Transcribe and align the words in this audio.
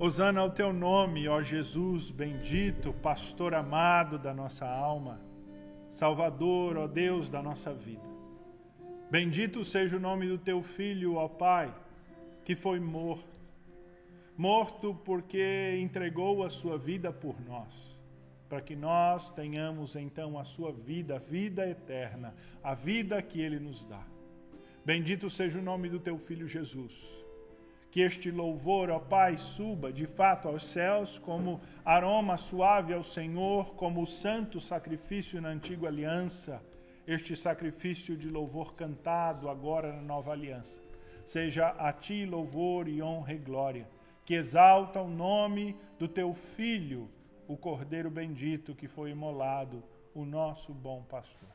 Hosana 0.00 0.42
ao 0.42 0.50
teu 0.50 0.72
nome, 0.72 1.26
ó 1.26 1.42
Jesus 1.42 2.12
bendito, 2.12 2.92
pastor 2.92 3.52
amado 3.52 4.16
da 4.16 4.32
nossa 4.32 4.64
alma, 4.64 5.20
Salvador, 5.90 6.76
ó 6.76 6.86
Deus 6.86 7.28
da 7.28 7.42
nossa 7.42 7.74
vida. 7.74 8.08
Bendito 9.10 9.64
seja 9.64 9.96
o 9.96 10.00
nome 10.00 10.28
do 10.28 10.38
teu 10.38 10.62
filho, 10.62 11.16
ó 11.16 11.26
Pai, 11.26 11.74
que 12.44 12.54
foi 12.54 12.78
morto, 12.78 13.40
morto 14.36 14.94
porque 15.04 15.76
entregou 15.82 16.44
a 16.44 16.48
sua 16.48 16.78
vida 16.78 17.12
por 17.12 17.34
nós, 17.44 17.98
para 18.48 18.60
que 18.60 18.76
nós 18.76 19.32
tenhamos 19.32 19.96
então 19.96 20.38
a 20.38 20.44
sua 20.44 20.70
vida, 20.70 21.16
a 21.16 21.18
vida 21.18 21.68
eterna, 21.68 22.36
a 22.62 22.72
vida 22.72 23.20
que 23.20 23.40
ele 23.40 23.58
nos 23.58 23.84
dá. 23.84 24.06
Bendito 24.84 25.28
seja 25.28 25.58
o 25.58 25.62
nome 25.62 25.88
do 25.88 25.98
teu 25.98 26.16
filho 26.18 26.46
Jesus 26.46 27.18
que 27.90 28.00
este 28.00 28.30
louvor, 28.30 28.90
ó 28.90 28.98
Pai, 28.98 29.38
suba 29.38 29.92
de 29.92 30.06
fato 30.06 30.48
aos 30.48 30.64
céus 30.64 31.18
como 31.18 31.60
aroma 31.84 32.36
suave 32.36 32.92
ao 32.92 33.02
Senhor, 33.02 33.74
como 33.74 34.02
o 34.02 34.06
santo 34.06 34.60
sacrifício 34.60 35.40
na 35.40 35.48
antiga 35.48 35.88
aliança, 35.88 36.62
este 37.06 37.34
sacrifício 37.34 38.16
de 38.16 38.28
louvor 38.28 38.74
cantado 38.74 39.48
agora 39.48 39.92
na 39.92 40.02
nova 40.02 40.32
aliança. 40.32 40.82
Seja 41.24 41.68
a 41.68 41.92
ti 41.92 42.26
louvor 42.26 42.88
e 42.88 43.02
honra 43.02 43.32
e 43.32 43.38
glória, 43.38 43.88
que 44.24 44.34
exalta 44.34 45.00
o 45.00 45.08
nome 45.08 45.74
do 45.98 46.06
teu 46.06 46.34
Filho, 46.34 47.08
o 47.46 47.56
Cordeiro 47.56 48.10
bendito 48.10 48.74
que 48.74 48.86
foi 48.86 49.10
imolado, 49.10 49.82
o 50.14 50.24
nosso 50.24 50.74
bom 50.74 51.02
pastor. 51.02 51.48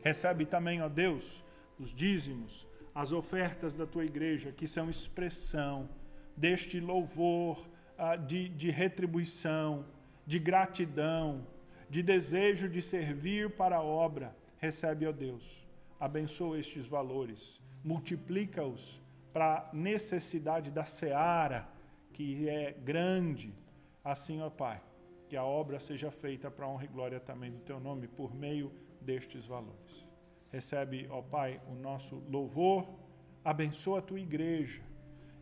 Recebe 0.00 0.46
também, 0.46 0.80
ó 0.80 0.88
Deus, 0.88 1.42
os 1.78 1.92
dízimos, 1.92 2.66
as 2.94 3.12
ofertas 3.12 3.74
da 3.74 3.86
tua 3.86 4.04
igreja, 4.04 4.52
que 4.52 4.66
são 4.66 4.88
expressão 4.88 5.88
deste 6.36 6.78
louvor, 6.78 7.66
uh, 7.98 8.16
de, 8.26 8.48
de 8.48 8.70
retribuição, 8.70 9.84
de 10.26 10.38
gratidão, 10.38 11.46
de 11.90 12.02
desejo 12.02 12.68
de 12.68 12.80
servir 12.80 13.50
para 13.50 13.76
a 13.76 13.82
obra, 13.82 14.34
recebe, 14.58 15.06
ó 15.06 15.12
Deus. 15.12 15.64
Abençoa 15.98 16.58
estes 16.58 16.86
valores, 16.86 17.60
multiplica-os 17.82 19.00
para 19.32 19.68
a 19.70 19.74
necessidade 19.74 20.70
da 20.70 20.84
seara, 20.84 21.68
que 22.12 22.48
é 22.48 22.72
grande. 22.72 23.52
Assim, 24.04 24.40
ó 24.40 24.50
Pai, 24.50 24.80
que 25.28 25.36
a 25.36 25.44
obra 25.44 25.80
seja 25.80 26.10
feita 26.10 26.50
para 26.50 26.66
a 26.66 26.68
honra 26.68 26.84
e 26.84 26.88
glória 26.88 27.20
também 27.20 27.50
do 27.50 27.58
Teu 27.60 27.80
nome, 27.80 28.06
por 28.06 28.34
meio 28.34 28.70
destes 29.00 29.44
valores. 29.44 30.03
Recebe, 30.54 31.08
ó 31.10 31.20
Pai, 31.20 31.60
o 31.66 31.74
nosso 31.74 32.22
louvor, 32.30 32.88
abençoa 33.44 33.98
a 33.98 34.02
tua 34.02 34.20
igreja. 34.20 34.80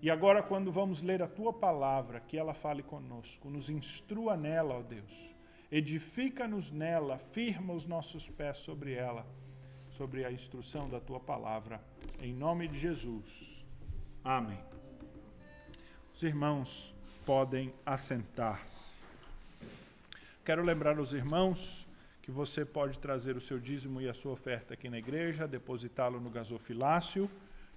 E 0.00 0.10
agora, 0.10 0.42
quando 0.42 0.72
vamos 0.72 1.02
ler 1.02 1.22
a 1.22 1.28
tua 1.28 1.52
palavra, 1.52 2.18
que 2.18 2.38
ela 2.38 2.54
fale 2.54 2.82
conosco, 2.82 3.50
nos 3.50 3.68
instrua 3.68 4.38
nela, 4.38 4.78
ó 4.78 4.82
Deus. 4.82 5.12
Edifica-nos 5.70 6.72
nela, 6.72 7.18
firma 7.18 7.74
os 7.74 7.84
nossos 7.84 8.30
pés 8.30 8.56
sobre 8.56 8.94
ela, 8.94 9.26
sobre 9.90 10.24
a 10.24 10.32
instrução 10.32 10.88
da 10.88 10.98
tua 10.98 11.20
palavra. 11.20 11.78
Em 12.18 12.32
nome 12.32 12.66
de 12.66 12.78
Jesus. 12.78 13.62
Amém. 14.24 14.64
Os 16.14 16.22
irmãos 16.22 16.94
podem 17.26 17.70
assentar-se. 17.84 18.92
Quero 20.42 20.62
lembrar 20.62 20.96
aos 20.96 21.12
irmãos 21.12 21.86
que 22.22 22.30
você 22.30 22.64
pode 22.64 22.98
trazer 22.98 23.36
o 23.36 23.40
seu 23.40 23.58
dízimo 23.58 24.00
e 24.00 24.08
a 24.08 24.14
sua 24.14 24.32
oferta 24.32 24.74
aqui 24.74 24.88
na 24.88 24.98
igreja, 24.98 25.46
depositá-lo 25.46 26.20
no 26.20 26.30
gasofilácio 26.30 27.28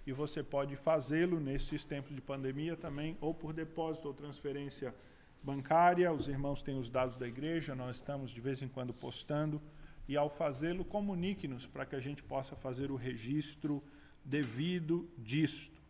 e 0.05 0.13
você 0.13 0.43
pode 0.43 0.75
fazê-lo 0.75 1.39
nesses 1.39 1.83
tempos 1.83 2.13
de 2.13 2.21
pandemia 2.21 2.75
também, 2.75 3.17
ou 3.19 3.33
por 3.33 3.53
depósito 3.53 4.07
ou 4.07 4.13
transferência 4.13 4.93
bancária. 5.41 6.11
Os 6.13 6.27
irmãos 6.27 6.61
têm 6.61 6.77
os 6.77 6.91
dados 6.91 7.17
da 7.17 7.27
igreja, 7.27 7.73
nós 7.73 7.97
estamos 7.97 8.29
de 8.29 8.39
vez 8.39 8.61
em 8.61 8.67
quando 8.67 8.93
postando. 8.93 9.59
E 10.07 10.16
ao 10.16 10.29
fazê-lo, 10.29 10.85
comunique-nos 10.85 11.66
para 11.66 11.85
que 11.85 11.95
a 11.95 12.00
gente 12.00 12.22
possa 12.22 12.56
fazer 12.56 12.91
o 12.91 12.95
registro 12.95 13.83
devido 14.23 15.09
disto. 15.17 15.81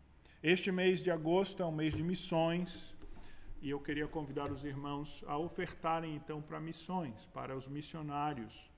Este 0.42 0.72
mês 0.72 1.02
de 1.02 1.10
agosto 1.10 1.62
é 1.62 1.66
um 1.66 1.72
mês 1.72 1.92
de 1.92 2.02
missões 2.02 2.95
e 3.60 3.70
eu 3.70 3.80
queria 3.80 4.06
convidar 4.06 4.50
os 4.50 4.64
irmãos 4.64 5.24
a 5.26 5.36
ofertarem 5.38 6.14
então 6.14 6.42
para 6.42 6.60
missões, 6.60 7.26
para 7.32 7.56
os 7.56 7.66
missionários. 7.66 8.70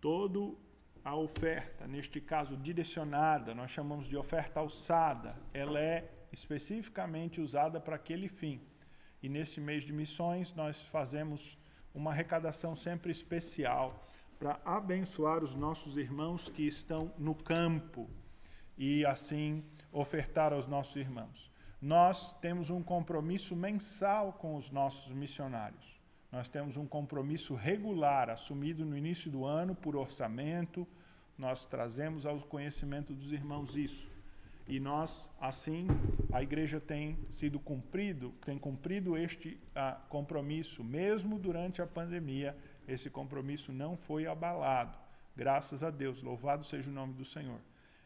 Todo 0.00 0.58
a 1.04 1.14
oferta, 1.14 1.86
neste 1.86 2.20
caso 2.20 2.56
direcionada, 2.56 3.54
nós 3.54 3.70
chamamos 3.70 4.06
de 4.06 4.16
oferta 4.16 4.60
alçada, 4.60 5.36
ela 5.52 5.78
é 5.78 6.10
especificamente 6.32 7.40
usada 7.40 7.80
para 7.80 7.96
aquele 7.96 8.28
fim. 8.28 8.60
E 9.22 9.28
nesse 9.28 9.60
mês 9.60 9.84
de 9.84 9.92
missões 9.92 10.54
nós 10.54 10.80
fazemos 10.82 11.58
uma 11.94 12.10
arrecadação 12.10 12.74
sempre 12.74 13.10
especial 13.10 14.06
para 14.38 14.60
abençoar 14.64 15.42
os 15.42 15.54
nossos 15.54 15.96
irmãos 15.96 16.48
que 16.48 16.66
estão 16.66 17.12
no 17.18 17.34
campo 17.34 18.10
e 18.76 19.06
assim 19.06 19.64
ofertar 19.92 20.52
aos 20.52 20.66
nossos 20.66 20.96
irmãos 20.96 21.53
nós 21.84 22.32
temos 22.40 22.70
um 22.70 22.82
compromisso 22.82 23.54
mensal 23.54 24.32
com 24.32 24.56
os 24.56 24.70
nossos 24.70 25.12
missionários. 25.12 26.00
Nós 26.32 26.48
temos 26.48 26.78
um 26.78 26.86
compromisso 26.86 27.54
regular, 27.54 28.30
assumido 28.30 28.86
no 28.86 28.96
início 28.96 29.30
do 29.30 29.44
ano 29.44 29.74
por 29.74 29.94
orçamento. 29.94 30.88
Nós 31.36 31.66
trazemos 31.66 32.24
ao 32.24 32.40
conhecimento 32.40 33.12
dos 33.12 33.32
irmãos 33.32 33.76
isso. 33.76 34.08
E 34.66 34.80
nós, 34.80 35.28
assim, 35.38 35.86
a 36.32 36.42
igreja 36.42 36.80
tem 36.80 37.18
sido 37.30 37.60
cumprido, 37.60 38.32
tem 38.46 38.58
cumprido 38.58 39.14
este 39.14 39.60
ah, 39.74 40.00
compromisso, 40.08 40.82
mesmo 40.82 41.38
durante 41.38 41.82
a 41.82 41.86
pandemia, 41.86 42.56
esse 42.88 43.10
compromisso 43.10 43.74
não 43.74 43.94
foi 43.94 44.26
abalado. 44.26 44.96
Graças 45.36 45.84
a 45.84 45.90
Deus, 45.90 46.22
louvado 46.22 46.64
seja 46.64 46.90
o 46.90 46.94
nome 46.94 47.12
do 47.12 47.26
Senhor. 47.26 47.60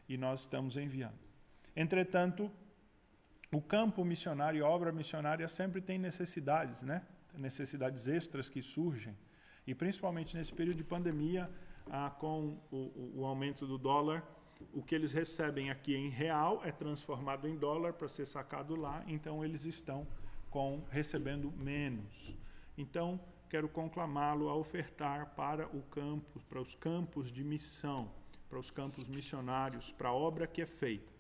E 0.09 0.17
nós 0.17 0.41
estamos 0.41 0.77
enviando. 0.77 1.21
Entretanto, 1.77 2.51
o 3.51 3.61
campo 3.63 4.05
missionário 4.05 4.59
e 4.59 4.63
a 4.63 4.69
obra 4.69 4.93
missionária 4.93 5.49
sempre 5.49 5.81
tem 5.81 5.99
necessidades, 5.99 6.83
né? 6.83 7.03
necessidades 7.35 8.07
extras 8.07 8.49
que 8.49 8.61
surgem. 8.61 9.17
E 9.67 9.75
principalmente 9.75 10.37
nesse 10.37 10.53
período 10.53 10.77
de 10.77 10.85
pandemia, 10.85 11.51
ah, 11.91 12.11
com 12.11 12.59
o, 12.71 13.13
o, 13.17 13.25
aumento 13.25 13.67
do 13.67 13.79
dólar, 13.79 14.23
o 14.73 14.83
que 14.83 14.95
eles 14.95 15.13
recebem 15.13 15.71
aqui 15.71 15.95
em 15.95 16.09
real 16.09 16.61
é 16.65 16.73
transformado 16.73 17.49
em 17.49 17.57
dólar 17.57 17.95
para 17.95 18.09
ser 18.09 18.27
sacado 18.27 18.75
lá, 18.75 19.03
então 19.07 19.45
eles 19.45 19.65
estão 19.65 20.07
com 20.51 20.83
recebendo 20.91 21.51
menos. 21.53 22.35
Então, 22.77 23.21
quero 23.49 23.69
conclamá-lo 23.69 24.49
a 24.49 24.55
ofertar 24.55 25.35
para 25.35 25.67
o 25.69 25.83
campo, 25.83 26.41
para 26.49 26.61
os 26.61 26.75
campos 26.75 27.31
de 27.31 27.45
missão, 27.45 28.11
para 28.49 28.59
os 28.59 28.71
campos 28.71 29.09
missionários, 29.09 29.93
para 29.93 30.09
a 30.09 30.15
obra 30.15 30.47
que 30.47 30.61
é 30.61 30.67
feita. 30.67 31.18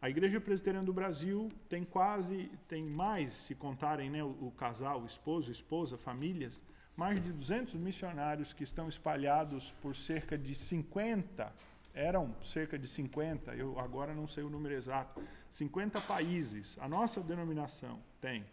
A 0.00 0.10
Igreja 0.10 0.40
Presbiteriana 0.40 0.84
do 0.84 0.92
Brasil 0.92 1.50
tem 1.68 1.82
quase, 1.82 2.50
tem 2.68 2.84
mais, 2.84 3.32
se 3.32 3.54
contarem 3.54 4.10
né, 4.10 4.22
o, 4.22 4.28
o 4.28 4.52
casal, 4.56 5.02
o 5.02 5.06
esposo, 5.06 5.50
esposa, 5.50 5.96
famílias, 5.96 6.60
mais 6.94 7.22
de 7.22 7.32
200 7.32 7.74
missionários 7.74 8.52
que 8.52 8.62
estão 8.62 8.88
espalhados 8.88 9.72
por 9.82 9.96
cerca 9.96 10.36
de 10.36 10.54
50, 10.54 11.52
eram 11.94 12.34
cerca 12.42 12.78
de 12.78 12.86
50, 12.86 13.54
eu 13.54 13.80
agora 13.80 14.14
não 14.14 14.26
sei 14.26 14.44
o 14.44 14.50
número 14.50 14.74
exato, 14.74 15.22
50 15.50 16.00
países. 16.02 16.78
A 16.78 16.86
nossa 16.86 17.22
denominação 17.22 17.98
tem. 18.20 18.44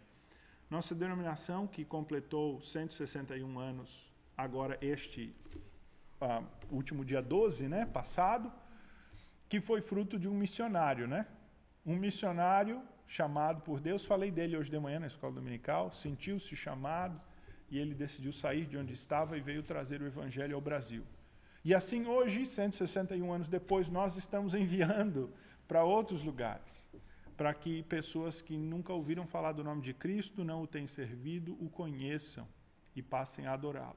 Nossa 0.70 0.94
denominação, 0.94 1.66
que 1.66 1.84
completou 1.84 2.62
161 2.62 3.58
anos, 3.58 4.10
agora 4.36 4.78
este 4.80 5.34
uh, 6.20 6.44
último 6.70 7.04
dia 7.04 7.20
12, 7.20 7.68
né, 7.68 7.84
passado, 7.84 8.50
que 9.48 9.60
foi 9.60 9.80
fruto 9.80 10.18
de 10.18 10.28
um 10.28 10.34
missionário, 10.34 11.06
né? 11.06 11.26
Um 11.84 11.96
missionário 11.96 12.82
chamado 13.06 13.60
por 13.62 13.80
Deus, 13.80 14.04
falei 14.04 14.30
dele 14.30 14.56
hoje 14.56 14.70
de 14.70 14.78
manhã 14.78 14.98
na 14.98 15.06
escola 15.06 15.34
dominical, 15.34 15.92
sentiu-se 15.92 16.56
chamado 16.56 17.20
e 17.70 17.78
ele 17.78 17.94
decidiu 17.94 18.32
sair 18.32 18.66
de 18.66 18.76
onde 18.76 18.92
estava 18.92 19.36
e 19.36 19.40
veio 19.40 19.62
trazer 19.62 20.00
o 20.00 20.06
evangelho 20.06 20.54
ao 20.54 20.60
Brasil. 20.60 21.04
E 21.64 21.74
assim 21.74 22.06
hoje, 22.06 22.44
161 22.44 23.32
anos 23.32 23.48
depois, 23.48 23.88
nós 23.88 24.16
estamos 24.16 24.54
enviando 24.54 25.32
para 25.66 25.82
outros 25.82 26.22
lugares, 26.22 26.90
para 27.36 27.52
que 27.54 27.82
pessoas 27.84 28.42
que 28.42 28.56
nunca 28.56 28.92
ouviram 28.92 29.26
falar 29.26 29.52
do 29.52 29.64
nome 29.64 29.82
de 29.82 29.94
Cristo, 29.94 30.44
não 30.44 30.62
o 30.62 30.66
têm 30.66 30.86
servido, 30.86 31.56
o 31.60 31.68
conheçam 31.68 32.46
e 32.94 33.02
passem 33.02 33.46
a 33.46 33.52
adorá-lo. 33.52 33.96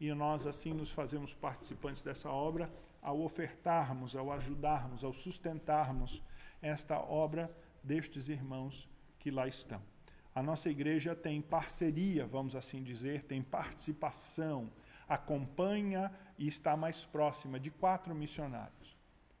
E 0.00 0.12
nós 0.14 0.46
assim 0.46 0.72
nos 0.72 0.90
fazemos 0.90 1.34
participantes 1.34 2.02
dessa 2.02 2.28
obra 2.28 2.70
ao 3.02 3.20
ofertarmos, 3.20 4.14
ao 4.14 4.30
ajudarmos, 4.30 5.02
ao 5.02 5.12
sustentarmos 5.12 6.22
esta 6.62 6.98
obra 7.00 7.50
destes 7.82 8.28
irmãos 8.28 8.88
que 9.18 9.30
lá 9.30 9.48
estão. 9.48 9.82
A 10.34 10.42
nossa 10.42 10.70
igreja 10.70 11.14
tem 11.14 11.42
parceria, 11.42 12.24
vamos 12.26 12.56
assim 12.56 12.82
dizer, 12.82 13.24
tem 13.24 13.42
participação, 13.42 14.70
acompanha 15.06 16.10
e 16.38 16.46
está 16.46 16.76
mais 16.76 17.04
próxima 17.04 17.60
de 17.60 17.70
quatro 17.70 18.14
missionários. 18.14 18.96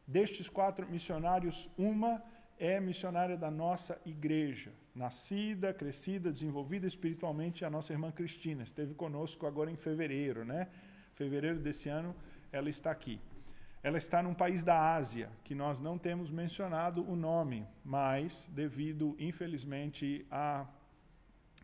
Destes 0.06 0.48
quatro 0.48 0.86
missionários, 0.86 1.70
uma 1.78 2.22
é 2.58 2.78
missionária 2.78 3.36
da 3.36 3.50
nossa 3.50 3.98
igreja, 4.04 4.72
nascida, 4.94 5.72
crescida, 5.72 6.30
desenvolvida 6.30 6.86
espiritualmente, 6.86 7.64
a 7.64 7.70
nossa 7.70 7.92
irmã 7.92 8.12
Cristina. 8.12 8.62
Esteve 8.62 8.94
conosco 8.94 9.46
agora 9.46 9.70
em 9.70 9.76
fevereiro, 9.76 10.44
né? 10.44 10.68
Fevereiro 11.14 11.58
desse 11.58 11.88
ano, 11.88 12.14
ela 12.52 12.68
está 12.68 12.90
aqui. 12.90 13.18
Ela 13.82 13.98
está 13.98 14.22
num 14.22 14.32
país 14.32 14.62
da 14.62 14.94
Ásia, 14.94 15.28
que 15.42 15.56
nós 15.56 15.80
não 15.80 15.98
temos 15.98 16.30
mencionado 16.30 17.04
o 17.10 17.16
nome, 17.16 17.66
mas 17.84 18.48
devido, 18.52 19.16
infelizmente, 19.18 20.24
a, 20.30 20.66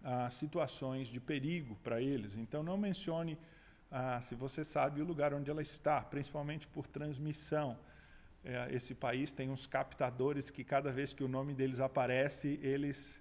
a 0.03 0.29
situações 0.29 1.07
de 1.07 1.21
perigo 1.21 1.77
para 1.77 2.03
eles. 2.03 2.35
Então, 2.35 2.61
não 2.61 2.77
mencione, 2.77 3.39
ah, 3.89 4.21
se 4.21 4.35
você 4.35 4.65
sabe, 4.65 5.01
o 5.01 5.05
lugar 5.05 5.33
onde 5.33 5.49
ela 5.49 5.63
está, 5.63 6.01
principalmente 6.01 6.67
por 6.67 6.89
transmissão. 6.89 7.79
É, 8.45 8.67
esse 8.75 8.97
país 8.97 9.31
tem 9.31 9.49
uns 9.49 9.69
captadores 9.69 10.51
que, 10.51 10.65
cada 10.65 10.91
vez 10.91 11.15
que 11.15 11.23
o 11.23 11.29
nome 11.29 11.55
deles 11.55 11.79
aparece, 11.79 12.59
eles 12.61 13.17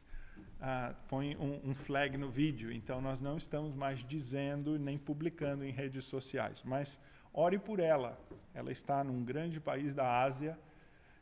ah, 0.60 0.96
põem 1.08 1.38
um, 1.38 1.70
um 1.70 1.76
flag 1.76 2.18
no 2.18 2.32
vídeo. 2.32 2.72
Então, 2.72 3.00
nós 3.00 3.22
não 3.22 3.38
estamos 3.38 3.76
mais 3.76 4.04
dizendo 4.04 4.80
nem 4.80 4.98
publicando 4.98 5.64
em 5.64 5.72
redes 5.72 6.06
sociais. 6.06 6.64
Mas 6.66 7.00
Ore 7.40 7.60
por 7.60 7.80
ela. 7.80 8.20
Ela 8.52 8.72
está 8.72 9.04
num 9.04 9.24
grande 9.24 9.60
país 9.60 9.94
da 9.94 10.24
Ásia, 10.24 10.58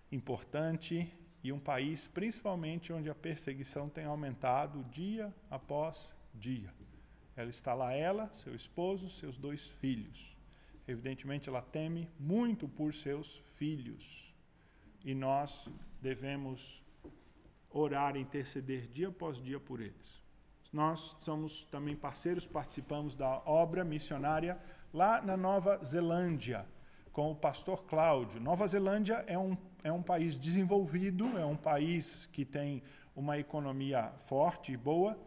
importante, 0.09 1.13
e 1.43 1.51
um 1.51 1.59
país 1.59 2.07
principalmente 2.07 2.93
onde 2.93 3.09
a 3.09 3.13
perseguição 3.13 3.89
tem 3.89 4.05
aumentado 4.05 4.81
dia 4.85 5.35
após 5.51 6.15
dia. 6.33 6.73
Ela 7.35 7.49
está 7.49 7.73
lá, 7.73 7.91
ela, 7.91 8.29
seu 8.33 8.55
esposo, 8.55 9.09
seus 9.09 9.37
dois 9.37 9.67
filhos. 9.67 10.33
Evidentemente, 10.87 11.49
ela 11.49 11.61
teme 11.61 12.09
muito 12.17 12.65
por 12.65 12.93
seus 12.93 13.43
filhos. 13.57 14.33
E 15.03 15.13
nós 15.13 15.67
devemos 16.01 16.81
orar 17.69 18.15
interceder 18.15 18.87
dia 18.87 19.09
após 19.09 19.37
dia 19.37 19.59
por 19.59 19.81
eles. 19.81 20.23
Nós 20.71 21.17
somos 21.19 21.65
também 21.65 21.95
parceiros, 21.95 22.47
participamos 22.47 23.17
da 23.17 23.41
obra 23.45 23.83
missionária 23.83 24.57
lá 24.95 25.21
na 25.21 25.35
Nova 25.35 25.77
Zelândia, 25.83 26.65
com 27.11 27.29
o 27.29 27.35
pastor 27.35 27.83
Cláudio. 27.83 28.39
Nova 28.39 28.65
Zelândia 28.65 29.25
é 29.27 29.37
um, 29.37 29.57
é 29.83 29.91
um 29.91 30.01
país 30.01 30.37
desenvolvido, 30.37 31.37
é 31.37 31.45
um 31.45 31.57
país 31.57 32.29
que 32.31 32.45
tem 32.45 32.81
uma 33.13 33.37
economia 33.37 34.13
forte 34.19 34.71
e 34.71 34.77
boa. 34.77 35.19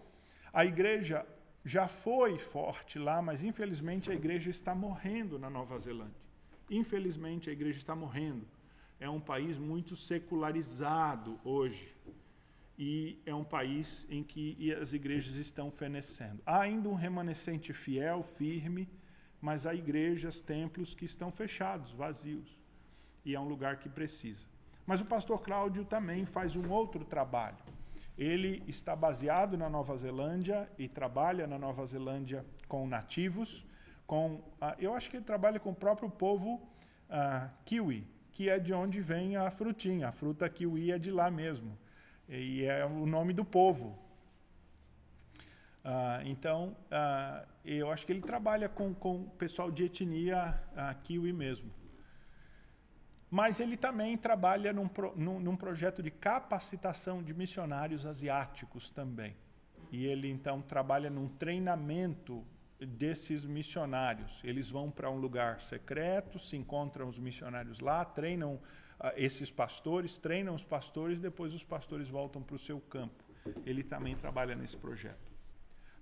A 0.55 0.65
igreja 0.65 1.27
já 1.63 1.87
foi 1.87 2.39
forte 2.39 2.99
lá, 2.99 3.21
mas 3.21 3.45
infelizmente 3.45 4.11
a 4.11 4.15
igreja 4.15 4.49
está 4.49 4.75
morrendo 4.75 5.39
na 5.39 5.51
Nova 5.51 5.79
Zelândia. 5.79 6.17
Infelizmente 6.71 7.51
a 7.51 7.53
igreja 7.53 7.79
está 7.79 7.95
morrendo. 7.95 8.49
É 8.99 9.11
um 9.11 9.21
país 9.21 9.59
muito 9.59 9.95
secularizado 9.97 11.39
hoje. 11.45 11.95
E 12.79 13.21
é 13.27 13.35
um 13.35 13.45
país 13.45 14.07
em 14.09 14.23
que 14.23 14.73
as 14.81 14.95
igrejas 14.95 15.35
estão 15.35 15.71
fenecendo. 15.71 16.41
Há 16.47 16.61
ainda 16.61 16.89
um 16.89 16.95
remanescente 16.95 17.75
fiel, 17.75 18.23
firme, 18.23 18.89
mas 19.41 19.67
há 19.67 19.75
igrejas, 19.75 20.41
templos 20.41 20.95
que 20.95 21.05
estão 21.05 21.31
fechados, 21.31 21.93
vazios. 21.93 22.59
E 23.25 23.35
é 23.35 23.41
um 23.41 23.49
lugar 23.49 23.79
que 23.79 23.89
precisa. 23.89 24.47
Mas 24.87 25.01
o 25.01 25.05
pastor 25.05 25.43
Cláudio 25.43 25.85
também 25.85 26.25
faz 26.25 26.57
um 26.57 26.71
outro 26.71 27.05
trabalho. 27.05 27.59
Ele 28.17 28.65
está 28.67 28.97
baseado 28.97 29.57
na 29.57 29.69
Nova 29.69 29.97
Zelândia 29.97 30.69
e 30.79 30.89
trabalha 30.89 31.47
na 31.47 31.59
Nova 31.59 31.85
Zelândia 31.87 32.45
com 32.67 32.87
nativos, 32.87 33.65
com 34.07 34.43
ah, 34.61 34.75
eu 34.79 34.95
acho 34.95 35.11
que 35.11 35.19
ele 35.19 35.25
trabalha 35.25 35.61
com 35.61 35.71
o 35.71 35.75
próprio 35.75 36.11
povo 36.11 36.67
ah, 37.09 37.51
kiwi, 37.65 38.07
que 38.33 38.49
é 38.49 38.59
de 38.59 38.73
onde 38.73 39.01
vem 39.01 39.37
a 39.37 39.51
frutinha. 39.51 40.09
A 40.09 40.13
fruta 40.13 40.49
kiwi 40.49 40.91
é 40.91 40.99
de 40.99 41.11
lá 41.11 41.31
mesmo. 41.31 41.79
E 42.29 42.65
é 42.65 42.85
o 42.85 43.07
nome 43.07 43.33
do 43.33 43.45
povo, 43.45 43.97
ah, 45.91 46.21
então, 46.23 46.77
ah, 46.91 47.47
eu 47.65 47.91
acho 47.91 48.05
que 48.05 48.13
ele 48.13 48.21
trabalha 48.21 48.69
com, 48.69 48.91
o 48.91 49.31
pessoal 49.39 49.71
de 49.71 49.85
etnia 49.85 50.61
ah, 50.77 50.93
kiwi 50.93 51.33
mesmo. 51.33 51.73
Mas 53.31 53.59
ele 53.59 53.75
também 53.75 54.15
trabalha 54.19 54.71
num, 54.71 54.91
num, 55.17 55.41
num, 55.41 55.57
projeto 55.57 56.03
de 56.03 56.11
capacitação 56.11 57.23
de 57.23 57.33
missionários 57.33 58.05
asiáticos 58.05 58.91
também. 58.91 59.35
E 59.91 60.05
ele 60.05 60.29
então 60.29 60.61
trabalha 60.61 61.09
num 61.09 61.27
treinamento 61.27 62.45
desses 62.79 63.47
missionários. 63.47 64.43
Eles 64.45 64.69
vão 64.69 64.91
para 64.91 65.11
um 65.11 65.17
lugar 65.17 65.63
secreto, 65.63 66.39
se 66.39 66.55
encontram 66.55 67.09
os 67.09 67.19
missionários 67.19 67.81
lá, 67.81 68.05
treinam 68.05 68.57
uh, 68.57 68.61
esses 69.17 69.51
pastores, 69.51 70.19
treinam 70.19 70.55
os 70.55 70.67
pastores, 70.67 71.19
depois 71.19 71.55
os 71.55 71.65
pastores 71.65 72.11
voltam 72.11 72.43
para 72.43 72.57
o 72.57 72.59
seu 72.59 72.79
campo. 72.79 73.25
Ele 73.65 73.83
também 73.83 74.15
trabalha 74.15 74.55
nesse 74.55 74.77
projeto. 74.77 75.38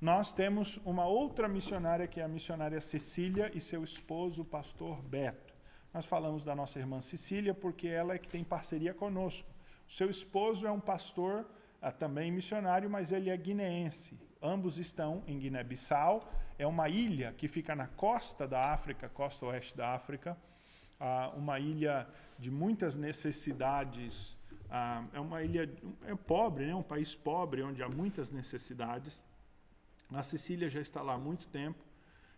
Nós 0.00 0.31
temos 0.31 0.78
uma 0.84 1.06
outra 1.06 1.48
missionária, 1.48 2.06
que 2.06 2.20
é 2.20 2.25
a 2.25 2.28
missionária 2.28 2.82
Cecília, 2.82 3.50
e 3.54 3.62
seu 3.62 3.82
esposo, 3.82 4.43
o 4.43 4.44
pastor 4.44 5.00
Beto. 5.02 5.54
Nós 5.93 6.04
falamos 6.04 6.44
da 6.44 6.54
nossa 6.54 6.78
irmã 6.78 7.00
Cecília 7.00 7.54
porque 7.54 7.88
ela 7.88 8.12
é 8.12 8.19
que 8.19 8.28
tem 8.28 8.44
parceria 8.44 8.93
conosco. 8.93 9.48
O 9.88 9.93
seu 9.93 10.10
esposo 10.10 10.66
é 10.66 10.70
um 10.70 10.78
pastor, 10.78 11.46
ah, 11.81 11.90
também 11.90 12.31
missionário, 12.31 12.90
mas 12.90 13.10
ele 13.10 13.31
é 13.31 13.37
guineense. 13.38 14.20
Ambos 14.43 14.78
estão 14.78 15.22
em 15.26 15.38
Guiné-Bissau. 15.38 16.31
É 16.58 16.66
uma 16.66 16.90
ilha 16.90 17.32
que 17.32 17.49
fica 17.49 17.75
na 17.75 17.87
costa 17.87 18.46
da 18.46 18.72
África, 18.75 19.08
costa 19.08 19.46
oeste 19.46 19.75
da 19.75 19.94
África. 19.94 20.37
Ah, 21.00 21.32
uma 21.34 21.58
ilha 21.58 22.06
de 22.38 22.50
muitas 22.50 22.99
necessidades. 22.99 24.37
Ah, 24.69 25.06
é 25.14 25.20
uma 25.20 25.42
ilha 25.42 25.70
é 26.04 26.14
pobre, 26.14 26.66
né? 26.66 26.75
um 26.75 26.82
país 26.82 27.14
pobre, 27.14 27.62
onde 27.62 27.82
há 27.82 27.88
muitas 27.88 28.31
necessidades. 28.31 29.22
A 30.12 30.23
Cecília 30.23 30.69
já 30.69 30.81
está 30.81 31.03
lá 31.03 31.14
há 31.14 31.19
muito 31.19 31.49
tempo. 31.49 31.85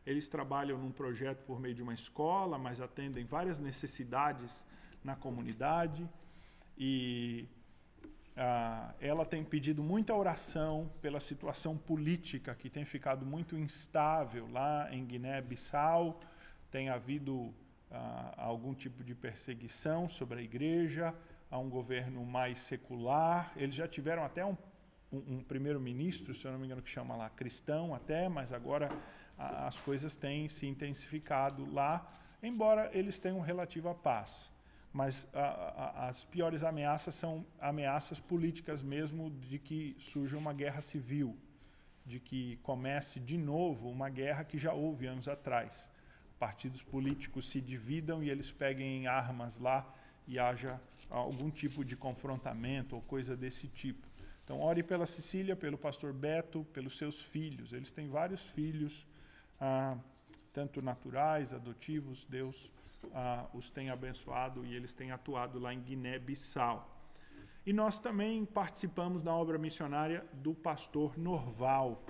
Eles 0.07 0.29
trabalham 0.29 0.79
num 0.79 0.91
projeto 0.91 1.45
por 1.45 1.61
meio 1.61 1.75
de 1.75 1.83
uma 1.83 1.93
escola, 1.93 2.59
mas 2.59 2.81
atendem 2.81 3.25
várias 3.25 3.59
necessidades 3.59 4.65
na 5.05 5.15
comunidade. 5.15 6.09
E 6.79 7.47
ah, 8.37 8.95
ela 9.01 9.27
tem 9.27 9.45
pedido 9.45 9.83
muita 9.83 10.15
oração 10.15 10.91
pela 11.03 11.21
situação 11.21 11.77
política 11.77 12.55
que 12.55 12.71
tem 12.71 12.85
ficado 12.85 13.27
muito 13.27 13.59
instável 13.59 14.49
lá 14.51 14.89
em 14.91 15.05
Guiné-Bissau. 15.05 16.21
Tem 16.71 16.89
havido 16.89 17.53
ah, 17.91 18.35
algum 18.39 18.75
tipo 18.75 19.05
de 19.05 19.15
perseguição 19.15 20.09
sobre 20.09 20.39
a 20.39 20.43
igreja, 20.43 21.15
há 21.51 21.59
um 21.59 21.69
governo 21.69 22.25
mais 22.25 22.61
secular. 22.61 23.53
Eles 23.57 23.75
já 23.75 23.87
tiveram 23.87 24.25
até 24.25 24.45
um 24.45 24.57
um, 25.13 25.37
um 25.37 25.43
primeiro-ministro, 25.43 26.35
se 26.35 26.45
eu 26.45 26.53
não 26.53 26.59
me 26.59 26.67
engano, 26.67 26.83
que 26.83 26.91
chama 26.91 27.17
lá 27.17 27.31
cristão 27.31 27.95
até, 27.95 28.29
mas 28.29 28.53
agora 28.53 28.91
a, 29.37 29.67
as 29.67 29.79
coisas 29.81 30.17
têm 30.17 30.49
se 30.49 30.67
intensificado 30.67 31.71
lá, 31.73 32.11
embora 32.43 32.91
eles 32.93 33.19
tenham 33.19 33.41
relativa 33.41 33.95
paz. 33.95 34.51
Mas 34.93 35.29
a, 35.35 35.41
a, 35.41 36.09
as 36.09 36.25
piores 36.25 36.63
ameaças 36.63 37.15
são 37.15 37.47
ameaças 37.61 38.19
políticas 38.19 38.83
mesmo 38.83 39.31
de 39.31 39.59
que 39.59 39.97
surja 39.99 40.37
uma 40.37 40.53
guerra 40.53 40.81
civil, 40.81 41.37
de 42.05 42.19
que 42.19 42.57
comece 42.63 43.21
de 43.21 43.37
novo 43.37 43.89
uma 43.91 44.09
guerra 44.09 44.45
que 44.45 44.57
já 44.57 44.73
houve 44.73 45.07
anos 45.07 45.29
atrás. 45.29 45.89
Partidos 46.39 46.83
políticos 46.83 47.51
se 47.51 47.61
dividam 47.61 48.23
e 48.23 48.31
eles 48.31 48.51
peguem 48.51 49.07
armas 49.07 49.59
lá 49.59 49.93
e 50.27 50.39
haja 50.39 50.81
algum 51.11 51.51
tipo 51.51 51.85
de 51.85 51.97
confrontamento 51.97 52.95
ou 52.97 53.03
coisa 53.03 53.37
desse 53.37 53.69
tipo. 53.69 54.08
Então, 54.49 54.63
ore 54.63 54.83
pela 54.83 55.05
Cecília, 55.05 55.55
pelo 55.55 55.77
pastor 55.77 56.11
Beto, 56.11 56.65
pelos 56.73 56.97
seus 56.97 57.21
filhos. 57.21 57.75
Eles 57.75 57.93
têm 57.93 58.09
vários 58.09 58.49
filhos, 58.49 59.07
ah, 59.61 59.95
tanto 60.55 60.81
naturais, 60.81 61.53
adotivos. 61.53 62.25
Deus 62.25 62.71
ah, 63.13 63.45
os 63.53 63.71
tem 63.71 63.91
abençoado 63.91 64.65
e 64.65 64.75
eles 64.75 64.95
têm 64.95 65.11
atuado 65.11 65.59
lá 65.59 65.75
em 65.75 65.83
Guiné-Bissau. 65.83 66.99
E 67.67 67.75
nós 67.75 67.99
também 67.99 68.47
participamos 68.47 69.23
da 69.23 69.35
obra 69.35 69.59
missionária 69.59 70.25
do 70.33 70.55
pastor 70.55 71.19
Norval, 71.19 72.03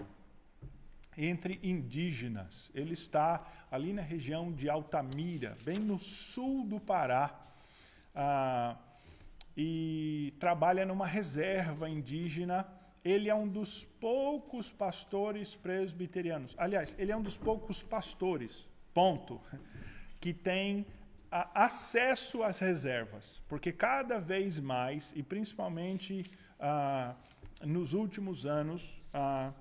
entre 1.17 1.59
indígenas. 1.61 2.71
Ele 2.73 2.93
está 2.93 3.67
ali 3.69 3.93
na 3.93 4.03
região 4.03 4.53
de 4.53 4.71
Altamira, 4.71 5.59
bem 5.65 5.81
no 5.81 5.99
sul 5.99 6.65
do 6.65 6.79
Pará. 6.79 7.37
Ah, 8.15 8.77
e 9.61 10.33
trabalha 10.39 10.87
numa 10.87 11.05
reserva 11.05 11.91
indígena. 11.91 12.65
Ele 13.05 13.29
é 13.29 13.35
um 13.35 13.49
dos 13.49 13.85
poucos 13.85 14.71
pastores 14.71 15.57
presbiterianos. 15.57 16.55
Aliás, 16.57 16.95
ele 16.97 17.11
é 17.11 17.17
um 17.17 17.23
dos 17.23 17.37
poucos 17.37 17.83
pastores, 17.83 18.69
ponto, 18.95 19.41
que 20.21 20.33
tem 20.33 20.87
acesso 21.31 22.45
às 22.45 22.61
reservas, 22.61 23.43
porque 23.49 23.73
cada 23.73 24.21
vez 24.21 24.61
mais, 24.61 25.13
e 25.17 25.25
principalmente 25.25 26.25
ah, 26.61 27.17
nos 27.63 27.95
últimos 27.95 28.47
anos, 28.47 29.03
ah, 29.13 29.53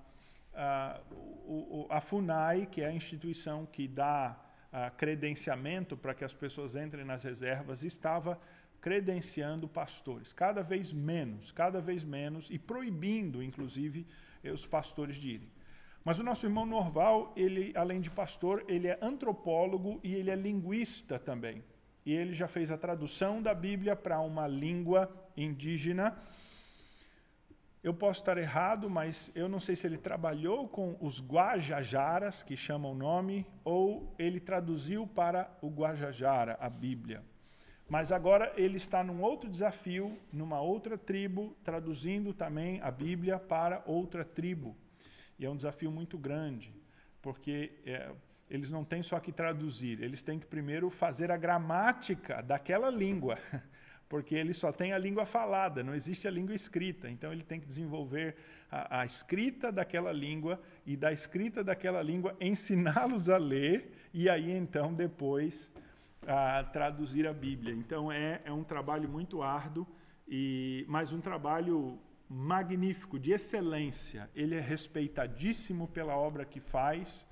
ah, 0.54 1.02
o, 1.12 1.88
a 1.90 2.00
FUNAI, 2.00 2.68
que 2.68 2.82
é 2.82 2.88
a 2.88 2.94
instituição 2.94 3.66
que 3.66 3.88
dá 3.88 4.44
credenciamento 4.96 5.98
para 5.98 6.14
que 6.14 6.24
as 6.24 6.34
pessoas 6.34 6.76
entrem 6.76 7.04
nas 7.04 7.24
reservas, 7.24 7.84
estava 7.84 8.40
credenciando 8.82 9.68
pastores, 9.68 10.32
cada 10.32 10.62
vez 10.62 10.94
menos, 10.94 11.52
cada 11.52 11.82
vez 11.82 12.04
menos, 12.04 12.50
e 12.50 12.58
proibindo, 12.60 13.42
inclusive, 13.44 14.06
os 14.44 14.66
pastores 14.66 15.18
de 15.18 15.30
irem. 15.32 15.52
Mas 16.04 16.20
o 16.20 16.24
nosso 16.24 16.46
irmão 16.46 16.66
Norval, 16.66 17.34
ele, 17.36 17.74
além 17.76 18.00
de 18.00 18.10
pastor, 18.10 18.64
ele 18.68 18.88
é 18.88 18.98
antropólogo 19.02 20.00
e 20.02 20.16
ele 20.16 20.32
é 20.32 20.36
linguista 20.36 21.20
também. 21.20 21.62
E 22.06 22.14
ele 22.14 22.34
já 22.34 22.48
fez 22.48 22.72
a 22.72 22.78
tradução 22.78 23.42
da 23.42 23.54
Bíblia 23.54 23.94
para 23.94 24.22
uma 24.22 24.48
língua 24.48 25.14
indígena. 25.36 26.18
Eu 27.84 27.94
posso 27.94 28.22
estar 28.22 28.38
errado, 28.38 28.90
mas 28.90 29.30
eu 29.36 29.50
não 29.50 29.60
sei 29.60 29.76
se 29.76 29.86
ele 29.86 29.98
trabalhou 29.98 30.70
com 30.70 30.96
os 31.02 31.22
Guajajaras, 31.22 32.42
que 32.42 32.56
chamam 32.56 32.94
o 32.94 32.96
nome, 32.96 33.46
ou 33.66 34.16
ele 34.18 34.40
traduziu 34.40 35.06
para 35.06 35.58
o 35.62 35.68
Guajajara 35.70 36.58
a 36.62 36.70
Bíblia. 36.70 37.22
Mas 37.90 38.12
agora 38.12 38.52
ele 38.58 38.76
está 38.76 39.02
num 39.02 39.22
outro 39.22 39.50
desafio, 39.50 40.18
numa 40.32 40.60
outra 40.60 40.98
tribo, 40.98 41.56
traduzindo 41.64 42.34
também 42.34 42.82
a 42.82 42.92
Bíblia 42.92 43.40
para 43.40 43.82
outra 43.86 44.26
tribo. 44.26 44.76
E 45.40 45.46
é 45.46 45.50
um 45.50 45.56
desafio 45.56 45.90
muito 45.90 46.18
grande, 46.18 46.74
porque 47.22 47.72
é, 47.86 48.12
eles 48.50 48.70
não 48.70 48.84
têm 48.84 49.02
só 49.02 49.20
que 49.20 49.32
traduzir, 49.32 50.02
eles 50.02 50.22
têm 50.22 50.38
que 50.38 50.46
primeiro 50.46 50.90
fazer 50.90 51.32
a 51.32 51.38
gramática 51.38 52.42
daquela 52.42 52.90
língua, 52.90 53.38
porque 54.10 54.36
ele 54.36 54.54
só 54.54 54.72
tem 54.72 54.92
a 54.92 54.98
língua 54.98 55.26
falada, 55.26 55.82
não 55.82 55.96
existe 55.96 56.28
a 56.28 56.32
língua 56.32 56.56
escrita. 56.56 57.10
Então 57.10 57.32
ele 57.32 57.44
tem 57.44 57.60
que 57.60 57.68
desenvolver 57.68 58.36
a, 58.70 59.02
a 59.02 59.06
escrita 59.06 59.72
daquela 59.72 60.12
língua 60.12 60.62
e 60.86 60.98
da 60.98 61.14
escrita 61.14 61.64
daquela 61.64 62.02
língua 62.02 62.36
ensiná-los 62.42 63.30
a 63.30 63.38
ler 63.38 63.94
e 64.14 64.30
aí 64.30 64.52
então 64.52 64.94
depois 64.94 65.72
a 66.26 66.64
traduzir 66.64 67.28
a 67.28 67.34
Bíblia. 67.34 67.74
Então 67.74 68.12
é, 68.12 68.42
é 68.46 68.52
um 68.52 68.64
trabalho 68.64 69.10
muito 69.10 69.42
árduo 69.42 69.88
e 70.28 70.86
mas 70.88 71.14
um 71.14 71.22
trabalho 71.22 72.00
magnífico, 72.30 73.18
de 73.18 73.32
excelência. 73.32 74.30
Ele 74.36 74.56
é 74.56 74.60
respeitadíssimo 74.60 75.88
pela 75.88 76.16
obra 76.16 76.46
que 76.46 76.60
faz. 76.60 77.26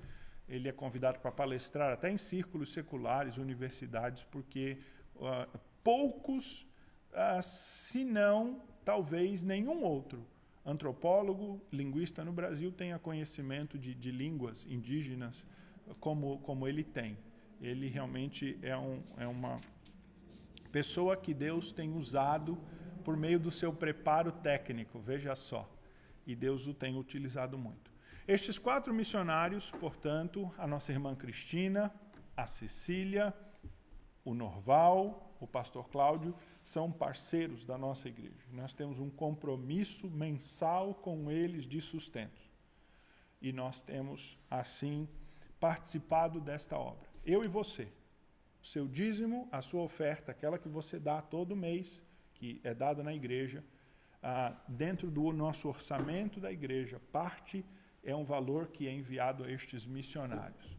Ele 0.48 0.68
é 0.68 0.72
convidado 0.72 1.18
para 1.18 1.30
palestrar 1.30 1.92
até 1.92 2.10
em 2.10 2.16
círculos 2.16 2.72
seculares, 2.72 3.36
universidades, 3.36 4.24
porque 4.24 4.78
uh, 5.16 5.58
poucos, 5.82 6.66
uh, 7.12 7.42
se 7.42 8.04
não, 8.04 8.62
talvez 8.84 9.42
nenhum 9.42 9.82
outro 9.82 10.24
antropólogo, 10.64 11.60
linguista 11.72 12.24
no 12.24 12.32
Brasil 12.32 12.72
tenha 12.72 12.98
conhecimento 12.98 13.78
de, 13.78 13.94
de 13.94 14.10
línguas 14.10 14.66
indígenas 14.66 15.44
como, 16.00 16.38
como 16.38 16.66
ele 16.66 16.82
tem. 16.82 17.16
Ele 17.60 17.88
realmente 17.88 18.58
é, 18.62 18.76
um, 18.76 19.02
é 19.16 19.26
uma 19.26 19.58
pessoa 20.70 21.16
que 21.16 21.32
Deus 21.32 21.72
tem 21.72 21.92
usado 21.96 22.58
por 23.04 23.16
meio 23.16 23.38
do 23.38 23.50
seu 23.50 23.72
preparo 23.72 24.32
técnico, 24.32 24.98
veja 24.98 25.34
só. 25.34 25.70
E 26.26 26.34
Deus 26.34 26.66
o 26.66 26.74
tem 26.74 26.98
utilizado 26.98 27.56
muito. 27.56 27.90
Estes 28.26 28.58
quatro 28.58 28.92
missionários, 28.92 29.70
portanto, 29.70 30.52
a 30.58 30.66
nossa 30.66 30.90
irmã 30.90 31.14
Cristina, 31.14 31.94
a 32.36 32.46
Cecília, 32.46 33.32
o 34.24 34.34
Norval, 34.34 35.36
o 35.40 35.46
pastor 35.46 35.88
Cláudio, 35.88 36.34
são 36.62 36.90
parceiros 36.90 37.64
da 37.64 37.78
nossa 37.78 38.08
igreja. 38.08 38.44
Nós 38.50 38.74
temos 38.74 38.98
um 38.98 39.08
compromisso 39.08 40.10
mensal 40.10 40.94
com 40.94 41.30
eles 41.30 41.64
de 41.64 41.80
sustento. 41.80 42.42
E 43.40 43.52
nós 43.52 43.80
temos, 43.80 44.36
assim, 44.50 45.08
participado 45.60 46.40
desta 46.40 46.76
obra. 46.76 47.08
Eu 47.26 47.42
e 47.42 47.48
você. 47.48 47.88
O 48.62 48.66
seu 48.66 48.86
dízimo, 48.86 49.48
a 49.50 49.60
sua 49.60 49.82
oferta, 49.82 50.30
aquela 50.30 50.60
que 50.60 50.68
você 50.68 50.96
dá 50.96 51.20
todo 51.20 51.56
mês, 51.56 52.00
que 52.34 52.60
é 52.62 52.72
dada 52.72 53.02
na 53.02 53.12
igreja, 53.12 53.64
ah, 54.22 54.54
dentro 54.68 55.10
do 55.10 55.32
nosso 55.32 55.68
orçamento 55.68 56.38
da 56.38 56.52
igreja, 56.52 57.00
parte 57.10 57.64
é 58.04 58.14
um 58.14 58.24
valor 58.24 58.68
que 58.68 58.86
é 58.86 58.92
enviado 58.92 59.42
a 59.42 59.50
estes 59.50 59.84
missionários. 59.84 60.78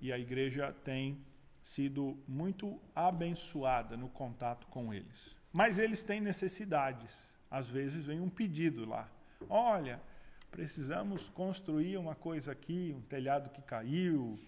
E 0.00 0.12
a 0.12 0.18
igreja 0.18 0.72
tem 0.84 1.18
sido 1.64 2.16
muito 2.28 2.80
abençoada 2.94 3.96
no 3.96 4.08
contato 4.08 4.68
com 4.68 4.94
eles. 4.94 5.34
Mas 5.52 5.80
eles 5.80 6.04
têm 6.04 6.20
necessidades. 6.20 7.12
Às 7.50 7.68
vezes 7.68 8.04
vem 8.04 8.20
um 8.20 8.30
pedido 8.30 8.84
lá. 8.84 9.10
Olha, 9.48 10.00
precisamos 10.48 11.28
construir 11.30 11.96
uma 11.96 12.14
coisa 12.14 12.52
aqui, 12.52 12.94
um 12.96 13.00
telhado 13.00 13.50
que 13.50 13.62
caiu, 13.62 14.40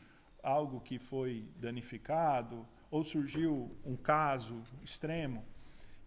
algo 0.42 0.80
que 0.80 0.98
foi 0.98 1.48
danificado, 1.56 2.66
ou 2.90 3.04
surgiu 3.04 3.76
um 3.84 3.96
caso 3.96 4.62
extremo 4.82 5.44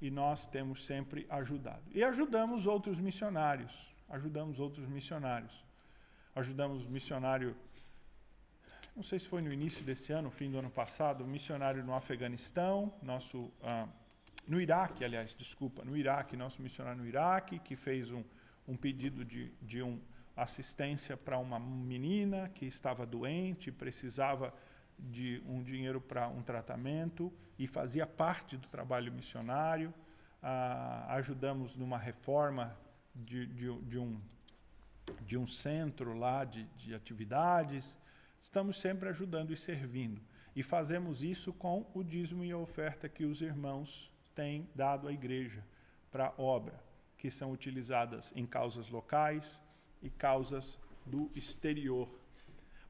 e 0.02 0.10
nós 0.10 0.48
temos 0.48 0.86
sempre 0.86 1.28
ajudado. 1.30 1.84
E 1.94 2.04
ajudamos 2.04 2.66
outros 2.66 3.00
missionários, 3.00 3.94
ajudamos 4.10 4.60
outros 4.60 4.88
missionários. 4.88 5.64
Ajudamos 6.34 6.88
missionário, 6.88 7.56
não 8.96 9.04
sei 9.04 9.20
se 9.20 9.28
foi 9.28 9.42
no 9.42 9.52
início 9.52 9.84
desse 9.84 10.14
ano, 10.14 10.32
fim 10.32 10.50
do 10.50 10.58
ano 10.58 10.70
passado, 10.70 11.26
missionário 11.26 11.84
no 11.84 11.94
Afeganistão, 11.94 12.94
nosso 13.04 13.52
ah, 13.62 13.88
no 14.48 14.60
Iraque, 14.60 15.04
aliás, 15.04 15.36
desculpa, 15.36 15.84
no 15.84 15.96
Iraque, 15.96 16.38
nosso 16.38 16.62
missionário 16.62 17.02
no 17.02 17.08
Iraque, 17.08 17.60
que 17.60 17.76
fez 17.76 18.12
um, 18.12 18.24
um 18.68 18.78
pedido 18.78 19.26
de, 19.26 19.52
de 19.62 19.84
um 19.84 20.00
assistência 20.36 21.18
para 21.18 21.38
uma 21.38 21.60
menina 21.60 22.50
que 22.50 22.66
estava 22.66 23.06
doente, 23.06 23.72
precisava 23.72 24.54
de 24.98 25.42
um 25.46 25.64
dinheiro 25.64 26.00
para 26.00 26.28
um 26.28 26.42
tratamento 26.42 27.32
e 27.58 27.68
fazia 27.68 28.06
parte 28.06 28.58
do 28.58 28.68
trabalho 28.68 29.12
missionário. 29.12 29.94
Ah, 30.42 31.06
ajudamos 31.16 31.76
numa 31.76 31.98
reforma 31.98 32.76
de, 33.16 33.46
de, 33.48 33.82
de, 33.82 34.00
um, 34.00 34.20
de 35.22 35.38
um 35.38 35.46
centro 35.46 36.18
lá 36.18 36.44
de, 36.44 36.64
de 36.78 36.94
atividades. 36.94 37.98
Estamos 38.42 38.80
sempre 38.80 39.10
ajudando 39.10 39.52
e 39.52 39.58
servindo. 39.58 40.22
E 40.56 40.64
fazemos 40.64 41.24
isso 41.24 41.54
com 41.54 41.86
o 41.94 42.04
dízimo 42.04 42.44
e 42.44 42.52
a 42.52 42.58
oferta 42.58 43.08
que 43.08 43.26
os 43.26 43.42
irmãos 43.42 44.12
têm 44.36 44.68
dado 44.76 45.08
à 45.08 45.14
igreja 45.14 45.64
para 46.12 46.34
obra, 46.38 46.80
que 47.18 47.32
são 47.32 47.52
utilizadas 47.52 48.34
em 48.36 48.46
causas 48.46 48.90
locais 48.90 49.60
e 50.02 50.10
causas 50.10 50.78
do 51.06 51.30
exterior 51.36 52.08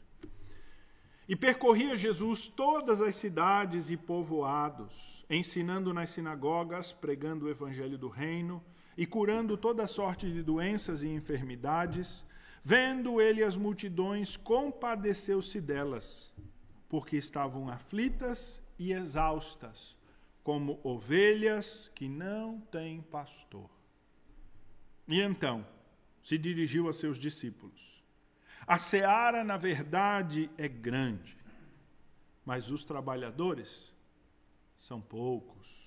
E 1.28 1.36
percorria 1.36 1.94
Jesus 1.94 2.48
todas 2.48 3.00
as 3.00 3.14
cidades 3.14 3.90
e 3.90 3.96
povoados, 3.96 5.24
ensinando 5.30 5.94
nas 5.94 6.10
sinagogas, 6.10 6.92
pregando 6.92 7.46
o 7.46 7.48
evangelho 7.48 7.96
do 7.96 8.08
reino 8.08 8.60
e 8.96 9.06
curando 9.06 9.56
toda 9.56 9.86
sorte 9.86 10.28
de 10.28 10.42
doenças 10.42 11.04
e 11.04 11.06
enfermidades. 11.06 12.28
Vendo 12.62 13.20
ele 13.20 13.42
as 13.42 13.56
multidões, 13.56 14.36
compadeceu-se 14.36 15.60
delas, 15.60 16.32
porque 16.88 17.16
estavam 17.16 17.68
aflitas 17.68 18.60
e 18.78 18.92
exaustas, 18.92 19.96
como 20.42 20.78
ovelhas 20.82 21.90
que 21.94 22.08
não 22.08 22.60
têm 22.60 23.00
pastor. 23.00 23.70
E 25.08 25.20
então 25.20 25.66
se 26.22 26.36
dirigiu 26.36 26.88
a 26.88 26.92
seus 26.92 27.18
discípulos: 27.18 28.02
A 28.66 28.78
seara, 28.78 29.42
na 29.42 29.56
verdade, 29.56 30.50
é 30.58 30.68
grande, 30.68 31.36
mas 32.44 32.70
os 32.70 32.84
trabalhadores 32.84 33.90
são 34.78 35.00
poucos. 35.00 35.78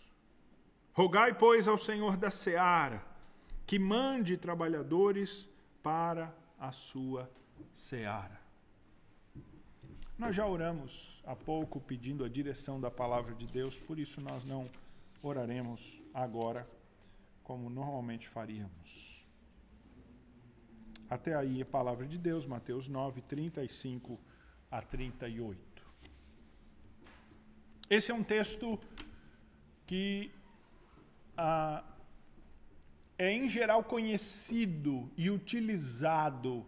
Rogai, 0.93 1.33
pois, 1.33 1.67
ao 1.67 1.77
Senhor 1.77 2.17
da 2.17 2.29
seara 2.29 3.03
que 3.65 3.79
mande 3.79 4.37
trabalhadores 4.37 5.47
para 5.81 6.33
a 6.63 6.71
sua 6.71 7.29
seara. 7.73 8.39
Nós 10.17 10.33
já 10.33 10.47
oramos 10.47 11.21
há 11.25 11.35
pouco 11.35 11.81
pedindo 11.81 12.23
a 12.23 12.29
direção 12.29 12.79
da 12.79 12.89
palavra 12.89 13.35
de 13.35 13.45
Deus, 13.45 13.77
por 13.77 13.99
isso 13.99 14.21
nós 14.21 14.45
não 14.45 14.69
oraremos 15.21 16.01
agora 16.13 16.65
como 17.43 17.69
normalmente 17.69 18.29
faríamos. 18.29 19.25
Até 21.09 21.35
aí 21.35 21.61
a 21.61 21.65
palavra 21.65 22.07
de 22.07 22.17
Deus, 22.17 22.45
Mateus 22.45 22.87
9, 22.87 23.21
35 23.23 24.17
a 24.71 24.81
38. 24.81 25.59
Esse 27.89 28.09
é 28.09 28.15
um 28.15 28.23
texto 28.23 28.79
que 29.85 30.31
ah, 31.35 31.83
é 33.23 33.31
em 33.31 33.47
geral 33.47 33.83
conhecido 33.83 35.09
e 35.17 35.29
utilizado 35.29 36.65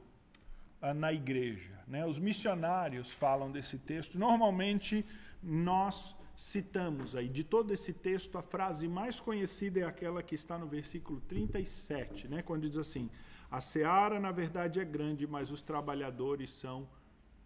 ah, 0.81 0.93
na 0.93 1.11
igreja. 1.11 1.83
Né? 1.87 2.05
Os 2.05 2.19
missionários 2.19 3.11
falam 3.11 3.51
desse 3.51 3.77
texto. 3.77 4.17
Normalmente 4.17 5.05
nós 5.41 6.15
citamos 6.35 7.15
aí 7.15 7.29
de 7.29 7.43
todo 7.43 7.71
esse 7.71 7.93
texto 7.93 8.37
a 8.37 8.41
frase 8.41 8.87
mais 8.87 9.19
conhecida 9.19 9.79
é 9.79 9.83
aquela 9.83 10.21
que 10.21 10.35
está 10.35 10.57
no 10.57 10.67
versículo 10.67 11.21
37, 11.21 12.27
né? 12.27 12.41
quando 12.41 12.67
diz 12.67 12.77
assim: 12.77 13.09
a 13.49 13.61
seara, 13.61 14.19
na 14.19 14.31
verdade, 14.31 14.79
é 14.79 14.85
grande, 14.85 15.25
mas 15.27 15.51
os 15.51 15.61
trabalhadores 15.61 16.51
são 16.51 16.87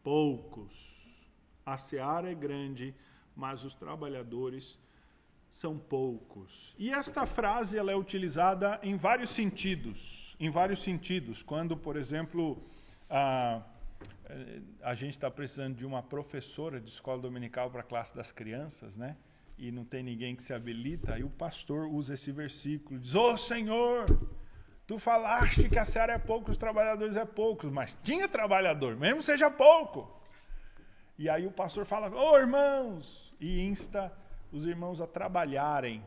poucos. 0.04 1.30
A 1.66 1.78
seara 1.78 2.32
é 2.32 2.36
grande, 2.36 2.96
mas 3.36 3.63
os 3.63 3.75
trabalhadores 3.75 4.78
são 5.50 5.77
poucos. 5.77 6.75
E 6.77 6.91
esta 6.91 7.25
frase 7.25 7.77
ela 7.77 7.91
é 7.91 7.96
utilizada 7.96 8.79
em 8.84 8.96
vários 8.96 9.32
sentidos. 9.32 10.36
Em 10.39 10.50
vários 10.50 10.84
sentidos. 10.84 11.44
Quando, 11.44 11.75
por 11.75 11.96
exemplo, 11.96 12.63
a, 13.10 13.62
a 14.82 14.94
gente 14.94 15.15
está 15.15 15.29
precisando 15.29 15.75
de 15.75 15.86
uma 15.86 16.03
professora 16.03 16.79
de 16.79 16.89
escola 16.89 17.22
dominical 17.22 17.70
para 17.70 17.82
a 17.82 17.84
classe 17.84 18.15
das 18.15 18.32
crianças, 18.32 18.98
né? 18.98 19.18
E 19.58 19.72
não 19.72 19.84
tem 19.84 20.01
ninguém 20.01 20.36
que 20.36 20.44
se 20.44 20.53
habilita, 20.53 21.15
aí 21.15 21.24
o 21.24 21.29
pastor 21.29 21.88
usa 21.88 22.13
esse 22.13 22.32
versículo, 22.32 22.98
diz: 22.98 23.13
Ô 23.13 23.34
oh, 23.34 23.38
Senhor, 23.38 24.06
Tu 24.89 24.98
falaste 24.98 25.70
que 25.70 25.77
a 25.77 25.86
seara 25.86 26.13
é 26.13 26.18
pouco, 26.18 26.50
os 26.50 26.58
trabalhadores 26.58 27.15
é 27.15 27.24
poucos, 27.24 27.72
mas 27.72 27.96
tinha 28.01 28.27
trabalhador, 28.27 28.96
mesmo 28.96 29.22
seja 29.22 29.48
pouco. 29.51 30.20
E 31.15 31.29
aí 31.29 31.46
o 31.46 31.51
pastor 31.51 31.85
fala, 31.85 32.09
ô 32.09 32.31
oh, 32.31 32.38
irmãos, 32.40 33.31
e 33.40 33.62
insta 33.62 34.12
os 34.51 34.66
irmãos 34.66 35.01
a 35.01 35.07
trabalharem. 35.07 36.03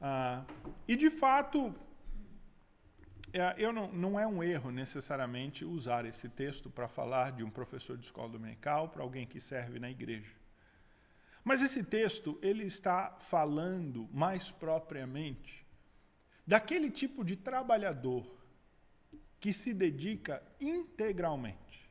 Ah, 0.00 0.44
e 0.86 0.96
de 0.96 1.10
fato, 1.10 1.74
é, 3.32 3.54
eu 3.56 3.72
não, 3.72 3.90
não 3.92 4.20
é 4.20 4.26
um 4.26 4.42
erro 4.42 4.70
necessariamente 4.70 5.64
usar 5.64 6.04
esse 6.04 6.28
texto 6.28 6.68
para 6.68 6.86
falar 6.86 7.32
de 7.32 7.42
um 7.42 7.50
professor 7.50 7.96
de 7.96 8.04
escola 8.04 8.28
dominical, 8.28 8.88
para 8.88 9.02
alguém 9.02 9.26
que 9.26 9.40
serve 9.40 9.78
na 9.78 9.90
igreja. 9.90 10.32
Mas 11.44 11.62
esse 11.62 11.82
texto, 11.82 12.38
ele 12.42 12.64
está 12.64 13.16
falando 13.18 14.08
mais 14.12 14.50
propriamente 14.50 15.66
daquele 16.46 16.90
tipo 16.90 17.24
de 17.24 17.36
trabalhador 17.36 18.26
que 19.40 19.52
se 19.52 19.72
dedica 19.72 20.42
integralmente, 20.60 21.90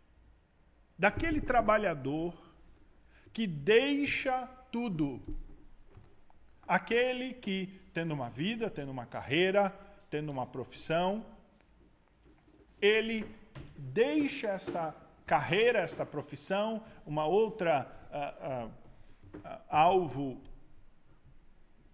daquele 0.97 1.41
trabalhador 1.41 2.49
que 3.33 3.47
deixa 3.47 4.45
tudo, 4.71 5.21
aquele 6.71 7.33
que, 7.33 7.67
tendo 7.93 8.13
uma 8.13 8.29
vida, 8.29 8.69
tendo 8.69 8.91
uma 8.91 9.05
carreira, 9.05 9.77
tendo 10.09 10.31
uma 10.31 10.47
profissão, 10.47 11.25
ele 12.81 13.25
deixa 13.77 14.47
esta 14.47 14.95
carreira, 15.25 15.79
esta 15.79 16.05
profissão, 16.05 16.81
uma 17.05 17.25
outra 17.25 17.91
uh, 18.09 18.67
uh, 18.67 19.37
uh, 19.37 19.61
alvo 19.67 20.41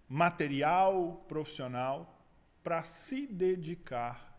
material, 0.08 1.24
profissional, 1.26 2.16
para 2.62 2.84
se 2.84 3.26
dedicar 3.26 4.38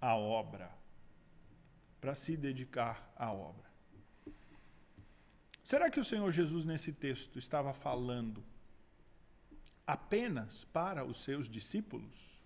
à 0.00 0.14
obra. 0.14 0.70
Para 2.00 2.14
se 2.14 2.36
dedicar 2.36 3.12
à 3.16 3.32
obra. 3.32 3.66
Será 5.64 5.90
que 5.90 5.98
o 5.98 6.04
Senhor 6.04 6.30
Jesus, 6.30 6.64
nesse 6.64 6.92
texto, 6.92 7.36
estava 7.36 7.74
falando 7.74 8.44
apenas 9.86 10.64
para 10.72 11.04
os 11.04 11.22
seus 11.22 11.48
discípulos? 11.48 12.36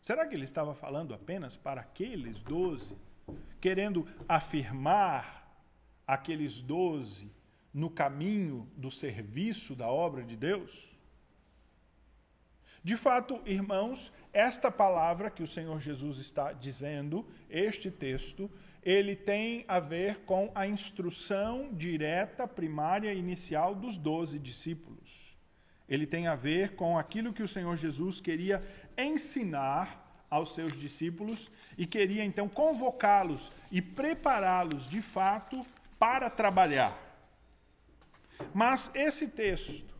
Será 0.00 0.26
que 0.26 0.34
ele 0.34 0.44
estava 0.44 0.74
falando 0.74 1.14
apenas 1.14 1.56
para 1.56 1.80
aqueles 1.80 2.42
doze, 2.42 2.94
querendo 3.60 4.06
afirmar 4.28 5.58
aqueles 6.06 6.60
doze 6.60 7.30
no 7.72 7.88
caminho 7.88 8.70
do 8.76 8.90
serviço 8.90 9.74
da 9.74 9.88
obra 9.88 10.22
de 10.22 10.36
Deus? 10.36 10.94
De 12.84 12.98
fato, 12.98 13.40
irmãos, 13.46 14.12
esta 14.30 14.70
palavra 14.70 15.30
que 15.30 15.42
o 15.42 15.46
Senhor 15.46 15.80
Jesus 15.80 16.18
está 16.18 16.52
dizendo, 16.52 17.26
este 17.48 17.90
texto, 17.90 18.50
ele 18.82 19.16
tem 19.16 19.64
a 19.66 19.80
ver 19.80 20.18
com 20.26 20.52
a 20.54 20.68
instrução 20.68 21.72
direta, 21.72 22.46
primária 22.46 23.14
e 23.14 23.18
inicial 23.18 23.74
dos 23.74 23.96
doze 23.96 24.38
discípulos. 24.38 25.23
Ele 25.88 26.06
tem 26.06 26.26
a 26.26 26.34
ver 26.34 26.74
com 26.74 26.98
aquilo 26.98 27.32
que 27.32 27.42
o 27.42 27.48
Senhor 27.48 27.76
Jesus 27.76 28.20
queria 28.20 28.62
ensinar 28.96 30.26
aos 30.30 30.54
seus 30.54 30.72
discípulos 30.78 31.50
e 31.76 31.86
queria 31.86 32.24
então 32.24 32.48
convocá-los 32.48 33.52
e 33.70 33.82
prepará-los 33.82 34.86
de 34.86 35.02
fato 35.02 35.64
para 35.98 36.30
trabalhar. 36.30 36.98
Mas 38.52 38.90
esse 38.94 39.28
texto, 39.28 39.94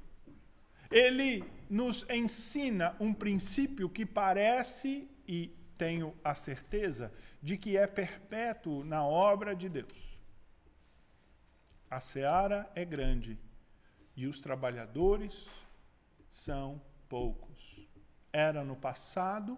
ele 0.91 1.45
nos 1.69 2.09
ensina 2.11 2.97
um 2.99 3.13
princípio 3.13 3.89
que 3.89 4.05
parece, 4.05 5.09
e 5.27 5.51
tenho 5.77 6.15
a 6.23 6.35
certeza, 6.35 7.13
de 7.43 7.57
que 7.57 7.77
é 7.77 7.87
perpétuo 7.87 8.85
na 8.85 9.05
obra 9.05 9.55
de 9.55 9.69
Deus. 9.69 10.19
A 11.91 12.01
seara 12.01 12.71
é 12.75 12.85
grande 12.85 13.39
e 14.17 14.27
os 14.27 14.41
trabalhadores 14.41 15.47
são 16.35 16.83
poucos. 17.09 17.89
Era 18.33 18.65
no 18.65 18.75
passado 18.75 19.57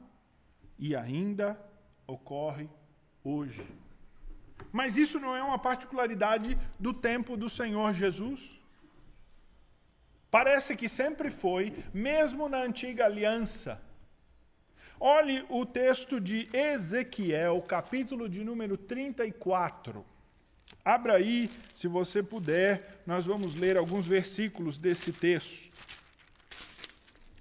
e 0.78 0.94
ainda 0.94 1.58
ocorre 2.06 2.68
hoje. 3.24 3.66
Mas 4.70 4.98
isso 4.98 5.18
não 5.18 5.34
é 5.34 5.42
uma 5.42 5.58
particularidade 5.58 6.56
do 6.78 6.92
tempo 6.92 7.34
do 7.34 7.48
Senhor 7.48 7.94
Jesus. 7.94 8.60
Parece 10.30 10.76
que 10.76 10.86
sempre 10.86 11.30
foi, 11.30 11.72
mesmo 11.94 12.46
na 12.46 12.58
antiga 12.58 13.06
aliança. 13.06 13.80
Olhe 15.00 15.46
o 15.48 15.64
texto 15.64 16.20
de 16.20 16.46
Ezequiel, 16.52 17.62
capítulo 17.62 18.28
de 18.28 18.44
número 18.44 18.76
34. 18.76 20.04
Abra 20.84 21.16
aí, 21.16 21.50
se 21.74 21.88
você 21.88 22.22
puder, 22.22 23.02
nós 23.06 23.24
vamos 23.24 23.54
ler 23.54 23.78
alguns 23.78 24.06
versículos 24.06 24.78
desse 24.78 25.10
texto. 25.10 25.70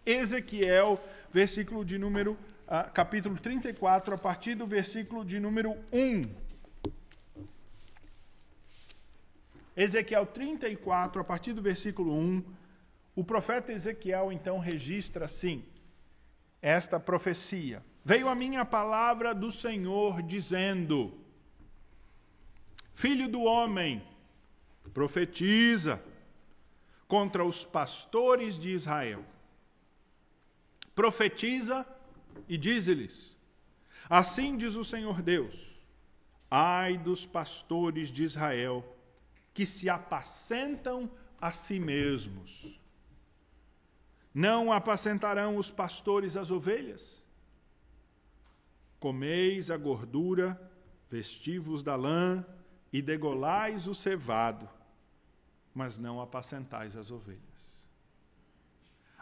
Ezequiel, 0.05 0.99
versículo 1.31 1.83
de 1.83 1.97
número, 1.97 2.37
ah, 2.67 2.83
capítulo 2.83 3.37
34, 3.37 4.15
a 4.15 4.17
partir 4.17 4.55
do 4.55 4.67
versículo 4.67 5.25
de 5.25 5.39
número 5.39 5.75
1. 5.91 6.23
Ezequiel 9.75 10.25
34, 10.25 11.21
a 11.21 11.23
partir 11.23 11.53
do 11.53 11.61
versículo 11.61 12.13
1 12.13 12.43
o 13.15 13.23
profeta 13.23 13.71
Ezequiel 13.71 14.31
então 14.31 14.59
registra 14.59 15.25
assim 15.25 15.63
esta 16.61 16.99
profecia. 16.99 17.83
veio 18.03 18.27
a 18.27 18.35
minha 18.35 18.65
palavra 18.65 19.33
do 19.33 19.51
Senhor 19.51 20.21
dizendo: 20.21 21.13
Filho 22.91 23.29
do 23.29 23.43
homem, 23.43 24.03
profetiza 24.93 26.01
contra 27.07 27.45
os 27.45 27.63
pastores 27.63 28.59
de 28.59 28.71
Israel. 28.71 29.23
Profetiza 30.95 31.85
e 32.47 32.57
diz-lhes: 32.57 33.35
Assim 34.09 34.55
diz 34.55 34.75
o 34.75 34.85
Senhor 34.85 35.21
Deus: 35.21 35.77
Ai 36.49 36.97
dos 36.97 37.25
pastores 37.25 38.07
de 38.07 38.23
Israel, 38.23 38.83
que 39.53 39.65
se 39.65 39.89
apacentam 39.89 41.11
a 41.39 41.51
si 41.51 41.79
mesmos. 41.79 42.79
Não 44.33 44.71
apacentarão 44.71 45.57
os 45.57 45.69
pastores 45.69 46.35
as 46.35 46.49
ovelhas? 46.49 47.23
Comeis 48.99 49.69
a 49.69 49.77
gordura, 49.77 50.59
vestivos 51.09 51.83
da 51.83 51.95
lã 51.95 52.45
e 52.91 53.01
degolais 53.01 53.87
o 53.87 53.95
cevado, 53.95 54.69
mas 55.73 55.97
não 55.97 56.21
apacentais 56.21 56.95
as 56.95 57.11
ovelhas. 57.11 57.41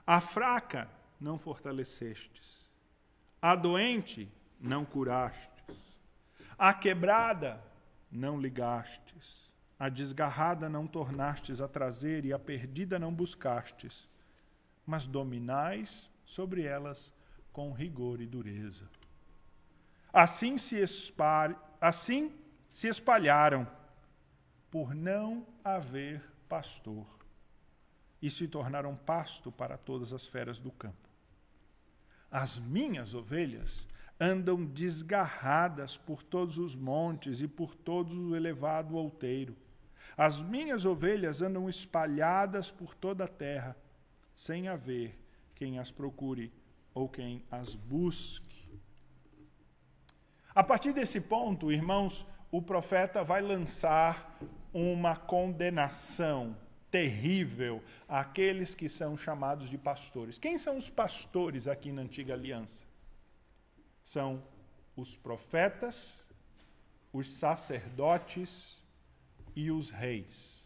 A 0.06 0.22
fraca 0.22 0.90
não 1.20 1.38
fortalecestes, 1.38 2.70
a 3.42 3.56
doente 3.56 4.32
não 4.60 4.86
curastes, 4.86 5.76
a 6.58 6.74
quebrada 6.74 7.62
não 8.12 8.40
ligastes, 8.40 9.44
a 9.78 9.90
desgarrada 9.90 10.70
não 10.70 10.88
tornastes. 10.88 11.60
A 11.60 11.68
trazer 11.68 12.24
e 12.24 12.32
a 12.32 12.40
perdida 12.40 12.98
não 12.98 13.14
buscastes, 13.14 14.08
mas 14.86 15.08
dominais 15.08 16.10
sobre 16.26 16.64
elas 16.64 17.12
com 17.52 17.72
rigor 17.74 18.22
e 18.22 18.26
dureza. 18.26 18.90
Assim 20.12 20.58
se, 20.58 20.78
espalha, 20.78 21.58
assim 21.82 22.32
se 22.72 22.88
espalharam 22.88 23.68
por 24.72 24.96
não 24.96 25.46
haver 25.64 26.22
pastor 26.48 27.23
e 28.24 28.32
se 28.32 28.48
tornaram 28.48 28.96
pasto 28.96 29.52
para 29.52 29.78
todas 29.78 30.14
as 30.14 30.26
feras 30.26 30.58
do 30.58 30.72
campo. 30.72 31.10
As 32.32 32.58
minhas 32.58 33.14
ovelhas 33.14 33.86
andam 34.18 34.64
desgarradas 34.66 35.98
por 35.98 36.24
todos 36.24 36.58
os 36.58 36.74
montes 36.74 37.42
e 37.42 37.50
por 37.50 37.76
todo 37.76 38.30
o 38.30 38.34
elevado 38.34 38.96
outeiro. 38.96 39.58
As 40.16 40.42
minhas 40.42 40.86
ovelhas 40.86 41.42
andam 41.42 41.68
espalhadas 41.68 42.72
por 42.72 42.96
toda 42.96 43.26
a 43.26 43.28
terra, 43.28 43.76
sem 44.34 44.70
haver 44.70 45.20
quem 45.54 45.78
as 45.78 45.92
procure 45.92 46.50
ou 46.94 47.10
quem 47.10 47.44
as 47.52 47.76
busque. 47.76 48.72
A 50.56 50.64
partir 50.64 50.94
desse 50.94 51.20
ponto, 51.20 51.74
irmãos, 51.74 52.26
o 52.50 52.62
profeta 52.62 53.22
vai 53.22 53.42
lançar 53.42 54.40
uma 54.74 55.14
condenação 55.14 56.63
terrível 56.94 57.82
àqueles 58.08 58.76
que 58.76 58.88
são 58.88 59.18
chamados 59.18 59.68
de 59.68 59.80
pastores. 59.80 60.38
Quem 60.38 60.60
são 60.60 60.78
os 60.78 60.92
pastores 60.92 61.68
aqui 61.68 61.92
na 61.92 62.04
antiga 62.04 62.36
aliança? 62.36 62.84
São 64.04 64.44
os 64.96 65.18
profetas, 65.18 66.14
os 67.12 67.34
sacerdotes 67.34 68.78
e 69.56 69.72
os 69.72 69.90
reis. 69.90 70.62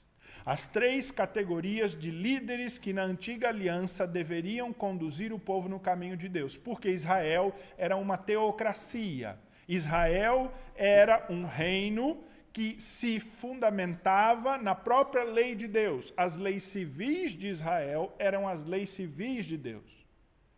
As 0.45 0.67
três 0.67 1.11
categorias 1.11 1.95
de 1.95 2.11
líderes 2.11 2.77
que 2.77 2.91
na 2.91 3.03
antiga 3.03 3.47
aliança 3.47 4.05
deveriam 4.05 4.73
conduzir 4.73 5.31
o 5.31 5.39
povo 5.39 5.69
no 5.69 5.79
caminho 5.79 6.17
de 6.17 6.27
Deus, 6.27 6.57
porque 6.57 6.89
Israel 6.89 7.55
era 7.77 7.95
uma 7.95 8.17
teocracia 8.17 9.39
Israel 9.67 10.51
era 10.75 11.25
um 11.29 11.45
reino 11.45 12.23
que 12.57 12.81
se 12.81 13.19
fundamentava 13.19 14.57
na 14.57 14.73
própria 14.73 15.23
lei 15.23 15.53
de 15.53 15.67
Deus. 15.67 16.11
As 16.17 16.39
leis 16.39 16.63
civis 16.63 17.33
de 17.33 17.45
Israel 17.45 18.15
eram 18.17 18.47
as 18.47 18.65
leis 18.65 18.89
civis 18.89 19.45
de 19.45 19.55
Deus. 19.55 20.07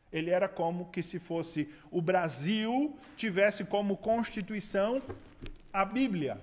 Ele 0.10 0.30
era 0.30 0.48
como 0.48 0.92
que 0.92 1.04
se 1.04 1.20
fosse 1.20 1.68
o 1.92 2.02
Brasil 2.02 2.98
tivesse 3.18 3.66
como 3.66 3.98
constituição 3.98 5.02
a 5.74 5.84
Bíblia. 5.84 6.40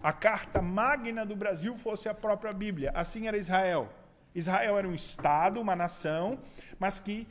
A 0.00 0.12
carta 0.12 0.62
magna 0.62 1.26
do 1.26 1.34
Brasil 1.34 1.74
fosse 1.74 2.08
a 2.08 2.14
própria 2.14 2.52
Bíblia. 2.52 2.92
Assim 2.94 3.26
era 3.26 3.36
Israel. 3.36 3.92
Israel 4.36 4.78
era 4.78 4.86
um 4.86 4.94
estado, 4.94 5.60
uma 5.60 5.74
nação, 5.74 6.38
mas 6.78 7.00
que 7.00 7.26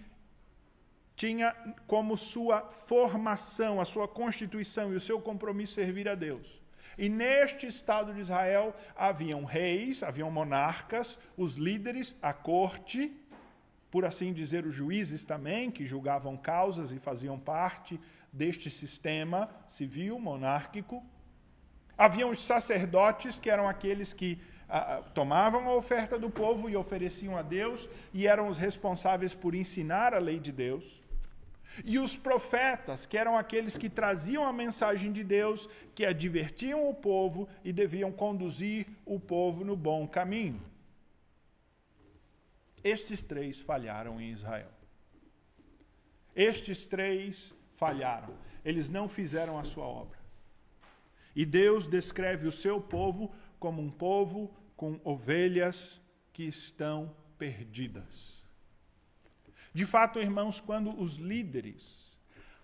tinha 1.16 1.56
como 1.88 2.18
sua 2.18 2.64
formação, 2.64 3.80
a 3.80 3.86
sua 3.86 4.10
constituição 4.10 4.92
e 4.92 4.98
o 4.98 5.00
seu 5.00 5.22
compromisso 5.22 5.76
servir 5.76 6.10
a 6.10 6.16
Deus. 6.16 6.62
E 6.98 7.10
neste 7.10 7.68
Estado 7.68 8.14
de 8.14 8.22
Israel 8.22 8.76
haviam 8.96 9.44
reis, 9.44 10.04
haviam 10.04 10.30
monarcas, 10.32 11.18
os 11.36 11.56
líderes, 11.56 12.16
a 12.22 12.34
corte, 12.34 13.12
por 13.92 14.06
assim 14.06 14.34
dizer, 14.34 14.66
os 14.66 14.74
juízes 14.74 15.24
também, 15.24 15.70
que 15.70 15.86
julgavam 15.86 16.36
causas 16.36 16.92
e 16.92 16.98
faziam 16.98 17.38
parte 17.38 18.00
deste 18.32 18.70
sistema 18.70 19.50
civil 19.68 20.18
monárquico. 20.18 21.06
Haviam 21.96 22.32
os 22.32 22.44
sacerdotes, 22.44 23.38
que 23.38 23.52
eram 23.52 23.68
aqueles 23.68 24.12
que 24.12 24.42
ah, 24.68 25.04
tomavam 25.14 25.70
a 25.70 25.76
oferta 25.76 26.18
do 26.18 26.32
povo 26.32 26.68
e 26.68 26.76
ofereciam 26.76 27.38
a 27.38 27.44
Deus, 27.44 27.88
e 28.12 28.26
eram 28.26 28.48
os 28.48 28.58
responsáveis 28.58 29.36
por 29.36 29.54
ensinar 29.54 30.16
a 30.16 30.20
lei 30.20 30.40
de 30.40 30.52
Deus. 30.52 31.03
E 31.84 31.98
os 31.98 32.16
profetas, 32.16 33.06
que 33.06 33.18
eram 33.18 33.38
aqueles 33.38 33.78
que 33.78 33.90
traziam 33.90 34.46
a 34.46 34.54
mensagem 34.54 35.12
de 35.12 35.24
Deus, 35.24 35.68
que 35.96 36.06
advertiam 36.06 36.88
o 36.90 36.94
povo 36.94 37.48
e 37.64 37.74
deviam 37.74 38.12
conduzir 38.12 38.88
o 39.06 39.20
povo 39.20 39.64
no 39.64 39.76
bom 39.76 40.08
caminho. 40.08 40.62
Estes 42.84 43.24
três 43.24 43.60
falharam 43.60 44.20
em 44.20 44.32
Israel. 44.32 44.72
Estes 46.36 46.86
três 46.86 47.54
falharam. 47.74 48.36
Eles 48.64 48.90
não 48.90 49.08
fizeram 49.08 49.58
a 49.58 49.64
sua 49.64 49.86
obra. 49.86 50.20
E 51.36 51.46
Deus 51.46 51.88
descreve 51.88 52.48
o 52.48 52.52
seu 52.52 52.80
povo 52.80 53.34
como 53.60 53.82
um 53.82 53.90
povo 53.90 54.54
com 54.76 55.00
ovelhas 55.04 56.02
que 56.32 56.44
estão 56.44 57.16
perdidas. 57.38 58.33
De 59.74 59.86
fato, 59.86 60.20
irmãos, 60.20 60.62
quando 60.62 60.96
os 61.02 61.16
líderes, 61.16 62.12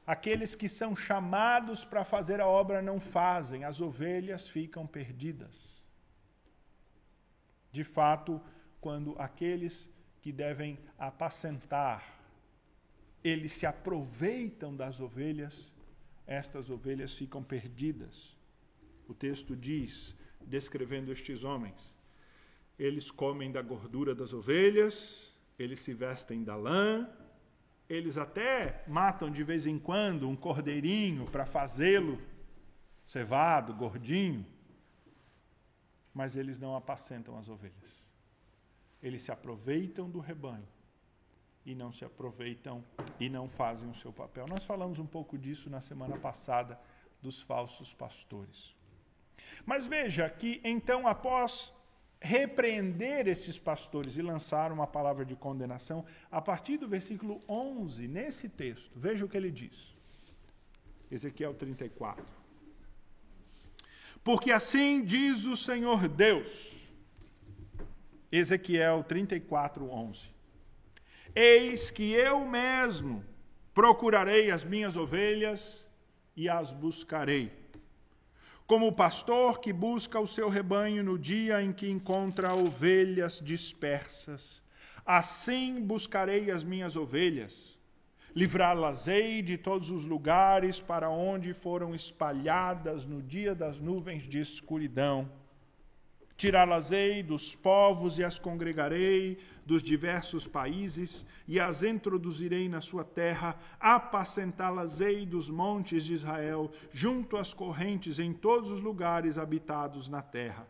aqueles 0.05 0.53
que 0.53 0.69
são 0.69 0.95
chamados 0.95 1.83
para 1.83 2.03
fazer 2.03 2.39
a 2.39 2.47
obra, 2.47 2.81
não 2.81 2.99
fazem, 2.99 3.63
as 3.63 3.81
ovelhas 3.81 4.49
ficam 4.49 4.85
perdidas. 4.85 5.81
De 7.71 7.83
fato, 7.83 8.41
quando 8.79 9.15
aqueles 9.19 9.89
que 10.21 10.31
devem 10.31 10.77
apacentar, 10.97 12.19
eles 13.23 13.53
se 13.53 13.65
aproveitam 13.65 14.75
das 14.75 14.99
ovelhas, 14.99 15.71
estas 16.27 16.69
ovelhas 16.69 17.13
ficam 17.15 17.43
perdidas. 17.43 18.35
O 19.07 19.13
texto 19.13 19.55
diz, 19.55 20.15
descrevendo 20.41 21.11
estes 21.11 21.43
homens, 21.43 21.93
eles 22.77 23.11
comem 23.11 23.51
da 23.51 23.61
gordura 23.61 24.15
das 24.15 24.33
ovelhas, 24.33 25.28
eles 25.59 25.79
se 25.79 25.93
vestem 25.93 26.43
da 26.43 26.55
lã, 26.55 27.07
eles 27.89 28.17
até 28.17 28.83
matam 28.87 29.29
de 29.29 29.43
vez 29.43 29.67
em 29.67 29.77
quando 29.77 30.29
um 30.29 30.35
cordeirinho 30.35 31.25
para 31.25 31.45
fazê-lo 31.45 32.21
cevado, 33.05 33.73
gordinho, 33.73 34.45
mas 36.13 36.37
eles 36.37 36.57
não 36.57 36.75
apacentam 36.75 37.37
as 37.37 37.49
ovelhas. 37.49 37.99
Eles 39.01 39.21
se 39.21 39.31
aproveitam 39.31 40.09
do 40.09 40.19
rebanho 40.19 40.67
e 41.65 41.75
não 41.75 41.91
se 41.91 42.05
aproveitam 42.05 42.83
e 43.19 43.29
não 43.29 43.49
fazem 43.49 43.89
o 43.89 43.95
seu 43.95 44.13
papel. 44.13 44.47
Nós 44.47 44.63
falamos 44.63 44.97
um 44.99 45.05
pouco 45.05 45.37
disso 45.37 45.69
na 45.69 45.81
semana 45.81 46.17
passada 46.17 46.79
dos 47.21 47.41
falsos 47.41 47.93
pastores. 47.93 48.75
Mas 49.65 49.85
veja 49.85 50.29
que 50.29 50.61
então 50.63 51.07
após 51.07 51.73
repreender 52.21 53.27
esses 53.27 53.57
pastores 53.57 54.17
e 54.17 54.21
lançar 54.21 54.71
uma 54.71 54.85
palavra 54.85 55.23
de 55.23 55.35
condenação 55.35 56.05
a 56.29 56.41
partir 56.41 56.77
do 56.77 56.87
versículo 56.87 57.41
11, 57.47 58.07
nesse 58.07 58.49
texto. 58.49 58.91
Veja 58.95 59.25
o 59.25 59.29
que 59.29 59.37
ele 59.37 59.51
diz. 59.51 59.95
Ezequiel 61.09 61.53
34. 61.53 62.23
Porque 64.23 64.51
assim 64.51 65.03
diz 65.03 65.45
o 65.45 65.55
Senhor 65.55 66.07
Deus. 66.07 66.73
Ezequiel 68.31 69.03
34, 69.07 69.89
11. 69.89 70.29
Eis 71.33 71.89
que 71.89 72.11
eu 72.11 72.45
mesmo 72.45 73.23
procurarei 73.73 74.51
as 74.51 74.63
minhas 74.63 74.97
ovelhas 74.97 75.85
e 76.35 76.49
as 76.49 76.71
buscarei 76.71 77.58
como 78.69 78.85
o 78.85 78.91
pastor 78.91 79.59
que 79.59 79.73
busca 79.73 80.19
o 80.19 80.27
seu 80.27 80.47
rebanho 80.47 81.03
no 81.03 81.17
dia 81.17 81.59
em 81.59 81.73
que 81.73 81.89
encontra 81.89 82.53
ovelhas 82.53 83.41
dispersas. 83.43 84.61
Assim 85.03 85.81
buscarei 85.81 86.51
as 86.51 86.63
minhas 86.63 86.95
ovelhas, 86.95 87.79
Livrá-las-ei 88.35 89.41
de 89.41 89.57
todos 89.57 89.89
os 89.89 90.05
lugares 90.05 90.79
para 90.79 91.09
onde 91.09 91.51
foram 91.51 91.95
espalhadas 91.95 93.07
no 93.07 93.23
dia 93.23 93.55
das 93.55 93.79
nuvens 93.79 94.21
de 94.29 94.39
escuridão. 94.39 95.27
Tirá-las-ei 96.39 97.21
dos 97.21 97.53
povos 97.53 98.17
e 98.17 98.23
as 98.23 98.39
congregarei 98.39 99.39
dos 99.65 99.83
diversos 99.83 100.47
países 100.47 101.25
e 101.45 101.59
as 101.59 101.83
introduzirei 101.83 102.69
na 102.69 102.79
sua 102.79 103.03
terra. 103.03 103.57
Apacentá-las-ei 103.77 105.25
dos 105.25 105.49
montes 105.49 106.05
de 106.05 106.13
Israel, 106.13 106.71
junto 106.93 107.35
às 107.35 107.53
correntes 107.53 108.19
em 108.19 108.31
todos 108.31 108.71
os 108.71 108.79
lugares 108.79 109.37
habitados 109.37 110.07
na 110.07 110.21
terra. 110.21 110.65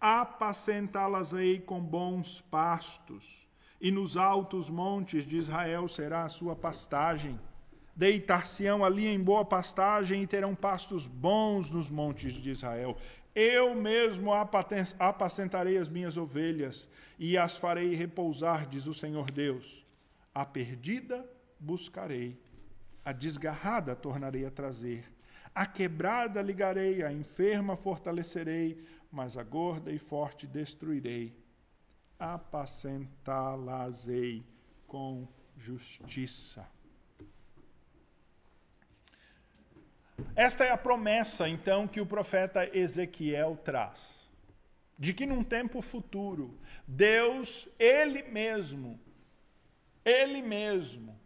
Apacentá-las-ei 0.00 1.60
com 1.60 1.80
bons 1.80 2.40
pastos 2.40 3.46
e 3.80 3.88
nos 3.92 4.16
altos 4.16 4.68
montes 4.68 5.24
de 5.24 5.36
Israel 5.36 5.86
será 5.86 6.24
a 6.24 6.28
sua 6.28 6.56
pastagem. 6.56 7.38
Deitar-se-ão 7.94 8.84
ali 8.84 9.06
em 9.06 9.20
boa 9.20 9.44
pastagem 9.44 10.22
e 10.22 10.26
terão 10.26 10.56
pastos 10.56 11.06
bons 11.06 11.70
nos 11.70 11.88
montes 11.88 12.32
de 12.32 12.50
Israel. 12.50 12.96
Eu 13.34 13.74
mesmo 13.74 14.30
apacentarei 14.32 15.78
as 15.78 15.88
minhas 15.88 16.16
ovelhas 16.16 16.88
e 17.18 17.36
as 17.38 17.56
farei 17.56 17.94
repousar, 17.94 18.66
diz 18.66 18.86
o 18.86 18.92
Senhor 18.92 19.30
Deus. 19.30 19.86
A 20.34 20.44
perdida 20.44 21.24
buscarei, 21.58 22.38
a 23.04 23.12
desgarrada 23.12 23.96
tornarei 23.96 24.44
a 24.44 24.50
trazer, 24.50 25.10
a 25.54 25.64
quebrada 25.66 26.42
ligarei, 26.42 27.02
a 27.02 27.12
enferma 27.12 27.76
fortalecerei, 27.76 28.82
mas 29.10 29.36
a 29.36 29.42
gorda 29.42 29.90
e 29.92 29.98
forte 29.98 30.46
destruirei 30.46 31.36
apacentá-las-ei 32.18 34.46
com 34.86 35.28
justiça. 35.56 36.66
Esta 40.34 40.64
é 40.64 40.70
a 40.70 40.76
promessa, 40.76 41.48
então, 41.48 41.86
que 41.86 42.00
o 42.00 42.06
profeta 42.06 42.68
Ezequiel 42.76 43.56
traz. 43.56 44.22
De 44.98 45.12
que 45.12 45.26
num 45.26 45.42
tempo 45.42 45.80
futuro, 45.80 46.58
Deus, 46.86 47.68
Ele 47.78 48.22
mesmo, 48.22 49.00
Ele 50.04 50.42
mesmo, 50.42 51.18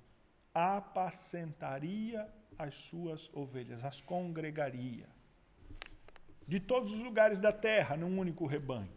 apacentaria 0.55 2.27
as 2.59 2.75
suas 2.75 3.31
ovelhas, 3.35 3.85
as 3.85 4.01
congregaria. 4.01 5.07
De 6.49 6.61
todos 6.61 6.93
os 6.93 7.01
lugares 7.01 7.41
da 7.41 7.53
terra, 7.53 7.97
num 7.97 8.19
único 8.19 8.47
rebanho. 8.47 8.97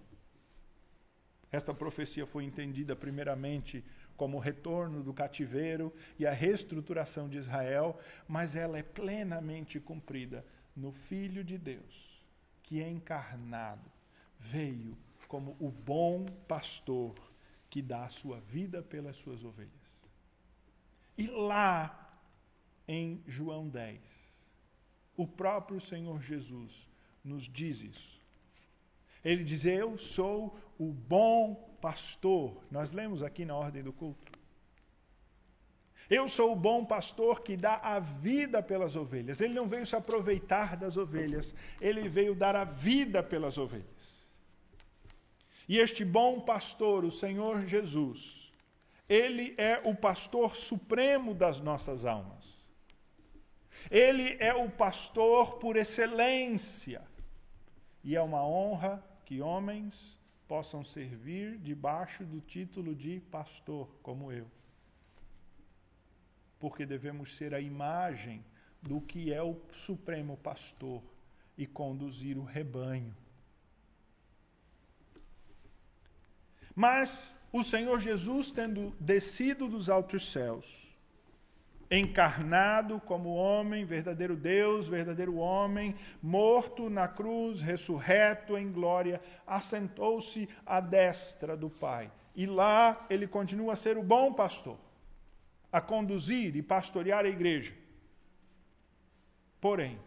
Esta 1.52 1.74
profecia 1.74 2.26
foi 2.26 2.44
entendida 2.44 2.96
primeiramente 2.96 3.84
como 4.20 4.36
o 4.36 4.42
retorno 4.42 5.02
do 5.02 5.14
cativeiro 5.14 5.94
e 6.20 6.28
a 6.28 6.34
reestruturação 6.34 7.30
de 7.30 7.38
Israel, 7.38 7.98
mas 8.28 8.54
ela 8.54 8.78
é 8.78 8.84
plenamente 8.84 9.80
cumprida 9.80 10.46
no 10.76 10.92
Filho 10.92 11.42
de 11.42 11.58
Deus, 11.58 12.22
que 12.62 12.82
é 12.82 12.90
encarnado, 12.90 13.90
veio 14.38 14.98
como 15.30 15.56
o 15.58 15.72
bom 15.72 16.26
pastor 16.50 17.16
que 17.70 17.82
dá 17.82 18.04
a 18.04 18.10
sua 18.10 18.42
vida 18.42 18.84
pelas 18.84 19.16
suas 19.16 19.46
ovelhas. 19.46 19.72
E 21.18 21.28
lá 21.28 22.22
em 22.86 23.24
João 23.26 23.70
10, 23.70 24.02
o 25.16 25.26
próprio 25.26 25.80
Senhor 25.80 26.22
Jesus 26.22 26.90
nos 27.24 27.44
diz 27.44 27.84
isso. 27.84 28.20
Ele 29.24 29.46
diz: 29.46 29.64
Eu 29.64 29.98
sou 29.98 30.60
o 30.78 30.92
bom 30.92 31.69
pastor. 31.82 32.64
Nós 32.70 32.92
lemos 32.92 33.24
aqui 33.24 33.46
na 33.46 33.56
ordem 33.56 33.84
do 33.84 33.94
culto. 33.94 34.40
Eu 36.10 36.28
sou 36.28 36.54
o 36.54 36.56
bom 36.56 36.84
pastor 36.84 37.42
que 37.42 37.56
dá 37.56 37.76
a 37.76 38.00
vida 38.00 38.64
pelas 38.64 38.96
ovelhas. 38.96 39.42
Ele 39.42 39.54
não 39.54 39.68
veio 39.68 39.86
se 39.86 39.96
aproveitar 39.96 40.76
das 40.76 40.98
ovelhas, 40.98 41.54
ele 41.80 42.10
veio 42.10 42.34
dar 42.34 42.56
a 42.56 42.64
vida 42.64 43.22
pelas 43.22 43.58
ovelhas. 43.58 44.28
E 45.68 45.78
este 45.78 46.04
bom 46.04 46.40
pastor, 46.42 47.06
o 47.06 47.12
Senhor 47.12 47.68
Jesus, 47.68 48.52
ele 49.08 49.54
é 49.56 49.80
o 49.86 49.94
pastor 49.94 50.56
supremo 50.56 51.36
das 51.36 51.62
nossas 51.62 52.06
almas. 52.06 52.58
Ele 53.90 54.36
é 54.40 54.54
o 54.54 54.70
pastor 54.70 55.58
por 55.58 55.78
excelência. 55.78 57.04
E 58.04 58.16
é 58.16 58.22
uma 58.22 58.44
honra 58.46 59.04
que 59.26 59.42
homens 59.42 60.19
possam 60.50 60.84
servir 60.84 61.60
debaixo 61.60 62.26
do 62.26 62.42
título 62.42 62.96
de 62.96 63.20
pastor, 63.20 63.88
como 64.02 64.32
eu. 64.32 64.50
Porque 66.60 66.88
devemos 66.88 67.38
ser 67.38 67.54
a 67.54 67.62
imagem 67.62 68.44
do 68.82 69.00
que 69.00 69.32
é 69.32 69.44
o 69.44 69.62
supremo 69.72 70.36
pastor 70.38 71.04
e 71.56 71.68
conduzir 71.68 72.36
o 72.36 72.44
rebanho. 72.44 73.16
Mas 76.74 77.36
o 77.52 77.64
Senhor 77.64 78.00
Jesus, 78.00 78.50
tendo 78.50 78.90
descido 79.00 79.68
dos 79.68 79.88
altos 79.88 80.32
céus, 80.32 80.89
encarnado 81.92 83.00
como 83.00 83.34
homem, 83.34 83.84
verdadeiro 83.84 84.36
Deus, 84.36 84.88
verdadeiro 84.88 85.38
homem, 85.38 85.96
morto 86.22 86.90
na 86.90 87.08
cruz, 87.08 87.62
ressurreto 87.62 88.58
em 88.58 88.72
glória, 88.72 89.22
assentou-se 89.46 90.48
à 90.66 90.80
destra 90.80 91.58
do 91.58 91.70
Pai. 91.70 92.12
E 92.36 92.46
lá 92.46 93.06
ele 93.10 93.28
continua 93.28 93.74
a 93.74 93.76
ser 93.76 93.98
o 93.98 94.04
bom 94.04 94.34
pastor, 94.34 94.78
a 95.72 95.82
conduzir 95.82 96.56
e 96.56 96.62
pastorear 96.62 97.26
a 97.26 97.30
igreja. 97.30 97.76
Porém, 99.60 100.00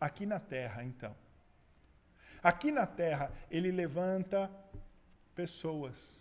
aqui 0.00 0.24
na 0.24 0.38
terra, 0.38 0.84
então, 0.84 1.14
aqui 2.42 2.70
na 2.70 2.86
terra, 2.86 3.32
ele 3.50 3.70
levanta 3.70 4.50
pessoas 5.34 6.15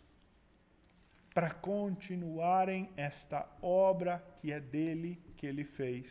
para 1.36 1.52
continuarem 1.52 2.90
esta 2.96 3.46
obra 3.62 4.26
que 4.38 4.54
é 4.54 4.60
dele, 4.62 5.22
que 5.36 5.46
ele 5.46 5.66
fez, 5.66 6.10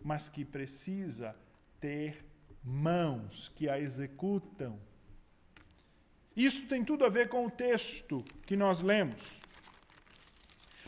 mas 0.00 0.30
que 0.30 0.42
precisa 0.42 1.36
ter 1.78 2.24
mãos 2.64 3.52
que 3.54 3.68
a 3.68 3.78
executam. 3.78 4.80
Isso 6.34 6.66
tem 6.66 6.82
tudo 6.82 7.04
a 7.04 7.10
ver 7.10 7.28
com 7.28 7.44
o 7.44 7.50
texto 7.50 8.24
que 8.46 8.56
nós 8.56 8.80
lemos. 8.80 9.20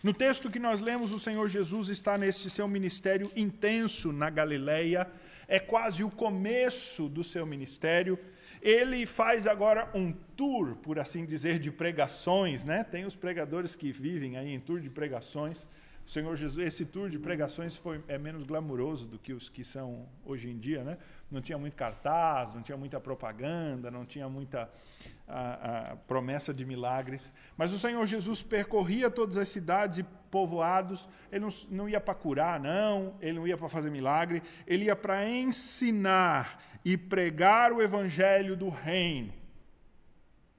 No 0.02 0.14
texto 0.14 0.50
que 0.50 0.58
nós 0.58 0.80
lemos, 0.80 1.12
o 1.12 1.20
Senhor 1.20 1.50
Jesus 1.50 1.90
está 1.90 2.16
nesse 2.16 2.48
seu 2.48 2.66
ministério 2.66 3.30
intenso 3.36 4.10
na 4.10 4.30
Galileia, 4.30 5.06
é 5.46 5.60
quase 5.60 6.02
o 6.02 6.10
começo 6.10 7.10
do 7.10 7.22
seu 7.22 7.44
ministério 7.44 8.18
ele 8.62 9.06
faz 9.06 9.46
agora 9.46 9.88
um 9.94 10.12
tour, 10.12 10.76
por 10.76 10.98
assim 10.98 11.24
dizer, 11.24 11.58
de 11.58 11.70
pregações, 11.70 12.64
né? 12.64 12.84
Tem 12.84 13.04
os 13.04 13.16
pregadores 13.16 13.74
que 13.74 13.90
vivem 13.90 14.36
aí 14.36 14.52
em 14.52 14.60
tour 14.60 14.80
de 14.80 14.90
pregações. 14.90 15.66
O 16.04 16.10
Senhor 16.10 16.34
Jesus, 16.36 16.66
esse 16.66 16.84
tour 16.84 17.08
de 17.08 17.18
pregações 17.18 17.76
foi, 17.76 18.02
é 18.08 18.18
menos 18.18 18.42
glamuroso 18.42 19.06
do 19.06 19.18
que 19.18 19.32
os 19.32 19.48
que 19.48 19.62
são 19.62 20.08
hoje 20.24 20.50
em 20.50 20.58
dia, 20.58 20.82
né? 20.82 20.98
Não 21.30 21.40
tinha 21.40 21.56
muito 21.56 21.76
cartaz, 21.76 22.52
não 22.52 22.62
tinha 22.62 22.76
muita 22.76 22.98
propaganda, 22.98 23.90
não 23.90 24.04
tinha 24.04 24.28
muita 24.28 24.68
a, 25.28 25.92
a 25.92 25.96
promessa 25.96 26.52
de 26.52 26.64
milagres. 26.64 27.32
Mas 27.56 27.72
o 27.72 27.78
Senhor 27.78 28.04
Jesus 28.06 28.42
percorria 28.42 29.08
todas 29.08 29.36
as 29.36 29.48
cidades 29.48 29.98
e 29.98 30.02
povoados. 30.30 31.08
Ele 31.30 31.44
não, 31.44 31.54
não 31.70 31.88
ia 31.88 32.00
para 32.00 32.14
curar, 32.14 32.58
não. 32.58 33.14
Ele 33.20 33.38
não 33.38 33.46
ia 33.46 33.56
para 33.56 33.68
fazer 33.68 33.90
milagre. 33.90 34.42
Ele 34.66 34.86
ia 34.86 34.96
para 34.96 35.28
ensinar 35.28 36.60
e 36.84 36.96
pregar 36.96 37.72
o 37.72 37.82
evangelho 37.82 38.56
do 38.56 38.68
reino. 38.68 39.32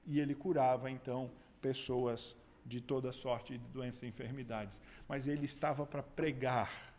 E 0.06 0.20
ele 0.20 0.34
curava 0.34 0.90
então 0.90 1.30
pessoas 1.60 2.36
de 2.64 2.80
toda 2.80 3.12
sorte 3.12 3.58
de 3.58 3.68
doenças 3.68 4.02
e 4.02 4.06
enfermidades. 4.06 4.80
Mas 5.08 5.26
ele 5.26 5.44
estava 5.44 5.84
para 5.84 6.02
pregar. 6.02 6.92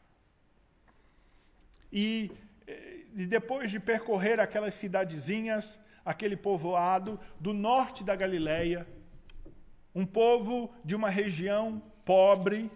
E, 1.91 2.31
eh, 2.67 3.01
e 3.15 3.25
depois 3.25 3.71
de 3.71 3.79
percorrer 3.79 4.39
aquelas 4.39 4.73
cidadezinhas, 4.73 5.79
aquele 6.03 6.35
povoado 6.35 7.19
do 7.39 7.53
norte 7.53 8.03
da 8.03 8.15
Galileia, 8.15 8.87
um 9.95 10.05
povo 10.05 10.73
de 10.83 10.95
uma 10.95 11.09
região 11.09 11.81
pobre, 12.03 12.69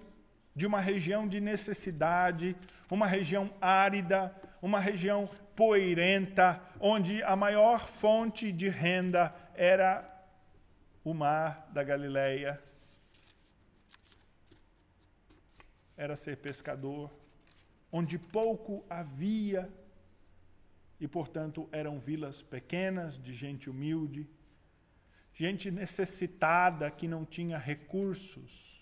de 0.55 0.65
uma 0.65 0.79
região 0.79 1.27
de 1.27 1.41
necessidade, 1.41 2.55
uma 2.89 3.07
região 3.07 3.51
árida, 3.59 4.33
uma 4.61 4.79
região 4.79 5.29
poeirenta, 5.57 6.61
onde 6.79 7.23
a 7.23 7.35
maior 7.35 7.87
fonte 7.87 8.51
de 8.51 8.69
renda 8.69 9.35
era 9.55 10.07
o 11.03 11.15
mar 11.15 11.67
da 11.73 11.83
Galileia. 11.83 12.61
Era 15.97 16.15
ser 16.15 16.37
pescador, 16.37 17.11
onde 17.91 18.19
pouco 18.19 18.85
havia 18.87 19.67
e, 20.99 21.07
portanto, 21.07 21.67
eram 21.71 21.99
vilas 21.99 22.43
pequenas 22.43 23.17
de 23.17 23.33
gente 23.33 23.67
humilde, 23.67 24.29
gente 25.33 25.71
necessitada 25.71 26.91
que 26.91 27.07
não 27.07 27.25
tinha 27.25 27.57
recursos. 27.57 28.76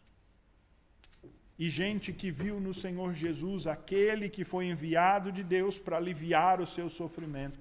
E 1.58 1.70
gente 1.70 2.12
que 2.12 2.30
viu 2.30 2.60
no 2.60 2.74
Senhor 2.74 3.14
Jesus 3.14 3.66
aquele 3.66 4.30
que 4.30 4.44
foi 4.44 4.66
enviado 4.66 5.32
de 5.32 5.44
Deus 5.44 5.80
para 5.80 5.98
aliviar 5.98 6.60
o 6.60 6.68
seu 6.68 6.90
sofrimento. 6.90 7.60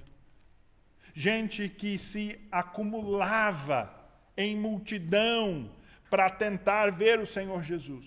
Gente 1.12 1.68
que 1.68 1.96
se 1.96 2.40
acumulava 2.50 3.94
em 4.36 4.56
multidão 4.56 5.70
para 6.10 6.28
tentar 6.28 6.90
ver 6.90 7.20
o 7.20 7.26
Senhor 7.26 7.62
Jesus. 7.62 8.04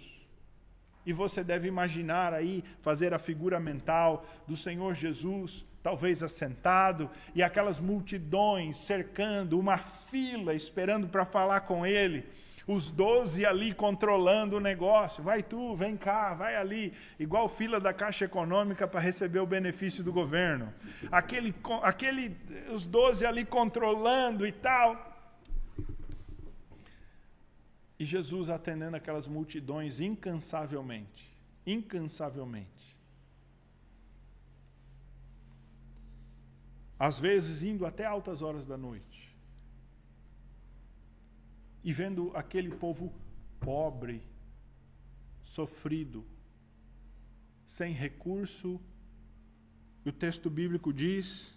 E 1.06 1.13
você 1.13 1.41
deve 1.41 1.69
imaginar 1.69 2.34
aí, 2.34 2.65
fazer 2.82 3.13
a 3.13 3.19
figura 3.19 3.58
mental 3.62 4.26
do 4.45 4.58
Senhor 4.58 4.93
Jesus, 4.93 5.65
talvez 5.82 6.21
assentado, 6.21 7.10
e 7.34 7.41
aquelas 7.41 7.80
multidões 7.80 8.76
cercando, 8.76 9.58
uma 9.58 9.78
fila 9.78 10.54
esperando 10.54 11.08
para 11.08 11.23
falar 11.23 11.62
com 11.62 11.86
ele 11.86 12.26
os 12.67 12.91
doze 12.91 13.45
ali 13.45 13.73
controlando 13.73 14.58
o 14.58 14.60
negócio. 14.60 15.23
Vai 15.23 15.41
tu, 15.41 15.73
vem 15.75 15.95
cá, 15.95 16.34
vai 16.34 16.58
ali. 16.58 16.93
Igual 17.17 17.47
fila 17.47 17.80
da 17.80 17.93
Caixa 17.93 18.25
Econômica 18.25 18.86
para 18.86 18.99
receber 18.99 19.39
o 19.39 19.47
benefício 19.47 20.03
do 20.03 20.12
governo. 20.12 20.73
Aquele, 21.10 21.56
aquele, 21.82 22.36
os 22.69 22.86
doze 22.86 23.25
ali 23.25 23.45
controlando 23.45 24.45
e 24.45 24.51
tal. 24.51 25.06
E 27.97 28.03
Jesus 28.03 28.49
atendendo 28.49 28.97
aquelas 28.97 29.27
multidões 29.27 30.01
incansavelmente. 30.01 31.34
Incansavelmente. 31.65 32.67
Às 36.99 37.17
vezes 37.17 37.63
indo 37.63 37.86
até 37.86 38.06
altas 38.06 38.41
horas 38.41 38.67
da 38.67 38.75
noite 38.75 39.16
e 41.88 41.93
vendo 41.93 42.34
aquele 42.36 42.69
povo 42.69 43.13
pobre, 43.62 44.21
sofrido, 45.41 46.26
sem 47.65 47.93
recurso. 47.93 48.78
O 50.06 50.12
texto 50.12 50.50
bíblico 50.50 50.91
diz 50.91 51.50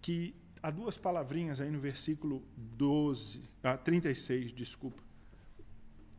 que 0.00 0.34
há 0.62 0.70
duas 0.70 0.96
palavrinhas 0.96 1.60
aí 1.60 1.70
no 1.70 1.78
versículo 1.78 2.42
12, 2.56 3.42
ah, 3.62 3.76
36, 3.76 4.50
desculpa, 4.54 5.02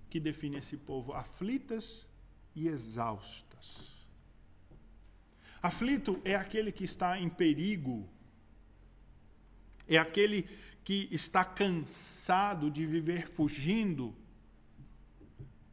que 0.07 0.19
define 0.19 0.57
esse 0.57 0.77
povo: 0.77 1.13
aflitas 1.13 2.05
e 2.53 2.67
exaustas. 2.67 4.05
Aflito 5.63 6.21
é 6.23 6.35
aquele 6.35 6.71
que 6.71 6.83
está 6.83 7.19
em 7.19 7.27
perigo, 7.27 8.07
é 9.87 9.97
aquele 9.97 10.47
que 10.87 11.09
está 11.11 11.43
cansado 11.43 12.71
de 12.71 12.85
viver 12.85 13.27
fugindo. 13.27 14.15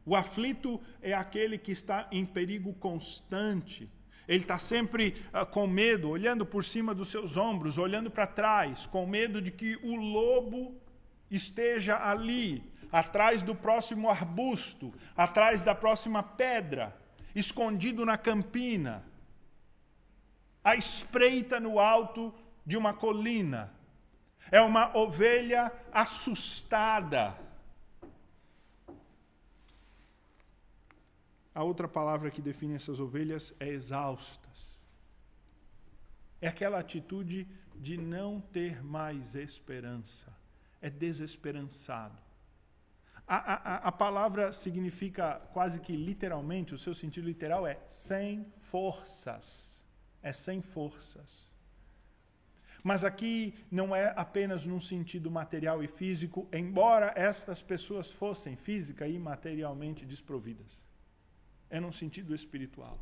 O 0.05 0.13
aflito 0.13 0.81
é 1.01 1.13
aquele 1.13 1.57
que 1.57 1.71
está 1.71 2.05
em 2.11 2.25
perigo 2.25 2.73
constante. 2.73 3.89
Ele 4.27 4.41
está 4.43 4.59
sempre 4.59 5.15
uh, 5.33 5.45
com 5.45 5.67
medo, 5.67 6.09
olhando 6.09 6.45
por 6.45 6.65
cima 6.65 6.93
dos 6.93 7.07
seus 7.07 7.37
ombros, 7.37 7.77
olhando 7.77 8.11
para 8.11 8.27
trás, 8.27 8.87
com 8.87 9.07
medo 9.07 9.41
de 9.41 9.51
que 9.51 9.77
o 9.77 9.95
lobo 9.95 10.75
esteja 11.31 11.97
ali, 11.97 12.69
atrás 12.91 13.41
do 13.41 13.55
próximo 13.55 14.09
arbusto, 14.09 14.93
atrás 15.15 15.61
da 15.61 15.73
próxima 15.73 16.21
pedra, 16.23 16.93
escondido 17.33 18.05
na 18.05 18.17
campina, 18.17 19.01
à 20.61 20.75
espreita 20.75 21.57
no 21.57 21.79
alto 21.79 22.33
de 22.65 22.75
uma 22.75 22.93
colina. 22.93 23.73
É 24.51 24.61
uma 24.61 24.95
ovelha 24.95 25.71
assustada. 25.91 27.35
A 31.53 31.63
outra 31.63 31.87
palavra 31.87 32.29
que 32.29 32.41
define 32.41 32.75
essas 32.75 32.99
ovelhas 32.99 33.53
é 33.59 33.69
exaustas. 33.69 34.45
É 36.41 36.47
aquela 36.47 36.79
atitude 36.79 37.47
de 37.75 37.97
não 37.97 38.41
ter 38.41 38.83
mais 38.83 39.35
esperança. 39.35 40.33
É 40.81 40.89
desesperançado. 40.89 42.25
A, 43.27 43.35
a, 43.35 43.75
a 43.87 43.91
palavra 43.91 44.51
significa 44.51 45.41
quase 45.51 45.79
que 45.79 45.95
literalmente, 45.95 46.75
o 46.75 46.77
seu 46.77 46.93
sentido 46.93 47.25
literal 47.25 47.65
é 47.65 47.79
sem 47.87 48.45
forças. 48.61 49.81
É 50.21 50.31
sem 50.31 50.61
forças. 50.61 51.47
Mas 52.85 53.03
aqui 53.03 53.55
não 53.71 53.95
é 53.95 54.13
apenas 54.15 54.63
num 54.63 54.79
sentido 54.79 55.31
material 55.31 55.83
e 55.83 55.87
físico, 55.87 56.47
embora 56.53 57.11
estas 57.15 57.59
pessoas 57.59 58.11
fossem 58.11 58.55
física 58.55 59.07
e 59.07 59.17
materialmente 59.17 60.05
desprovidas. 60.05 60.79
É 61.67 61.79
num 61.79 61.91
sentido 61.91 62.35
espiritual. 62.35 62.99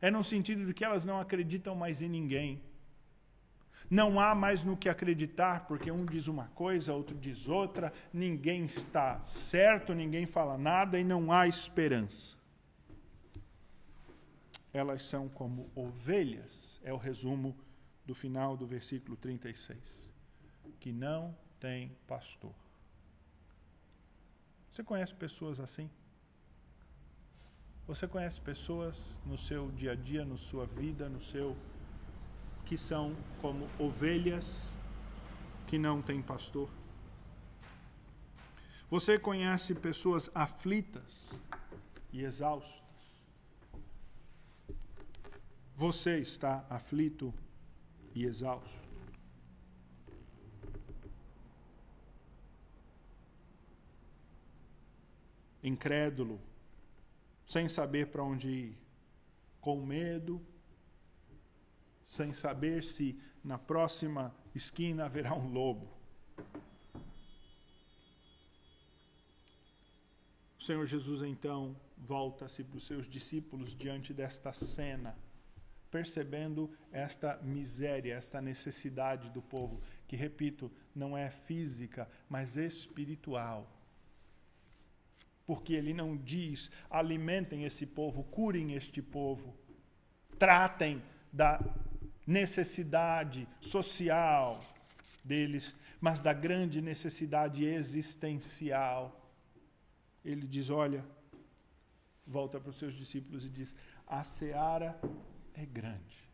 É 0.00 0.10
num 0.10 0.22
sentido 0.22 0.64
de 0.64 0.72
que 0.72 0.82
elas 0.82 1.04
não 1.04 1.20
acreditam 1.20 1.74
mais 1.74 2.00
em 2.00 2.08
ninguém. 2.08 2.62
Não 3.90 4.18
há 4.18 4.34
mais 4.34 4.64
no 4.64 4.74
que 4.74 4.88
acreditar, 4.88 5.66
porque 5.66 5.90
um 5.90 6.06
diz 6.06 6.26
uma 6.26 6.46
coisa, 6.54 6.94
outro 6.94 7.18
diz 7.18 7.46
outra, 7.46 7.92
ninguém 8.10 8.64
está 8.64 9.22
certo, 9.22 9.92
ninguém 9.92 10.24
fala 10.24 10.56
nada 10.56 10.98
e 10.98 11.04
não 11.04 11.30
há 11.30 11.46
esperança. 11.46 12.38
Elas 14.72 15.04
são 15.04 15.28
como 15.28 15.70
ovelhas, 15.74 16.80
é 16.82 16.90
o 16.90 16.96
resumo 16.96 17.54
do 18.06 18.14
final 18.14 18.56
do 18.56 18.66
versículo 18.66 19.16
36, 19.16 19.78
que 20.78 20.92
não 20.92 21.36
tem 21.58 21.96
pastor. 22.06 22.54
Você 24.72 24.82
conhece 24.82 25.14
pessoas 25.14 25.60
assim? 25.60 25.90
Você 27.86 28.06
conhece 28.06 28.40
pessoas 28.40 28.96
no 29.26 29.36
seu 29.36 29.70
dia 29.72 29.92
a 29.92 29.94
dia, 29.94 30.24
na 30.24 30.36
sua 30.36 30.64
vida, 30.64 31.08
no 31.08 31.20
seu 31.20 31.56
que 32.64 32.78
são 32.78 33.16
como 33.40 33.68
ovelhas 33.78 34.64
que 35.66 35.76
não 35.76 36.00
têm 36.00 36.22
pastor? 36.22 36.70
Você 38.88 39.18
conhece 39.18 39.74
pessoas 39.74 40.30
aflitas 40.34 41.28
e 42.12 42.22
exaustas? 42.22 42.80
Você 45.76 46.18
está 46.18 46.64
aflito 46.70 47.34
e 48.14 48.24
exausto. 48.24 48.80
Incrédulo, 55.62 56.40
sem 57.46 57.68
saber 57.68 58.06
para 58.06 58.24
onde 58.24 58.48
ir, 58.48 58.78
com 59.60 59.84
medo, 59.84 60.40
sem 62.08 62.32
saber 62.32 62.82
se 62.82 63.20
na 63.44 63.58
próxima 63.58 64.34
esquina 64.54 65.04
haverá 65.04 65.34
um 65.34 65.52
lobo. 65.52 65.88
O 70.58 70.62
Senhor 70.62 70.84
Jesus 70.86 71.22
então 71.22 71.76
volta-se 71.96 72.64
para 72.64 72.76
os 72.76 72.86
seus 72.86 73.06
discípulos 73.06 73.74
diante 73.74 74.12
desta 74.12 74.52
cena 74.52 75.16
percebendo 75.90 76.70
esta 76.92 77.38
miséria, 77.42 78.14
esta 78.14 78.40
necessidade 78.40 79.30
do 79.30 79.42
povo, 79.42 79.80
que, 80.06 80.16
repito, 80.16 80.70
não 80.94 81.16
é 81.16 81.30
física, 81.30 82.08
mas 82.28 82.56
espiritual. 82.56 83.68
Porque 85.44 85.72
ele 85.72 85.92
não 85.92 86.16
diz: 86.16 86.70
alimentem 86.88 87.64
esse 87.64 87.84
povo, 87.84 88.22
curem 88.22 88.74
este 88.74 89.02
povo, 89.02 89.54
tratem 90.38 91.02
da 91.32 91.60
necessidade 92.26 93.48
social 93.60 94.60
deles, 95.24 95.74
mas 96.00 96.20
da 96.20 96.32
grande 96.32 96.80
necessidade 96.80 97.64
existencial. 97.64 99.28
Ele 100.24 100.46
diz: 100.46 100.70
olha, 100.70 101.04
volta 102.24 102.60
para 102.60 102.70
os 102.70 102.78
seus 102.78 102.94
discípulos 102.94 103.44
e 103.44 103.48
diz: 103.48 103.74
a 104.06 104.22
seara 104.22 105.00
é 105.60 105.66
grande. 105.66 106.30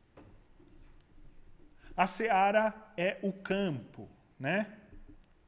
A 1.96 2.06
Seara 2.06 2.74
é 2.96 3.18
o 3.22 3.32
campo, 3.32 4.08
né? 4.38 4.78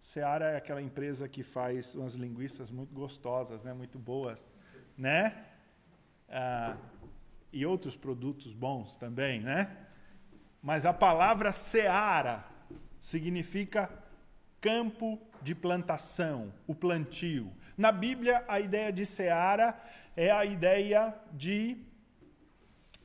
Seara 0.01 0.47
é 0.47 0.57
aquela 0.57 0.83
empresa 0.83 1.29
que 1.29 1.45
faz 1.45 1.95
umas 1.95 2.15
linguiças 2.15 2.71
muito 2.71 2.93
gostosas, 2.93 3.63
né? 3.63 3.73
Muito 3.73 3.99
boas, 3.99 4.51
né? 4.97 5.45
Ah, 6.29 6.77
e 7.53 7.65
outros 7.65 7.97
produtos 7.97 8.53
bons 8.53 8.97
também, 8.97 9.41
né? 9.41 9.77
Mas 10.61 10.85
a 10.85 10.93
palavra 10.93 11.53
Seara 11.53 12.45
significa 13.01 13.91
campo 14.61 15.21
de 15.41 15.55
plantação, 15.55 16.53
o 16.67 16.75
plantio. 16.75 17.53
Na 17.77 17.93
Bíblia, 17.93 18.45
a 18.49 18.59
ideia 18.59 18.93
de 18.93 19.07
seara 19.07 19.81
é 20.17 20.33
a 20.33 20.45
ideia 20.45 21.15
de 21.33 21.77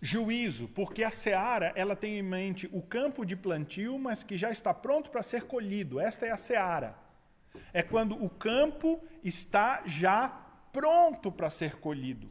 juízo, 0.04 0.68
porque 0.68 1.02
a 1.02 1.10
seara 1.10 1.72
ela 1.78 1.96
tem 1.96 2.20
em 2.20 2.22
mente 2.22 2.70
o 2.74 2.82
campo 2.82 3.26
de 3.26 3.38
plantio, 3.38 3.98
mas 3.98 4.22
que 4.22 4.36
já 4.36 4.52
está 4.52 4.74
pronto 4.74 5.10
para 5.10 5.24
ser 5.24 5.44
colhido. 5.44 5.98
Esta 5.98 6.26
é 6.26 6.32
a 6.32 6.36
seara. 6.36 6.94
É 7.72 7.82
quando 7.82 8.22
o 8.22 8.30
campo 8.30 9.02
está 9.24 9.82
já 9.86 10.28
pronto 10.74 11.32
para 11.32 11.50
ser 11.50 11.78
colhido. 11.78 12.30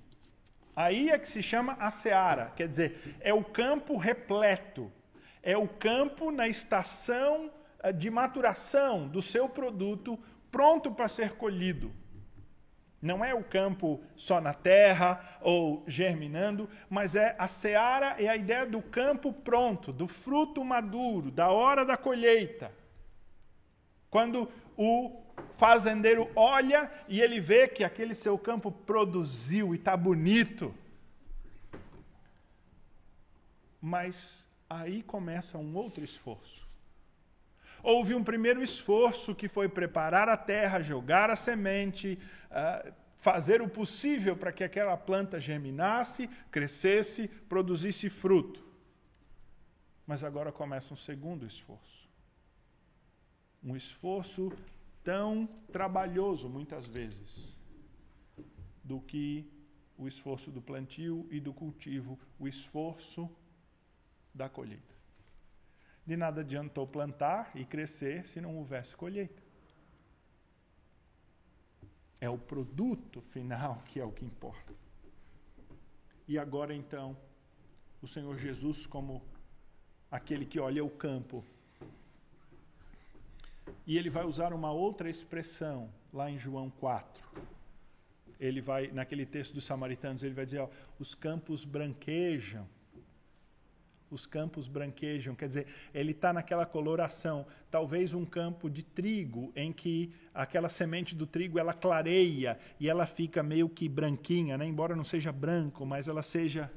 Aí 0.77 1.09
é 1.09 1.19
que 1.19 1.27
se 1.27 1.43
chama 1.43 1.73
a 1.81 1.91
seara, 1.91 2.53
quer 2.55 2.69
dizer, 2.69 3.17
é 3.21 3.33
o 3.33 3.43
campo 3.43 3.97
repleto, 3.97 4.93
é 5.43 5.57
o 5.57 5.67
campo 5.67 6.31
na 6.31 6.47
estação 6.49 7.51
eh, 7.83 7.91
de 7.91 8.11
maturação 8.11 9.09
do 9.09 9.23
seu 9.23 9.49
produto 9.49 10.19
pronto 10.51 10.93
para 10.93 11.09
ser 11.09 11.33
colhido. 11.37 11.91
Não 13.03 13.25
é 13.25 13.35
o 13.35 13.43
campo 13.43 14.01
só 14.15 14.41
na 14.41 14.55
terra 14.55 15.21
ou 15.41 15.83
germinando, 15.89 16.71
mas 16.89 17.17
é 17.17 17.35
a 17.37 17.49
seara, 17.49 18.15
é 18.17 18.29
a 18.29 18.37
ideia 18.37 18.65
do 18.65 18.81
campo 18.81 19.33
pronto, 19.33 19.93
do 19.93 20.07
fruto 20.07 20.65
maduro, 20.65 21.29
da 21.29 21.51
hora 21.51 21.85
da 21.85 21.97
colheita. 21.97 22.73
Quando 24.09 24.49
o 24.77 25.21
fazendeiro 25.57 26.31
olha 26.37 26.89
e 27.09 27.21
ele 27.21 27.41
vê 27.41 27.67
que 27.67 27.83
aquele 27.83 28.15
seu 28.15 28.39
campo 28.39 28.71
produziu 28.71 29.75
e 29.75 29.79
está 29.79 29.97
bonito. 29.97 30.73
Mas 33.81 34.47
aí 34.71 35.03
começa 35.03 35.59
um 35.59 35.75
outro 35.75 36.05
esforço. 36.05 36.62
Houve 37.83 38.15
um 38.15 38.23
primeiro 38.23 38.63
esforço 38.63 39.35
que 39.35 39.49
foi 39.49 39.69
preparar 39.69 40.29
a 40.29 40.37
terra, 40.37 40.81
jogar 40.81 41.31
a 41.31 41.37
semente, 41.37 42.19
uh, 42.51 42.93
fazer 43.17 43.61
o 43.61 43.69
possível 43.69 44.37
para 44.37 44.53
que 44.53 44.63
aquela 44.63 44.97
planta 44.97 45.41
germinasse, 45.41 46.29
crescesse, 46.51 47.29
produzisse 47.49 48.09
fruto. 48.09 48.65
Mas 50.07 50.23
agora 50.23 50.53
começa 50.53 50.93
um 50.93 50.97
segundo 50.97 51.47
esforço. 51.47 52.09
Um 53.63 53.77
esforço 53.77 54.53
tão 55.03 55.49
trabalhoso, 55.73 56.49
muitas 56.49 56.87
vezes, 56.87 57.57
do 58.83 59.01
que 59.01 59.49
o 59.97 60.09
esforço 60.09 60.51
do 60.51 60.61
plantio 60.61 61.29
e 61.31 61.39
do 61.39 61.53
cultivo, 61.53 62.19
o 62.39 62.49
esforço 62.49 63.31
da 64.35 64.49
colheita. 64.49 65.02
De 66.05 66.17
nada 66.17 66.41
adiantou 66.41 66.87
plantar 66.87 67.51
e 67.55 67.65
crescer 67.65 68.27
se 68.27 68.41
não 68.41 68.57
houvesse 68.57 68.97
colheita. 68.97 69.43
É 72.21 72.29
o 72.29 72.39
produto 72.39 73.21
final 73.21 73.83
que 73.87 74.01
é 74.01 74.05
o 74.05 74.13
que 74.13 74.25
importa. 74.25 74.73
E 76.27 76.39
agora 76.39 76.75
então, 76.75 77.17
o 78.01 78.07
Senhor 78.07 78.37
Jesus, 78.37 78.87
como 78.87 79.23
aquele 80.11 80.45
que 80.45 80.59
olha 80.59 80.85
o 80.85 80.91
campo, 80.91 81.45
e 83.87 83.97
ele 83.97 84.11
vai 84.11 84.25
usar 84.25 84.53
uma 84.53 84.73
outra 84.73 85.09
expressão 85.11 85.93
lá 86.13 86.31
em 86.31 86.39
João 86.39 86.71
4. 86.71 87.23
Ele 88.39 88.61
vai, 88.61 88.89
naquele 88.89 89.25
texto 89.25 89.55
dos 89.55 89.65
samaritanos, 89.65 90.23
ele 90.23 90.35
vai 90.35 90.45
dizer: 90.45 90.61
ó, 90.61 90.69
os 90.99 91.15
campos 91.15 91.65
branquejam 91.65 92.69
os 94.15 94.27
campos 94.27 94.69
branquejam. 94.69 95.35
Quer 95.35 95.49
dizer, 95.49 95.67
ele 95.95 96.13
está 96.13 96.33
naquela 96.33 96.67
coloração. 96.67 97.47
Talvez 97.71 98.13
um 98.15 98.25
campo 98.25 98.69
de 98.69 98.83
trigo 98.83 99.53
em 99.57 99.73
que 99.73 100.13
aquela 100.35 100.69
semente 100.69 101.15
do 101.15 101.27
trigo 101.27 101.59
ela 101.59 101.73
clareia 101.73 102.59
e 102.79 102.89
ela 102.89 103.07
fica 103.07 103.43
meio 103.43 103.69
que 103.69 103.89
branquinha, 103.89 104.59
né? 104.59 104.67
embora 104.67 104.95
não 104.95 105.05
seja 105.05 105.33
branco, 105.33 105.87
mas 105.87 106.09
ela 106.09 106.23
seja 106.23 106.71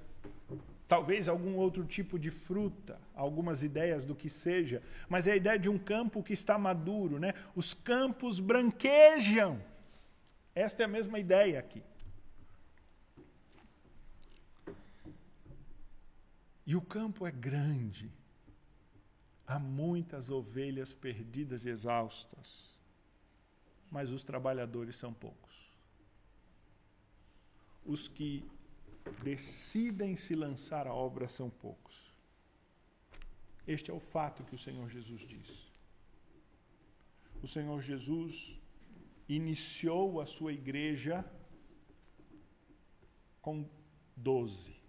talvez 0.87 1.27
algum 1.27 1.55
outro 1.55 1.83
tipo 1.83 2.17
de 2.17 2.29
fruta, 2.29 2.99
algumas 3.15 3.63
ideias 3.63 4.05
do 4.05 4.15
que 4.15 4.29
seja, 4.29 4.81
mas 5.09 5.27
é 5.27 5.31
a 5.31 5.35
ideia 5.35 5.57
de 5.57 5.69
um 5.69 5.77
campo 5.77 6.21
que 6.21 6.33
está 6.33 6.57
maduro, 6.57 7.19
né? 7.19 7.33
Os 7.55 7.73
campos 7.73 8.39
branquejam. 8.39 9.59
Esta 10.53 10.83
é 10.83 10.85
a 10.85 10.89
mesma 10.89 11.19
ideia 11.19 11.59
aqui. 11.59 11.81
E 16.65 16.75
o 16.75 16.81
campo 16.81 17.27
é 17.27 17.31
grande. 17.31 18.11
Há 19.45 19.59
muitas 19.59 20.29
ovelhas 20.29 20.93
perdidas 20.93 21.65
e 21.65 21.69
exaustas, 21.69 22.73
mas 23.91 24.09
os 24.11 24.23
trabalhadores 24.23 24.95
são 24.95 25.13
poucos. 25.13 25.71
Os 27.85 28.07
que 28.07 28.43
decidem 29.23 30.15
se 30.15 30.33
lançar 30.33 30.87
à 30.87 30.93
obra 30.93 31.27
são 31.27 31.49
poucos. 31.49 32.11
Este 33.67 33.91
é 33.91 33.93
o 33.93 33.99
fato 33.99 34.43
que 34.43 34.55
o 34.55 34.57
Senhor 34.57 34.89
Jesus 34.89 35.21
diz. 35.21 35.71
O 37.43 37.47
Senhor 37.47 37.79
Jesus 37.81 38.59
iniciou 39.29 40.19
a 40.19 40.25
sua 40.25 40.53
igreja 40.53 41.23
com 43.41 43.69
doze. 44.15 44.84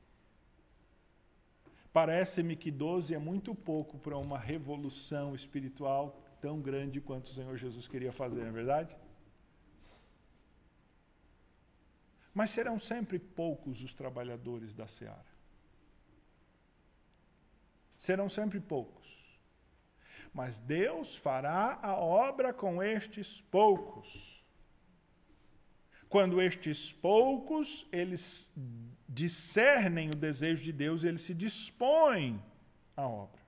Parece-me 1.96 2.56
que 2.56 2.70
12 2.70 3.14
é 3.14 3.18
muito 3.18 3.54
pouco 3.54 3.98
para 3.98 4.18
uma 4.18 4.38
revolução 4.38 5.34
espiritual 5.34 6.22
tão 6.42 6.60
grande 6.60 7.00
quanto 7.00 7.28
o 7.28 7.32
Senhor 7.32 7.56
Jesus 7.56 7.88
queria 7.88 8.12
fazer, 8.12 8.42
não 8.42 8.48
é 8.48 8.52
verdade? 8.52 8.94
Mas 12.34 12.50
serão 12.50 12.78
sempre 12.78 13.18
poucos 13.18 13.82
os 13.82 13.94
trabalhadores 13.94 14.74
da 14.74 14.86
seara. 14.86 15.24
Serão 17.96 18.28
sempre 18.28 18.60
poucos. 18.60 19.40
Mas 20.34 20.58
Deus 20.58 21.16
fará 21.16 21.78
a 21.82 21.94
obra 21.94 22.52
com 22.52 22.82
estes 22.82 23.40
poucos 23.40 24.36
quando 26.08 26.40
estes 26.40 26.92
poucos, 26.92 27.86
eles 27.90 28.50
discernem 29.08 30.10
o 30.10 30.14
desejo 30.14 30.62
de 30.62 30.72
Deus, 30.72 31.04
eles 31.04 31.22
se 31.22 31.34
dispõem 31.34 32.42
à 32.96 33.06
obra. 33.06 33.40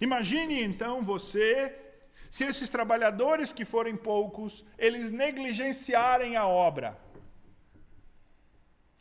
Imagine 0.00 0.62
então 0.62 1.02
você, 1.02 1.76
se 2.30 2.44
esses 2.44 2.68
trabalhadores 2.68 3.52
que 3.52 3.64
forem 3.64 3.96
poucos, 3.96 4.64
eles 4.78 5.10
negligenciarem 5.12 6.36
a 6.36 6.46
obra. 6.46 6.98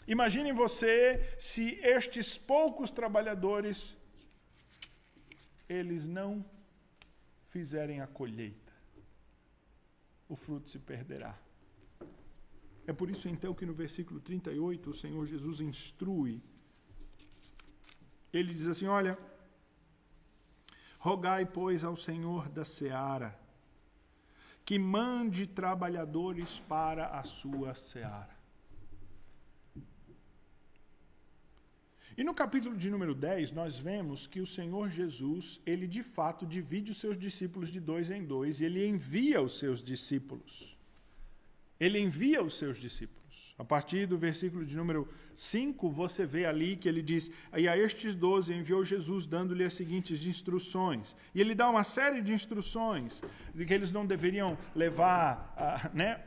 Imagine 0.07 0.51
você 0.51 1.35
se 1.39 1.79
estes 1.83 2.37
poucos 2.37 2.91
trabalhadores 2.91 3.95
eles 5.67 6.05
não 6.05 6.43
fizerem 7.47 8.01
a 8.01 8.07
colheita 8.07 8.69
o 10.29 10.35
fruto 10.35 10.69
se 10.69 10.77
perderá. 10.77 11.35
É 12.89 12.93
por 12.99 13.07
isso 13.13 13.29
então 13.29 13.53
que 13.53 13.67
no 13.67 13.73
versículo 13.73 14.19
38 14.19 14.89
o 14.89 14.93
Senhor 14.95 15.23
Jesus 15.23 15.61
instrui. 15.61 16.41
Ele 18.33 18.51
diz 18.51 18.67
assim: 18.67 18.87
Olha, 18.87 19.15
rogai, 20.97 21.45
pois, 21.45 21.83
ao 21.83 21.95
Senhor 21.95 22.49
da 22.49 22.65
seara 22.65 23.39
que 24.65 24.79
mande 24.79 25.45
trabalhadores 25.45 26.59
para 26.67 27.07
a 27.19 27.23
sua 27.23 27.75
seara. 27.75 28.35
E 32.17 32.23
no 32.23 32.33
capítulo 32.33 32.75
de 32.75 32.89
número 32.89 33.13
10, 33.13 33.51
nós 33.51 33.77
vemos 33.77 34.25
que 34.25 34.41
o 34.41 34.47
Senhor 34.47 34.89
Jesus, 34.89 35.61
ele 35.63 35.85
de 35.85 36.01
fato 36.01 36.43
divide 36.43 36.91
os 36.91 36.99
seus 36.99 37.19
discípulos 37.19 37.69
de 37.69 37.79
dois 37.79 38.09
em 38.09 38.25
dois 38.25 38.61
e 38.61 38.65
ele 38.65 38.87
envia 38.87 39.43
os 39.43 39.59
seus 39.59 39.83
discípulos. 39.83 40.78
Ele 41.79 41.99
envia 41.99 42.43
os 42.43 42.57
seus 42.57 42.77
discípulos. 42.77 43.19
A 43.57 43.63
partir 43.63 44.05
do 44.05 44.17
versículo 44.17 44.65
de 44.65 44.75
número 44.75 45.07
5, 45.35 45.89
você 45.89 46.25
vê 46.25 46.45
ali 46.45 46.77
que 46.77 46.87
ele 46.87 47.01
diz: 47.01 47.29
E 47.55 47.67
a 47.67 47.77
estes 47.77 48.15
doze 48.15 48.53
enviou 48.53 48.85
Jesus, 48.85 49.25
dando-lhe 49.25 49.65
as 49.65 49.73
seguintes 49.73 50.25
instruções. 50.25 51.15
E 51.35 51.41
ele 51.41 51.53
dá 51.53 51.69
uma 51.69 51.83
série 51.83 52.21
de 52.21 52.33
instruções 52.33 53.21
de 53.53 53.65
que 53.65 53.73
eles 53.73 53.91
não 53.91 54.05
deveriam 54.05 54.57
levar 54.73 55.53
uh, 55.57 55.97
né, 55.97 56.21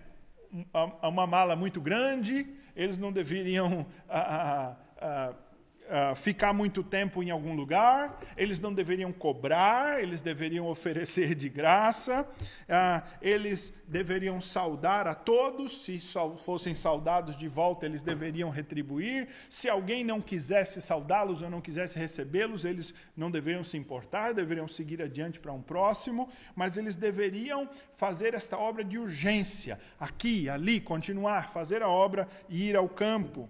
uma 1.03 1.27
mala 1.27 1.57
muito 1.57 1.81
grande, 1.81 2.47
eles 2.77 2.99
não 2.99 3.11
deveriam. 3.11 3.87
Uh, 4.09 5.33
uh, 5.33 5.52
uh, 5.89 6.15
ficar 6.15 6.53
muito 6.53 6.83
tempo 6.83 7.23
em 7.23 7.31
algum 7.31 7.55
lugar, 7.55 8.21
eles 8.37 8.59
não 8.59 8.73
deveriam 8.73 9.13
cobrar, 9.13 10.03
eles 10.03 10.21
deveriam 10.21 10.67
oferecer 10.67 11.35
de 11.35 11.49
graça, 11.49 12.23
uh, 12.23 13.09
eles 13.21 13.73
deveriam 13.87 14.41
saudar 14.41 15.07
a 15.07 15.15
todos, 15.15 15.83
se 15.85 15.99
fossem 16.45 16.75
saudados 16.75 17.37
de 17.37 17.47
volta, 17.47 17.85
eles 17.87 18.03
deveriam 18.03 18.49
retribuir. 18.49 19.29
Se 19.51 19.69
alguém 19.69 20.03
não 20.03 20.21
quisesse 20.21 20.81
saudá-los 20.81 21.43
ou 21.43 21.51
não 21.51 21.61
quisesse 21.61 21.99
recebê-los, 21.99 22.65
eles 22.65 22.95
não 23.17 23.31
deveriam 23.31 23.63
se 23.63 23.77
importar, 23.77 24.33
deveriam 24.33 24.67
seguir 24.67 25.03
adiante 25.03 25.39
para 25.39 25.53
um 25.53 25.61
próximo, 25.61 26.29
mas 26.57 26.77
eles 26.77 26.97
deveriam 26.97 27.69
fazer 27.93 28.35
esta 28.35 28.57
obra 28.57 28.83
de 28.83 28.99
urgência, 28.99 29.79
aqui, 30.01 30.49
ali, 30.49 30.81
continuar, 30.81 31.51
fazer 31.51 31.83
a 31.83 31.89
obra 31.89 32.27
e 32.49 32.69
ir 32.69 32.77
ao 32.77 32.89
campo. 32.89 33.49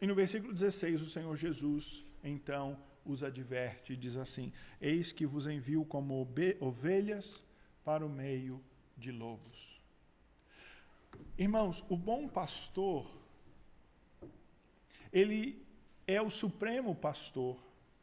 E 0.00 0.06
no 0.06 0.14
versículo 0.14 0.52
16, 0.52 1.02
o 1.02 1.10
Senhor 1.10 1.36
Jesus, 1.36 2.04
então, 2.24 2.78
os 3.04 3.22
adverte 3.22 3.92
e 3.92 3.96
diz 3.96 4.16
assim: 4.16 4.52
Eis 4.80 5.12
que 5.12 5.26
vos 5.26 5.46
envio 5.46 5.84
como 5.84 6.26
ovelhas 6.60 7.44
para 7.84 8.04
o 8.04 8.08
meio 8.08 8.62
de 8.96 9.12
lobos. 9.12 9.80
Irmãos, 11.36 11.84
o 11.88 11.96
bom 11.96 12.28
pastor, 12.28 13.10
ele 15.12 15.64
é 16.06 16.20
o 16.20 16.30
supremo 16.30 16.94
pastor 16.94 17.58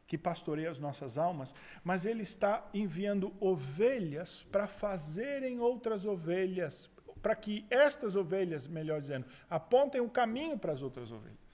que 0.06 0.16
pastoreia 0.16 0.70
as 0.70 0.78
nossas 0.78 1.18
almas, 1.18 1.54
mas 1.84 2.06
ele 2.06 2.22
está 2.22 2.68
enviando 2.72 3.32
ovelhas 3.38 4.42
para 4.50 4.66
fazerem 4.66 5.60
outras 5.60 6.04
ovelhas, 6.06 6.90
para 7.20 7.36
que 7.36 7.66
estas 7.68 8.16
ovelhas, 8.16 8.66
melhor 8.66 9.00
dizendo, 9.00 9.26
apontem 9.50 10.00
o 10.00 10.08
caminho 10.08 10.58
para 10.58 10.72
as 10.72 10.80
outras 10.80 11.12
ovelhas. 11.12 11.47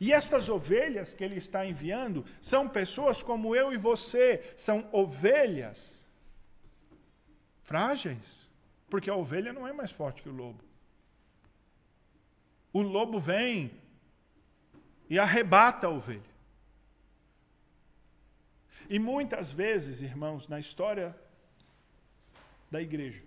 E 0.00 0.12
estas 0.12 0.48
ovelhas 0.48 1.14
que 1.14 1.24
ele 1.24 1.36
está 1.36 1.64
enviando 1.66 2.24
são 2.40 2.68
pessoas 2.68 3.22
como 3.22 3.54
eu 3.56 3.72
e 3.72 3.76
você, 3.76 4.52
são 4.56 4.88
ovelhas 4.92 6.06
frágeis, 7.62 8.18
porque 8.88 9.08
a 9.08 9.14
ovelha 9.14 9.52
não 9.52 9.66
é 9.66 9.72
mais 9.72 9.90
forte 9.90 10.22
que 10.22 10.28
o 10.28 10.34
lobo. 10.34 10.62
O 12.72 12.82
lobo 12.82 13.18
vem 13.18 13.70
e 15.08 15.18
arrebata 15.18 15.86
a 15.86 15.90
ovelha. 15.90 16.30
E 18.88 18.98
muitas 18.98 19.50
vezes, 19.50 20.02
irmãos, 20.02 20.48
na 20.48 20.58
história 20.58 21.16
da 22.70 22.80
igreja, 22.80 23.22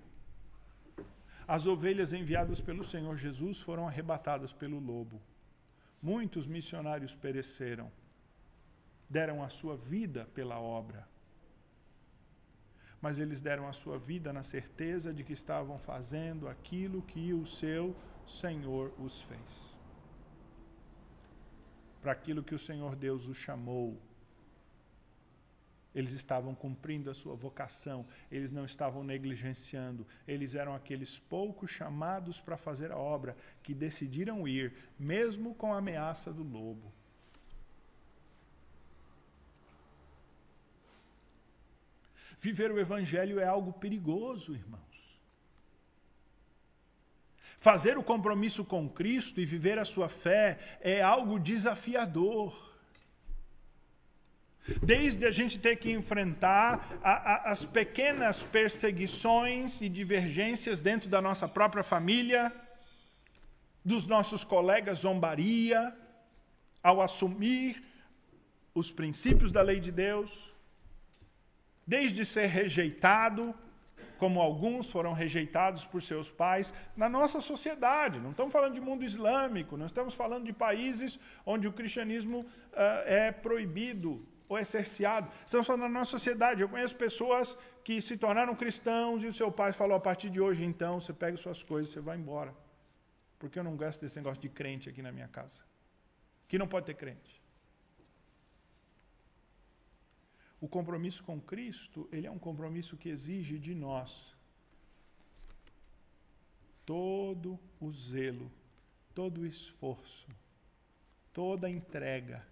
as 1.48 1.66
ovelhas 1.66 2.14
enviadas 2.14 2.60
pelo 2.60 2.84
Senhor 2.84 3.16
Jesus 3.18 3.60
foram 3.60 3.88
arrebatadas 3.88 4.52
pelo 4.52 4.80
lobo. 4.80 5.22
Muitos 6.04 6.46
missionários 6.46 7.16
pereceram, 7.16 7.92
deram 9.10 9.42
a 9.42 9.50
sua 9.50 9.76
vida 9.76 10.30
pela 10.36 10.60
obra. 10.60 11.08
Mas 13.02 13.20
eles 13.20 13.42
deram 13.42 13.68
a 13.68 13.74
sua 13.74 13.98
vida 13.98 14.32
na 14.32 14.44
certeza 14.44 15.14
de 15.14 15.24
que 15.24 15.34
estavam 15.34 15.80
fazendo 15.80 16.48
aquilo 16.48 17.02
que 17.02 17.34
o 17.34 17.46
seu 17.46 17.96
Senhor 18.28 18.94
os 19.00 19.22
fez 19.22 19.74
para 22.04 22.12
aquilo 22.12 22.44
que 22.44 22.54
o 22.54 22.60
Senhor 22.60 22.98
Deus 22.98 23.28
os 23.28 23.38
chamou. 23.38 23.98
Eles 25.94 26.14
estavam 26.14 26.56
cumprindo 26.56 27.10
a 27.10 27.14
sua 27.14 27.36
vocação, 27.36 28.06
eles 28.32 28.52
não 28.52 28.66
estavam 28.66 29.04
negligenciando, 29.04 30.08
eles 30.28 30.56
eram 30.56 30.74
aqueles 30.74 31.20
poucos 31.20 31.70
chamados 31.70 32.40
para 32.40 32.58
fazer 32.58 32.92
a 32.92 32.98
obra 32.98 33.38
que 33.62 33.74
decidiram 33.74 34.48
ir, 34.48 34.74
mesmo 34.98 35.54
com 35.54 35.74
a 35.74 35.78
ameaça 35.78 36.34
do 36.34 36.44
lobo. 36.44 36.92
Viver 42.40 42.72
o 42.72 42.80
Evangelho 42.80 43.40
é 43.40 43.46
algo 43.46 43.72
perigoso, 43.72 44.54
irmão. 44.54 44.82
Fazer 47.58 47.98
o 47.98 48.04
compromisso 48.04 48.66
com 48.66 48.90
Cristo 48.90 49.40
e 49.40 49.46
viver 49.46 49.80
a 49.80 49.86
sua 49.86 50.10
fé 50.10 50.58
é 50.82 51.02
algo 51.02 51.40
desafiador. 51.40 52.73
Desde 54.82 55.26
a 55.26 55.32
gente 55.32 55.60
ter 55.60 55.76
que 55.76 55.92
enfrentar 55.92 57.00
a, 57.04 57.12
a, 57.12 57.52
as 57.52 57.66
pequenas 57.66 58.44
perseguições 58.44 59.82
e 59.82 59.90
divergências 59.90 60.80
dentro 60.80 61.10
da 61.10 61.22
nossa 61.22 61.48
própria 61.48 61.84
família, 61.84 62.52
dos 63.84 64.06
nossos 64.06 64.46
colegas 64.46 65.00
zombaria, 65.00 65.94
ao 66.82 67.02
assumir 67.02 67.84
os 68.74 68.92
princípios 68.92 69.52
da 69.52 69.62
lei 69.62 69.80
de 69.80 69.92
Deus, 69.92 70.54
desde 71.86 72.26
ser 72.26 72.48
rejeitado, 72.48 73.54
como 74.18 74.40
alguns 74.40 74.90
foram 74.90 75.12
rejeitados 75.12 75.84
por 75.84 76.02
seus 76.02 76.32
pais, 76.32 76.74
na 76.96 77.10
nossa 77.10 77.42
sociedade. 77.42 78.20
Não 78.20 78.32
estamos 78.32 78.54
falando 78.54 78.74
de 78.74 78.80
mundo 78.82 79.04
islâmico, 79.04 79.76
não 79.76 79.86
estamos 79.86 80.14
falando 80.14 80.46
de 80.46 80.54
países 80.54 81.20
onde 81.46 81.68
o 81.68 81.74
cristianismo 81.74 82.40
uh, 82.40 82.46
é 83.06 83.32
proibido 83.34 84.26
ou 84.48 84.58
é 84.58 84.64
cerceado. 84.64 85.32
Estamos 85.46 85.66
falando 85.66 85.82
da 85.84 85.90
nossa 85.90 86.12
sociedade. 86.12 86.62
Eu 86.62 86.70
conheço 86.70 86.96
pessoas 86.96 87.58
que 87.84 88.02
se 88.02 88.18
tornaram 88.18 88.56
cristãos 88.56 89.24
e 89.24 89.28
o 89.28 89.34
seu 89.34 89.52
pai 89.52 89.72
falou: 89.72 89.96
a 89.96 90.00
partir 90.00 90.30
de 90.30 90.40
hoje, 90.40 90.64
então, 90.64 91.00
você 91.00 91.14
pega 91.14 91.38
suas 91.38 91.64
coisas 91.64 91.90
e 91.90 91.94
você 91.94 92.02
vai 92.02 92.18
embora. 92.18 92.54
Porque 93.40 93.60
eu 93.60 93.64
não 93.64 93.76
gosto 93.76 94.02
desse 94.02 94.16
negócio 94.18 94.42
de 94.42 94.50
crente 94.50 94.90
aqui 94.90 95.02
na 95.02 95.12
minha 95.12 95.28
casa. 95.28 95.62
Que 96.48 96.58
não 96.58 96.68
pode 96.68 96.86
ter 96.86 96.94
crente. 96.94 97.42
O 100.62 100.68
compromisso 100.68 101.24
com 101.24 101.42
Cristo, 101.42 102.08
ele 102.12 102.26
é 102.26 102.32
um 102.32 102.40
compromisso 102.40 102.96
que 102.96 103.10
exige 103.10 103.60
de 103.60 103.76
nós 103.76 104.34
todo 106.86 107.60
o 107.80 107.92
zelo, 107.92 108.52
todo 109.14 109.42
o 109.42 109.46
esforço, 109.46 110.28
toda 111.34 111.68
a 111.68 111.70
entrega 111.70 112.46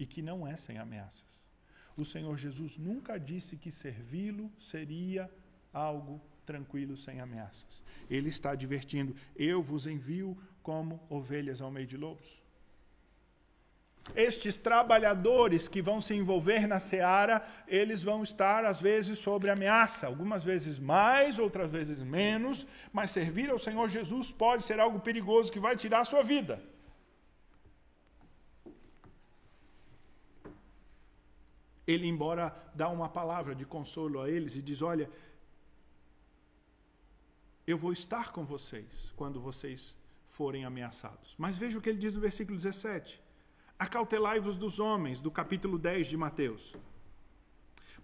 e 0.00 0.06
que 0.06 0.22
não 0.22 0.48
é 0.48 0.56
sem 0.56 0.78
ameaças. 0.78 1.40
O 1.96 2.04
Senhor 2.04 2.36
Jesus 2.36 2.78
nunca 2.78 3.18
disse 3.18 3.56
que 3.56 3.70
servi-lo 3.70 4.50
seria 4.58 5.30
algo 5.72 6.20
tranquilo 6.44 6.96
sem 6.96 7.20
ameaças. 7.20 7.82
Ele 8.08 8.30
está 8.30 8.52
advertindo: 8.52 9.14
eu 9.36 9.62
vos 9.62 9.86
envio 9.86 10.36
como 10.62 11.00
ovelhas 11.08 11.60
ao 11.60 11.70
meio 11.70 11.86
de 11.86 11.96
lobos 11.96 12.40
estes 14.14 14.56
trabalhadores 14.56 15.68
que 15.68 15.82
vão 15.82 16.00
se 16.00 16.14
envolver 16.14 16.66
na 16.66 16.80
seara, 16.80 17.42
eles 17.66 18.02
vão 18.02 18.22
estar 18.22 18.64
às 18.64 18.80
vezes 18.80 19.18
sob 19.18 19.48
ameaça, 19.48 20.06
algumas 20.06 20.42
vezes 20.42 20.78
mais, 20.78 21.38
outras 21.38 21.70
vezes 21.70 22.00
menos, 22.00 22.66
mas 22.92 23.10
servir 23.10 23.50
ao 23.50 23.58
Senhor 23.58 23.88
Jesus 23.88 24.30
pode 24.32 24.64
ser 24.64 24.80
algo 24.80 25.00
perigoso 25.00 25.52
que 25.52 25.60
vai 25.60 25.76
tirar 25.76 26.00
a 26.00 26.04
sua 26.04 26.22
vida. 26.22 26.62
Ele, 31.90 32.06
embora 32.06 32.54
dá 32.74 32.88
uma 32.88 33.08
palavra 33.08 33.54
de 33.54 33.64
consolo 33.64 34.20
a 34.20 34.30
eles 34.30 34.54
e 34.56 34.62
diz: 34.62 34.80
Olha, 34.80 35.10
eu 37.66 37.76
vou 37.76 37.92
estar 37.92 38.32
com 38.32 38.44
vocês 38.44 39.12
quando 39.16 39.40
vocês 39.40 39.96
forem 40.26 40.64
ameaçados. 40.64 41.34
Mas 41.36 41.56
veja 41.56 41.78
o 41.78 41.82
que 41.82 41.88
ele 41.88 41.98
diz 41.98 42.14
no 42.14 42.20
versículo 42.20 42.56
17 42.56 43.20
Acautelai-vos 43.78 44.56
dos 44.58 44.78
homens, 44.78 45.22
do 45.22 45.30
capítulo 45.30 45.78
10 45.78 46.06
de 46.06 46.16
Mateus, 46.16 46.76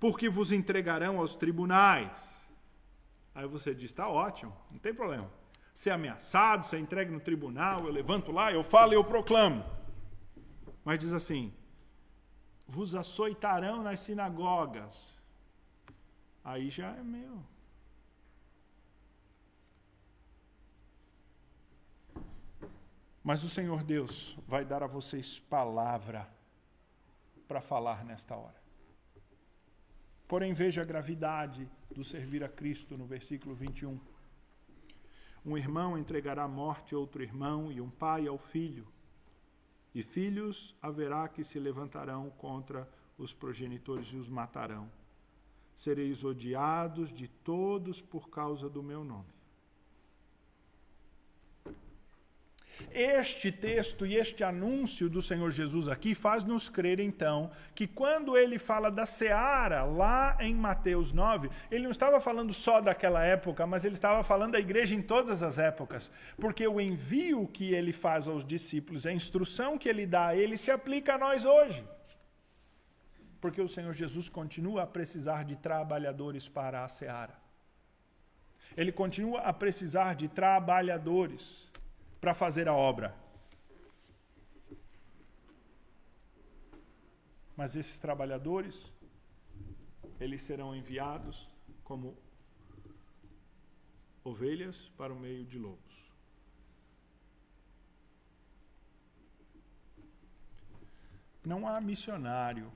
porque 0.00 0.26
vos 0.26 0.50
entregarão 0.50 1.18
aos 1.18 1.36
tribunais. 1.36 2.18
Aí 3.34 3.46
você 3.46 3.74
diz: 3.74 3.90
está 3.90 4.08
ótimo, 4.08 4.56
não 4.70 4.78
tem 4.78 4.94
problema. 4.94 5.30
Ser 5.74 5.90
ameaçado, 5.90 6.66
ser 6.66 6.78
entregue 6.78 7.12
no 7.12 7.20
tribunal, 7.20 7.84
eu 7.84 7.92
levanto 7.92 8.32
lá, 8.32 8.50
eu 8.50 8.64
falo 8.64 8.94
e 8.94 8.96
eu 8.96 9.04
proclamo. 9.04 9.64
Mas 10.82 10.98
diz 10.98 11.12
assim: 11.12 11.52
vos 12.66 12.94
açoitarão 12.94 13.82
nas 13.82 14.00
sinagogas. 14.00 15.14
Aí 16.44 16.70
já 16.70 16.94
é 16.94 17.02
meu. 17.02 17.42
Mas 23.22 23.42
o 23.42 23.48
Senhor 23.48 23.82
Deus 23.82 24.38
vai 24.46 24.64
dar 24.64 24.82
a 24.82 24.86
vocês 24.86 25.40
palavra 25.40 26.28
para 27.48 27.60
falar 27.60 28.04
nesta 28.04 28.36
hora. 28.36 28.54
Porém, 30.28 30.52
veja 30.52 30.82
a 30.82 30.84
gravidade 30.84 31.68
do 31.90 32.04
servir 32.04 32.42
a 32.42 32.48
Cristo 32.48 32.96
no 32.96 33.06
versículo 33.06 33.54
21. 33.54 33.98
Um 35.44 35.56
irmão 35.56 35.96
entregará 35.96 36.44
à 36.44 36.48
morte 36.48 36.94
outro 36.94 37.22
irmão, 37.22 37.70
e 37.70 37.80
um 37.80 37.90
pai 37.90 38.26
ao 38.26 38.36
filho. 38.36 38.86
E 39.96 40.02
filhos 40.02 40.76
haverá 40.82 41.26
que 41.26 41.42
se 41.42 41.58
levantarão 41.58 42.28
contra 42.28 42.86
os 43.16 43.32
progenitores 43.32 44.08
e 44.08 44.16
os 44.16 44.28
matarão. 44.28 44.92
Sereis 45.74 46.22
odiados 46.22 47.10
de 47.10 47.26
todos 47.26 48.02
por 48.02 48.28
causa 48.28 48.68
do 48.68 48.82
meu 48.82 49.02
nome. 49.02 49.32
Este 52.90 53.50
texto 53.50 54.06
e 54.06 54.16
este 54.16 54.44
anúncio 54.44 55.08
do 55.08 55.22
Senhor 55.22 55.50
Jesus 55.50 55.88
aqui 55.88 56.14
faz 56.14 56.44
nos 56.44 56.68
crer 56.68 57.00
então 57.00 57.50
que 57.74 57.86
quando 57.86 58.36
ele 58.36 58.58
fala 58.58 58.90
da 58.90 59.06
seara 59.06 59.84
lá 59.84 60.36
em 60.40 60.54
Mateus 60.54 61.12
9, 61.12 61.50
ele 61.70 61.84
não 61.84 61.90
estava 61.90 62.20
falando 62.20 62.52
só 62.52 62.80
daquela 62.80 63.24
época, 63.24 63.66
mas 63.66 63.84
ele 63.84 63.94
estava 63.94 64.22
falando 64.22 64.52
da 64.52 64.60
igreja 64.60 64.94
em 64.94 65.02
todas 65.02 65.42
as 65.42 65.58
épocas, 65.58 66.10
porque 66.38 66.66
o 66.66 66.80
envio 66.80 67.46
que 67.46 67.72
ele 67.72 67.92
faz 67.92 68.28
aos 68.28 68.44
discípulos, 68.44 69.06
a 69.06 69.12
instrução 69.12 69.78
que 69.78 69.88
ele 69.88 70.06
dá 70.06 70.28
a 70.28 70.36
eles 70.36 70.60
se 70.60 70.70
aplica 70.70 71.14
a 71.14 71.18
nós 71.18 71.44
hoje. 71.44 71.84
Porque 73.40 73.60
o 73.60 73.68
Senhor 73.68 73.92
Jesus 73.92 74.28
continua 74.28 74.82
a 74.82 74.86
precisar 74.86 75.44
de 75.44 75.56
trabalhadores 75.56 76.48
para 76.48 76.84
a 76.84 76.88
seara. 76.88 77.34
Ele 78.76 78.92
continua 78.92 79.40
a 79.40 79.52
precisar 79.52 80.14
de 80.14 80.28
trabalhadores 80.28 81.66
para 82.20 82.34
fazer 82.34 82.68
a 82.68 82.74
obra. 82.74 83.14
Mas 87.56 87.74
esses 87.74 87.98
trabalhadores, 87.98 88.92
eles 90.20 90.42
serão 90.42 90.76
enviados 90.76 91.48
como 91.82 92.16
ovelhas 94.22 94.90
para 94.96 95.12
o 95.12 95.18
meio 95.18 95.44
de 95.44 95.58
lobos. 95.58 95.96
Não 101.44 101.66
há 101.66 101.80
missionário 101.80 102.72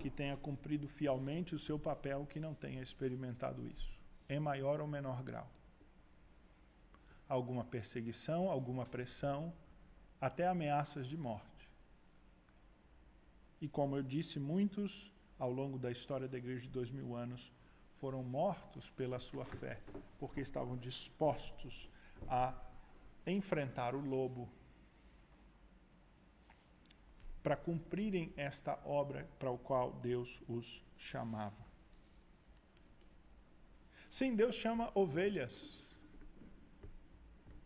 que 0.00 0.08
tenha 0.08 0.36
cumprido 0.36 0.86
fielmente 0.86 1.54
o 1.54 1.58
seu 1.58 1.78
papel 1.78 2.24
que 2.26 2.38
não 2.38 2.54
tenha 2.54 2.80
experimentado 2.80 3.66
isso, 3.66 3.98
em 4.28 4.38
maior 4.38 4.80
ou 4.80 4.86
menor 4.86 5.22
grau. 5.22 5.50
Alguma 7.28 7.64
perseguição, 7.64 8.50
alguma 8.50 8.84
pressão, 8.84 9.52
até 10.20 10.46
ameaças 10.46 11.06
de 11.06 11.16
morte. 11.16 11.68
E 13.60 13.68
como 13.68 13.96
eu 13.96 14.02
disse, 14.02 14.38
muitos 14.38 15.12
ao 15.38 15.50
longo 15.50 15.78
da 15.78 15.90
história 15.90 16.28
da 16.28 16.38
igreja 16.38 16.62
de 16.62 16.68
dois 16.68 16.90
mil 16.90 17.14
anos 17.14 17.52
foram 17.94 18.22
mortos 18.22 18.90
pela 18.90 19.18
sua 19.18 19.44
fé, 19.44 19.80
porque 20.18 20.40
estavam 20.40 20.76
dispostos 20.76 21.88
a 22.28 22.54
enfrentar 23.26 23.94
o 23.94 24.00
lobo 24.00 24.48
para 27.42 27.56
cumprirem 27.56 28.32
esta 28.36 28.78
obra 28.86 29.28
para 29.38 29.50
o 29.50 29.58
qual 29.58 29.92
Deus 29.92 30.42
os 30.48 30.82
chamava. 30.96 31.62
Sim, 34.08 34.34
Deus 34.34 34.54
chama 34.54 34.90
ovelhas. 34.94 35.83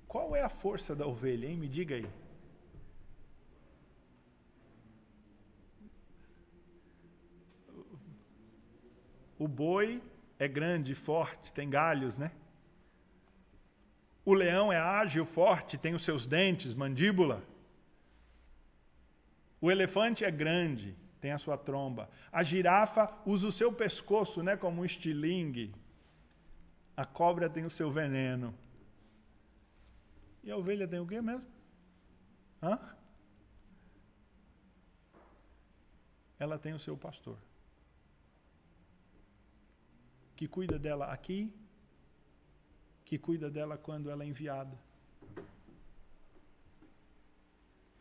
Qual 0.09 0.35
é 0.35 0.43
a 0.43 0.49
força 0.49 0.97
da 0.97 1.07
ovelha, 1.07 1.47
hein? 1.47 1.59
Me 1.59 1.69
diga 1.69 1.95
aí. 1.95 2.09
O 9.39 9.47
boi 9.47 10.03
é 10.39 10.49
grande, 10.49 10.95
forte, 10.95 11.53
tem 11.53 11.69
galhos, 11.69 12.17
né? 12.17 12.33
O 14.25 14.33
leão 14.35 14.73
é 14.73 14.79
ágil, 14.79 15.25
forte, 15.25 15.77
tem 15.77 15.95
os 15.95 16.03
seus 16.03 16.27
dentes, 16.27 16.75
mandíbula. 16.75 17.45
O 19.61 19.71
elefante 19.71 20.25
é 20.25 20.31
grande, 20.31 20.97
tem 21.21 21.33
a 21.33 21.39
sua 21.39 21.59
tromba. 21.59 22.09
A 22.33 22.43
girafa 22.43 23.13
usa 23.27 23.49
o 23.49 23.53
seu 23.53 23.73
pescoço, 23.73 24.43
né, 24.43 24.57
como 24.57 24.81
um 24.81 24.85
estilingue. 24.85 25.75
A 26.97 27.05
cobra 27.05 27.49
tem 27.49 27.65
o 27.65 27.71
seu 27.71 27.91
veneno. 27.91 28.55
E 30.49 30.51
a 30.51 30.57
ovelha 30.57 30.89
tem 30.89 30.99
o 30.99 31.07
quê 31.07 31.21
mesmo? 31.21 31.45
Hã? 32.63 32.81
Ela 36.39 36.59
tem 36.59 36.73
o 36.73 36.79
seu 36.79 36.97
pastor 36.97 37.37
que 40.35 40.49
cuida 40.49 40.79
dela 40.79 41.13
aqui, 41.13 41.53
que 43.05 43.19
cuida 43.19 43.51
dela 43.51 43.77
quando 43.77 44.09
ela 44.09 44.25
é 44.25 44.27
enviada. 44.27 44.75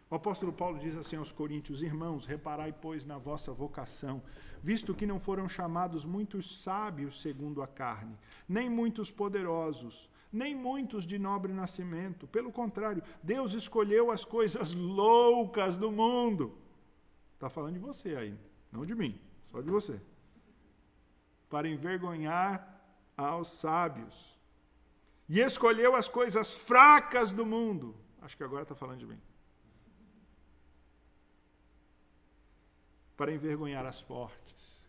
O 0.10 0.16
apóstolo 0.16 0.54
Paulo 0.54 0.80
diz 0.80 0.96
assim 0.96 1.18
aos 1.18 1.34
Coríntios: 1.34 1.84
Irmãos, 1.84 2.26
reparai, 2.26 2.72
pois, 2.72 3.04
na 3.04 3.18
vossa 3.18 3.52
vocação, 3.52 4.24
visto 4.62 4.96
que 4.96 5.06
não 5.06 5.20
foram 5.20 5.50
chamados 5.50 6.06
muitos 6.06 6.62
sábios 6.62 7.22
segundo 7.22 7.62
a 7.62 7.68
carne, 7.68 8.18
nem 8.48 8.70
muitos 8.70 9.12
poderosos, 9.12 10.10
nem 10.32 10.56
muitos 10.56 11.06
de 11.06 11.18
nobre 11.18 11.54
nascimento. 11.54 12.28
Pelo 12.28 12.52
contrário, 12.52 13.04
Deus 13.24 13.54
escolheu 13.54 14.12
as 14.12 14.26
coisas 14.26 14.74
loucas 14.74 15.78
do 15.78 15.92
mundo. 15.92 16.58
Está 17.34 17.50
falando 17.50 17.74
de 17.74 17.80
você 17.80 18.16
aí, 18.16 18.38
não 18.72 18.86
de 18.86 18.96
mim, 18.96 19.20
só 19.48 19.62
de 19.62 19.70
você 19.70 20.02
para 21.50 21.68
envergonhar 21.68 22.82
aos 23.16 23.48
sábios. 23.48 24.38
E 25.30 25.40
escolheu 25.40 25.96
as 25.96 26.08
coisas 26.08 26.54
fracas 26.54 27.32
do 27.32 27.46
mundo. 27.46 27.96
Acho 28.22 28.38
que 28.38 28.44
agora 28.44 28.64
está 28.64 28.76
falando 28.76 29.00
de 29.00 29.06
mim. 29.06 29.22
Para 33.16 33.34
envergonhar 33.34 33.86
as 33.86 34.00
fortes. 34.00 34.82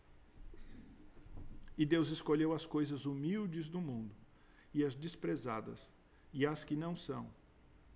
E 1.77 1.85
Deus 1.85 2.09
escolheu 2.09 2.53
as 2.53 2.65
coisas 2.65 3.05
humildes 3.05 3.69
do 3.69 3.79
mundo, 3.79 4.13
e 4.73 4.83
as 4.83 4.95
desprezadas, 4.95 5.91
e 6.31 6.45
as 6.45 6.63
que 6.63 6.75
não 6.75 6.95
são, 6.95 7.27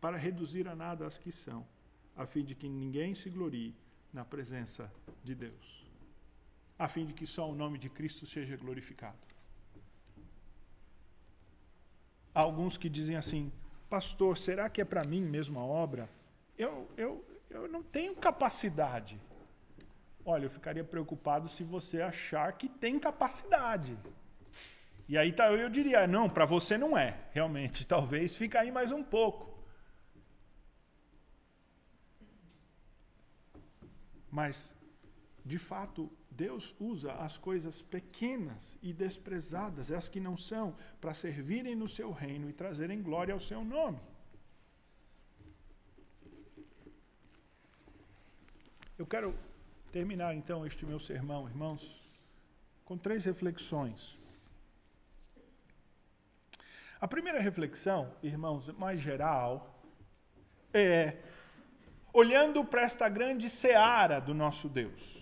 para 0.02 0.18
reduzir 0.18 0.68
a 0.68 0.76
nada 0.76 1.06
as 1.06 1.18
que 1.18 1.32
são, 1.32 1.66
a 2.16 2.26
fim 2.26 2.44
de 2.44 2.56
que 2.56 2.68
ninguém 2.68 3.14
se 3.16 3.30
glorie 3.30 3.76
na 4.12 4.26
presença 4.26 4.92
de 5.24 5.34
Deus 5.34 5.84
a 6.78 6.88
fim 6.88 7.06
de 7.06 7.14
que 7.14 7.26
só 7.26 7.50
o 7.50 7.56
nome 7.56 7.78
de 7.78 7.90
Cristo 7.90 8.26
seja 8.26 8.58
glorificado. 8.58 9.18
Há 12.36 12.42
alguns 12.42 12.78
que 12.78 12.90
dizem 12.90 13.16
assim, 13.16 13.52
pastor, 13.90 14.38
será 14.38 14.70
que 14.70 14.82
é 14.82 14.86
para 14.86 15.04
mim 15.04 15.22
mesmo 15.22 15.60
a 15.60 15.64
obra? 15.64 16.10
Eu, 16.58 16.90
eu, 16.98 17.26
eu 17.50 17.68
não 17.68 17.84
tenho 17.84 18.16
capacidade. 18.16 19.20
Olha, 20.26 20.46
eu 20.46 20.50
ficaria 20.50 20.84
preocupado 20.84 21.48
se 21.48 21.64
você 21.64 22.02
achar 22.02 22.52
que 22.54 22.68
tem 22.68 23.00
capacidade. 23.00 23.98
E 25.08 25.18
aí 25.18 25.32
tá, 25.32 25.52
eu 25.52 25.70
diria, 25.70 26.08
não, 26.08 26.30
para 26.30 26.46
você 26.46 26.78
não 26.78 26.98
é, 26.98 27.20
realmente. 27.32 27.86
Talvez 27.88 28.36
fique 28.36 28.58
aí 28.58 28.72
mais 28.72 28.92
um 28.92 29.04
pouco. 29.04 29.54
Mas, 34.32 34.74
de 35.46 35.60
fato, 35.60 36.12
Deus 36.32 36.76
usa 36.80 37.14
as 37.14 37.38
coisas 37.38 37.82
pequenas 37.82 38.78
e 38.82 38.92
desprezadas, 38.92 39.92
as 39.92 40.10
que 40.10 40.20
não 40.20 40.36
são, 40.36 40.76
para 41.00 41.14
servirem 41.14 41.76
no 41.76 41.88
seu 41.88 42.12
reino 42.12 42.50
e 42.50 42.54
trazerem 42.54 43.02
glória 43.02 43.34
ao 43.34 43.40
seu 43.40 43.64
nome. 43.64 44.00
Eu 48.98 49.06
quero 49.06 49.36
terminar 49.92 50.34
então 50.34 50.66
este 50.66 50.86
meu 50.86 51.00
sermão, 51.00 51.48
irmãos, 51.48 52.02
com 52.84 52.98
três 52.98 53.26
reflexões. 53.26 54.18
A 57.04 57.08
primeira 57.16 57.42
reflexão, 57.42 58.16
irmãos, 58.24 58.70
mais 58.78 59.02
geral, 59.02 59.78
é 60.74 61.18
olhando 62.14 62.64
para 62.64 62.84
esta 62.84 63.10
grande 63.10 63.50
seara 63.50 64.22
do 64.22 64.34
nosso 64.34 64.70
Deus. 64.70 65.22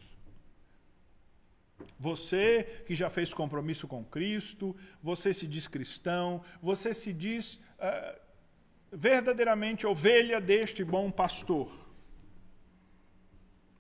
Você 2.00 2.84
que 2.86 2.94
já 2.94 3.10
fez 3.10 3.34
compromisso 3.34 3.88
com 3.88 4.06
Cristo, 4.06 4.76
você 5.02 5.34
se 5.34 5.48
diz 5.48 5.68
cristão, 5.68 6.44
você 6.62 6.94
se 6.94 7.12
diz 7.12 7.56
uh, 7.56 8.22
verdadeiramente 8.92 9.88
ovelha 9.88 10.40
deste 10.40 10.84
bom 10.84 11.10
pastor. 11.10 11.72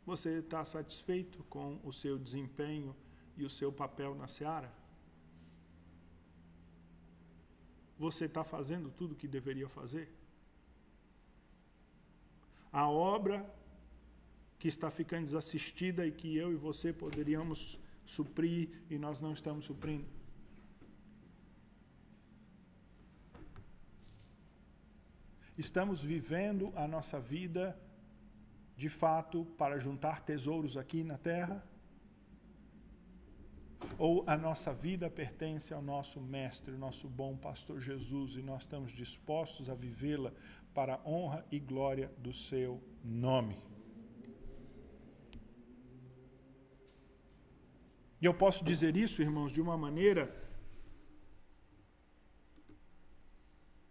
Você 0.07 0.39
está 0.39 0.65
satisfeito 0.65 1.43
com 1.43 1.79
o 1.83 1.93
seu 1.93 2.17
desempenho 2.17 2.95
e 3.37 3.45
o 3.45 3.49
seu 3.49 3.71
papel 3.71 4.15
na 4.15 4.27
seara? 4.27 4.80
Você 8.01 8.25
está 8.25 8.43
fazendo 8.43 8.89
tudo 8.89 9.11
o 9.11 9.15
que 9.15 9.27
deveria 9.27 9.69
fazer? 9.69 10.11
A 12.73 12.89
obra 12.89 13.37
que 14.57 14.67
está 14.67 14.89
ficando 14.89 15.25
desassistida 15.25 16.03
e 16.07 16.11
que 16.11 16.35
eu 16.35 16.51
e 16.51 16.55
você 16.55 16.91
poderíamos 16.91 17.79
suprir 18.03 18.69
e 18.89 18.97
nós 18.97 19.21
não 19.21 19.33
estamos 19.33 19.65
suprindo. 19.65 20.07
Estamos 25.55 26.03
vivendo 26.03 26.73
a 26.75 26.87
nossa 26.87 27.19
vida 27.19 27.79
de 28.75 28.89
fato 28.89 29.45
para 29.59 29.77
juntar 29.77 30.23
tesouros 30.23 30.75
aqui 30.75 31.03
na 31.03 31.19
terra? 31.19 31.63
Ou 33.97 34.23
a 34.27 34.38
nossa 34.38 34.73
vida 34.73 35.09
pertence 35.09 35.73
ao 35.73 35.82
nosso 35.82 36.19
Mestre, 36.19 36.73
o 36.73 36.77
nosso 36.77 37.07
bom 37.07 37.36
pastor 37.38 37.79
Jesus, 37.79 38.36
e 38.36 38.41
nós 38.41 38.63
estamos 38.63 38.91
dispostos 38.91 39.69
a 39.69 39.75
vivê-la 39.75 40.32
para 40.73 40.95
a 40.95 41.07
honra 41.07 41.45
e 41.51 41.59
glória 41.59 42.11
do 42.17 42.34
seu 42.34 42.82
nome? 43.03 43.57
E 48.21 48.25
eu 48.25 48.34
posso 48.34 48.63
dizer 48.63 48.95
isso, 48.95 49.21
irmãos, 49.21 49.51
de 49.51 49.61
uma 49.61 49.75
maneira 49.75 50.32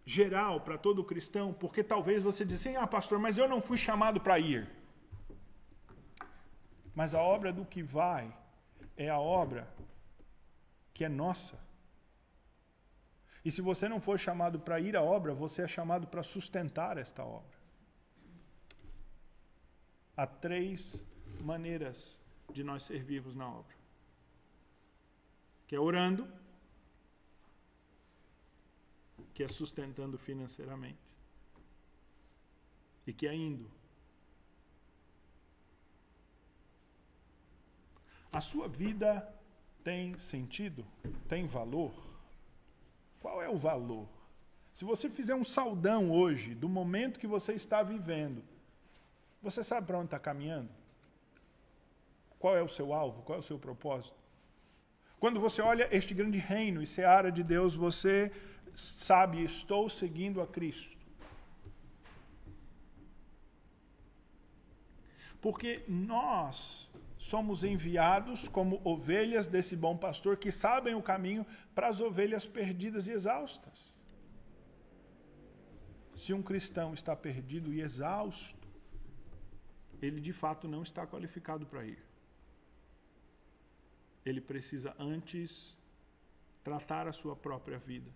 geral 0.05 0.61
para 0.61 0.79
todo 0.79 1.05
cristão, 1.05 1.53
porque 1.53 1.83
talvez 1.83 2.23
você 2.23 2.45
diz 2.45 2.61
assim: 2.61 2.77
ah, 2.77 2.87
pastor, 2.87 3.19
mas 3.19 3.37
eu 3.37 3.49
não 3.49 3.61
fui 3.61 3.77
chamado 3.77 4.21
para 4.21 4.39
ir. 4.39 4.69
Mas 6.95 7.15
a 7.15 7.21
obra 7.21 7.53
do 7.53 7.65
que 7.65 7.83
vai 7.83 8.37
é 9.01 9.09
a 9.09 9.19
obra 9.19 9.67
que 10.93 11.03
é 11.03 11.09
nossa. 11.09 11.59
E 13.43 13.51
se 13.51 13.63
você 13.63 13.89
não 13.89 13.99
for 13.99 14.19
chamado 14.19 14.61
para 14.61 14.79
ir 14.79 14.95
à 14.95 15.03
obra, 15.03 15.33
você 15.33 15.63
é 15.63 15.69
chamado 15.69 16.07
para 16.07 16.23
sustentar 16.23 16.99
esta 16.99 17.25
obra. 17.25 17.59
Há 20.15 20.27
três 20.27 21.01
maneiras 21.41 22.15
de 22.53 22.63
nós 22.63 22.83
servirmos 22.83 23.35
na 23.35 23.49
obra. 23.49 23.75
que 25.67 25.77
é 25.77 25.81
orando, 25.81 26.29
que 29.33 29.45
é 29.45 29.49
sustentando 29.49 30.19
financeiramente 30.19 30.99
e 33.07 33.13
que 33.13 33.27
é 33.27 33.35
indo. 33.35 33.71
A 38.33 38.41
sua 38.41 38.69
vida 38.69 39.29
tem 39.83 40.19
sentido? 40.19 40.87
Tem 41.29 41.47
valor? 41.47 41.93
Qual 43.21 43.43
é 43.43 43.49
o 43.49 43.59
valor? 43.59 44.09
Se 44.73 44.85
você 44.85 45.11
fizer 45.11 45.35
um 45.35 45.45
saudão 45.45 46.11
hoje 46.11 46.55
do 46.55 46.69
momento 46.69 47.19
que 47.19 47.27
você 47.27 47.55
está 47.55 47.83
vivendo, 47.83 48.43
você 49.43 49.65
sabe 49.65 49.87
para 49.87 49.99
onde 49.99 50.07
está 50.07 50.19
caminhando? 50.19 50.71
Qual 52.39 52.57
é 52.57 52.63
o 52.63 52.69
seu 52.69 52.93
alvo? 52.95 53.23
Qual 53.23 53.37
é 53.37 53.41
o 53.41 53.45
seu 53.45 53.59
propósito? 53.59 54.15
Quando 55.19 55.39
você 55.39 55.61
olha 55.61 55.89
este 55.95 56.15
grande 56.15 56.39
reino 56.39 56.83
e 56.83 56.87
seara 56.87 57.31
de 57.31 57.43
Deus, 57.43 57.75
você 57.75 58.33
sabe, 58.75 59.45
estou 59.45 59.89
seguindo 59.91 60.41
a 60.41 60.47
Cristo. 60.47 60.97
Porque 65.41 65.85
nós 65.89 66.90
somos 67.21 67.65
enviados 67.65 68.49
como 68.49 68.81
ovelhas 68.83 69.47
desse 69.47 69.77
bom 69.77 69.95
pastor 69.95 70.39
que 70.39 70.51
sabem 70.51 70.95
o 70.95 71.03
caminho 71.03 71.47
para 71.75 71.87
as 71.87 72.01
ovelhas 72.01 72.47
perdidas 72.47 73.07
e 73.07 73.13
exaustas. 73.13 73.93
Se 76.17 76.33
um 76.33 76.43
cristão 76.43 76.95
está 76.95 77.15
perdido 77.15 77.75
e 77.75 77.83
exausto, 77.83 78.67
ele 80.01 80.19
de 80.19 80.33
fato 80.33 80.67
não 80.67 80.83
está 80.83 81.07
qualificado 81.07 81.67
para 81.67 81.85
ir. 81.85 82.03
Ele 84.25 84.41
precisa 84.41 84.97
antes 84.99 85.77
tratar 86.65 87.07
a 87.07 87.13
sua 87.13 87.37
própria 87.37 87.79
vida 87.79 88.11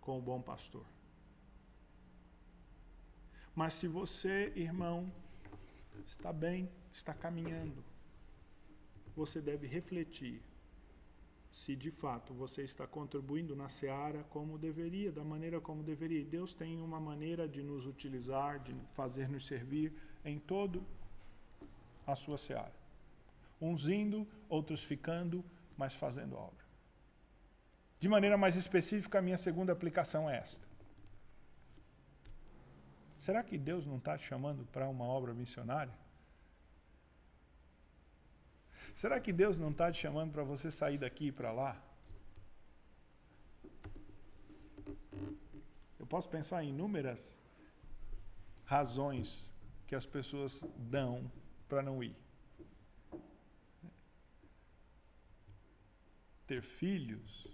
com 0.00 0.16
o 0.16 0.22
bom 0.22 0.40
pastor. 0.40 0.86
Mas 3.56 3.74
se 3.74 3.88
você, 3.88 4.52
irmão, 4.54 5.12
está 6.06 6.32
bem, 6.32 6.70
está 6.96 7.12
caminhando, 7.12 7.84
você 9.14 9.40
deve 9.40 9.66
refletir 9.66 10.42
se 11.52 11.76
de 11.76 11.90
fato 11.90 12.34
você 12.34 12.62
está 12.62 12.86
contribuindo 12.86 13.54
na 13.54 13.68
seara 13.68 14.24
como 14.24 14.58
deveria, 14.58 15.12
da 15.12 15.22
maneira 15.22 15.60
como 15.60 15.82
deveria. 15.82 16.24
Deus 16.24 16.54
tem 16.54 16.80
uma 16.82 16.98
maneira 16.98 17.48
de 17.48 17.62
nos 17.62 17.86
utilizar, 17.86 18.60
de 18.60 18.74
fazer 18.94 19.28
nos 19.28 19.46
servir 19.46 19.92
em 20.24 20.38
todo 20.38 20.84
a 22.06 22.14
sua 22.14 22.36
seara. 22.36 22.74
Uns 23.60 23.88
indo, 23.88 24.26
outros 24.48 24.82
ficando, 24.82 25.44
mas 25.76 25.94
fazendo 25.94 26.36
obra. 26.36 26.64
De 27.98 28.08
maneira 28.08 28.36
mais 28.36 28.54
específica, 28.56 29.18
a 29.18 29.22
minha 29.22 29.38
segunda 29.38 29.72
aplicação 29.72 30.28
é 30.28 30.36
esta. 30.36 30.66
Será 33.16 33.42
que 33.42 33.56
Deus 33.56 33.86
não 33.86 33.96
está 33.96 34.16
te 34.18 34.26
chamando 34.26 34.66
para 34.66 34.88
uma 34.88 35.04
obra 35.04 35.32
missionária? 35.32 36.05
Será 38.96 39.20
que 39.20 39.30
Deus 39.30 39.58
não 39.58 39.70
está 39.70 39.92
te 39.92 40.00
chamando 40.00 40.32
para 40.32 40.42
você 40.42 40.70
sair 40.70 40.96
daqui 40.96 41.30
para 41.30 41.52
lá? 41.52 41.78
Eu 46.00 46.06
posso 46.06 46.30
pensar 46.30 46.64
em 46.64 46.70
inúmeras 46.70 47.38
razões 48.64 49.46
que 49.86 49.94
as 49.94 50.06
pessoas 50.06 50.64
dão 50.78 51.30
para 51.68 51.82
não 51.82 52.02
ir. 52.02 52.16
Ter 56.46 56.62
filhos, 56.62 57.46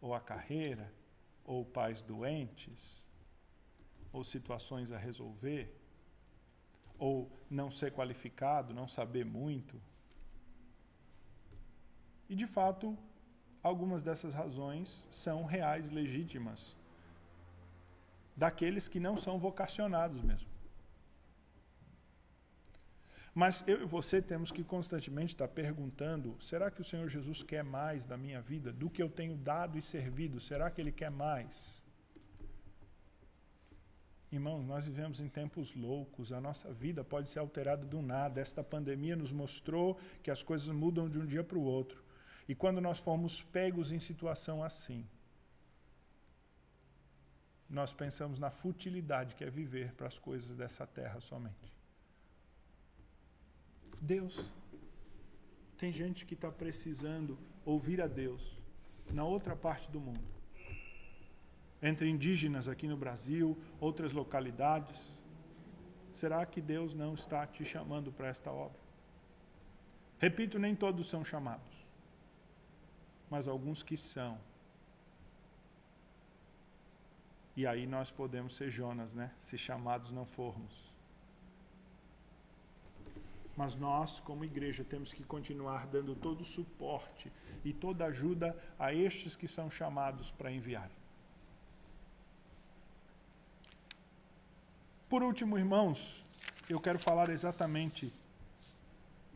ou 0.00 0.14
a 0.14 0.20
carreira, 0.20 0.94
ou 1.44 1.64
pais 1.64 2.02
doentes, 2.02 3.02
ou 4.12 4.22
situações 4.22 4.92
a 4.92 4.98
resolver, 4.98 5.76
ou 6.96 7.28
não 7.50 7.68
ser 7.68 7.92
qualificado, 7.92 8.72
não 8.72 8.86
saber 8.86 9.24
muito. 9.24 9.87
E 12.28 12.34
de 12.34 12.46
fato, 12.46 12.96
algumas 13.62 14.02
dessas 14.02 14.34
razões 14.34 15.04
são 15.10 15.44
reais, 15.44 15.90
legítimas, 15.90 16.76
daqueles 18.36 18.88
que 18.88 19.00
não 19.00 19.16
são 19.16 19.38
vocacionados 19.38 20.22
mesmo. 20.22 20.48
Mas 23.34 23.62
eu 23.68 23.82
e 23.82 23.84
você 23.84 24.20
temos 24.20 24.50
que 24.50 24.64
constantemente 24.64 25.34
estar 25.34 25.46
perguntando: 25.46 26.36
será 26.40 26.70
que 26.70 26.80
o 26.80 26.84
Senhor 26.84 27.08
Jesus 27.08 27.42
quer 27.42 27.62
mais 27.62 28.04
da 28.04 28.16
minha 28.16 28.40
vida 28.40 28.72
do 28.72 28.90
que 28.90 29.02
eu 29.02 29.08
tenho 29.08 29.36
dado 29.36 29.78
e 29.78 29.82
servido? 29.82 30.40
Será 30.40 30.70
que 30.70 30.80
Ele 30.80 30.90
quer 30.90 31.10
mais? 31.10 31.80
Irmãos, 34.30 34.62
nós 34.64 34.84
vivemos 34.84 35.20
em 35.20 35.28
tempos 35.28 35.74
loucos, 35.74 36.32
a 36.32 36.40
nossa 36.40 36.70
vida 36.72 37.02
pode 37.02 37.30
ser 37.30 37.38
alterada 37.38 37.86
do 37.86 38.02
nada. 38.02 38.40
Esta 38.40 38.62
pandemia 38.62 39.16
nos 39.16 39.32
mostrou 39.32 39.98
que 40.22 40.30
as 40.30 40.42
coisas 40.42 40.68
mudam 40.68 41.08
de 41.08 41.18
um 41.18 41.24
dia 41.24 41.42
para 41.42 41.56
o 41.56 41.62
outro. 41.62 42.07
E 42.48 42.54
quando 42.54 42.80
nós 42.80 42.98
formos 42.98 43.42
pegos 43.42 43.92
em 43.92 43.98
situação 43.98 44.64
assim, 44.64 45.06
nós 47.68 47.92
pensamos 47.92 48.38
na 48.38 48.50
futilidade 48.50 49.34
que 49.34 49.44
é 49.44 49.50
viver 49.50 49.92
para 49.92 50.08
as 50.08 50.18
coisas 50.18 50.56
dessa 50.56 50.86
terra 50.86 51.20
somente. 51.20 51.76
Deus. 54.00 54.50
Tem 55.76 55.92
gente 55.92 56.24
que 56.24 56.34
está 56.34 56.50
precisando 56.50 57.38
ouvir 57.64 58.00
a 58.00 58.06
Deus 58.06 58.58
na 59.12 59.24
outra 59.24 59.54
parte 59.54 59.88
do 59.90 60.00
mundo. 60.00 60.24
Entre 61.80 62.08
indígenas 62.08 62.66
aqui 62.66 62.88
no 62.88 62.96
Brasil, 62.96 63.56
outras 63.78 64.12
localidades. 64.12 65.14
Será 66.12 66.44
que 66.46 66.60
Deus 66.60 66.94
não 66.94 67.14
está 67.14 67.46
te 67.46 67.64
chamando 67.64 68.10
para 68.10 68.26
esta 68.26 68.50
obra? 68.50 68.80
Repito, 70.18 70.58
nem 70.58 70.74
todos 70.74 71.08
são 71.08 71.22
chamados 71.22 71.77
mas 73.30 73.48
alguns 73.48 73.82
que 73.82 73.96
são. 73.96 74.38
E 77.56 77.66
aí 77.66 77.86
nós 77.86 78.10
podemos 78.10 78.56
ser 78.56 78.70
Jonas, 78.70 79.12
né? 79.12 79.32
Se 79.40 79.58
chamados 79.58 80.10
não 80.10 80.24
formos. 80.24 80.88
Mas 83.56 83.74
nós, 83.74 84.20
como 84.20 84.44
igreja, 84.44 84.84
temos 84.84 85.12
que 85.12 85.24
continuar 85.24 85.88
dando 85.88 86.14
todo 86.14 86.42
o 86.42 86.44
suporte 86.44 87.32
e 87.64 87.72
toda 87.72 88.04
ajuda 88.04 88.56
a 88.78 88.94
estes 88.94 89.34
que 89.34 89.48
são 89.48 89.68
chamados 89.68 90.30
para 90.30 90.52
enviar. 90.52 90.88
Por 95.08 95.24
último, 95.24 95.58
irmãos, 95.58 96.24
eu 96.68 96.78
quero 96.78 97.00
falar 97.00 97.30
exatamente 97.30 98.12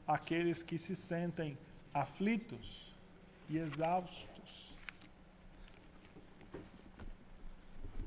aqueles 0.06 0.62
que 0.62 0.78
se 0.78 0.94
sentem 0.94 1.58
aflitos 1.92 2.91
e 3.52 3.58
exaustos. 3.58 4.74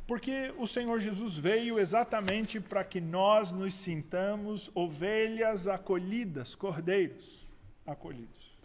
Porque 0.08 0.54
o 0.58 0.68
Senhor 0.68 1.00
Jesus 1.00 1.38
veio 1.38 1.80
exatamente 1.80 2.60
para 2.60 2.84
que 2.84 3.02
nós 3.02 3.52
nos 3.52 3.74
sintamos 3.74 4.72
ovelhas 4.74 5.68
acolhidas, 5.68 6.54
cordeiros 6.54 7.48
acolhidos. 7.86 8.56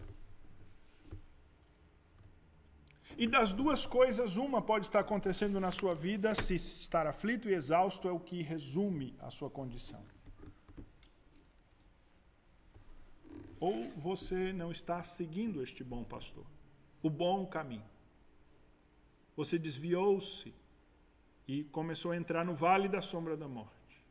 E 3.17 3.27
das 3.27 3.53
duas 3.53 3.85
coisas, 3.85 4.37
uma 4.37 4.63
pode 4.63 4.87
estar 4.87 5.01
acontecendo 5.01 5.61
na 5.61 5.71
sua 5.71 5.95
vida, 5.95 6.35
se 6.35 6.55
estar 6.55 7.07
aflito 7.07 7.49
e 7.49 7.55
exausto 7.55 8.09
é 8.09 8.13
o 8.13 8.21
que 8.21 8.43
resume 8.43 9.15
a 9.19 9.31
sua 9.31 9.51
condição. 9.51 10.03
Ou 13.59 13.91
você 13.97 14.55
não 14.55 14.71
está 14.71 15.03
seguindo 15.03 15.63
este 15.63 15.85
bom 15.85 16.03
pastor 16.03 16.47
o 17.03 17.09
bom 17.11 17.47
caminho. 17.47 17.89
Você 19.37 19.59
desviou-se 19.59 20.55
e 21.47 21.65
começou 21.65 22.13
a 22.13 22.17
entrar 22.17 22.45
no 22.45 22.55
vale 22.55 22.89
da 22.89 23.01
sombra 23.01 23.37
da 23.37 23.49
morte. 23.49 24.05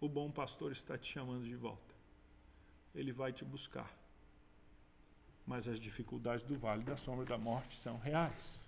O 0.00 0.08
bom 0.08 0.30
pastor 0.30 0.70
está 0.70 0.96
te 0.96 1.12
chamando 1.12 1.44
de 1.44 1.56
volta. 1.56 1.94
Ele 2.94 3.12
vai 3.12 3.32
te 3.32 3.44
buscar. 3.44 3.90
Mas 5.46 5.66
as 5.66 5.80
dificuldades 5.80 6.46
do 6.46 6.56
vale 6.56 6.84
da 6.84 6.96
sombra 6.96 7.24
da 7.24 7.36
morte 7.36 7.76
são 7.76 7.98
reais. 7.98 8.60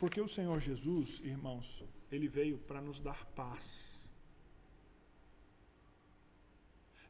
Porque 0.00 0.20
o 0.20 0.28
Senhor 0.28 0.58
Jesus, 0.60 1.20
irmãos, 1.20 1.82
ele 2.10 2.28
veio 2.28 2.58
para 2.58 2.80
nos 2.80 3.00
dar 3.00 3.24
paz. 3.26 3.93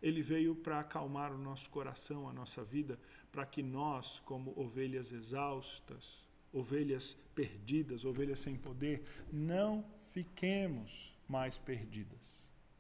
Ele 0.05 0.21
veio 0.21 0.55
para 0.55 0.81
acalmar 0.81 1.33
o 1.33 1.39
nosso 1.39 1.71
coração, 1.71 2.29
a 2.29 2.33
nossa 2.33 2.63
vida, 2.63 3.01
para 3.33 3.47
que 3.47 3.63
nós, 3.63 4.21
como 4.21 4.53
ovelhas 4.55 5.11
exaustas, 5.11 6.29
ovelhas 6.53 7.17
perdidas, 7.35 8.05
ovelhas 8.05 8.41
sem 8.41 8.55
poder, 8.55 9.03
não 9.33 9.83
fiquemos 10.13 11.17
mais 11.27 11.57
perdidas. 11.57 12.21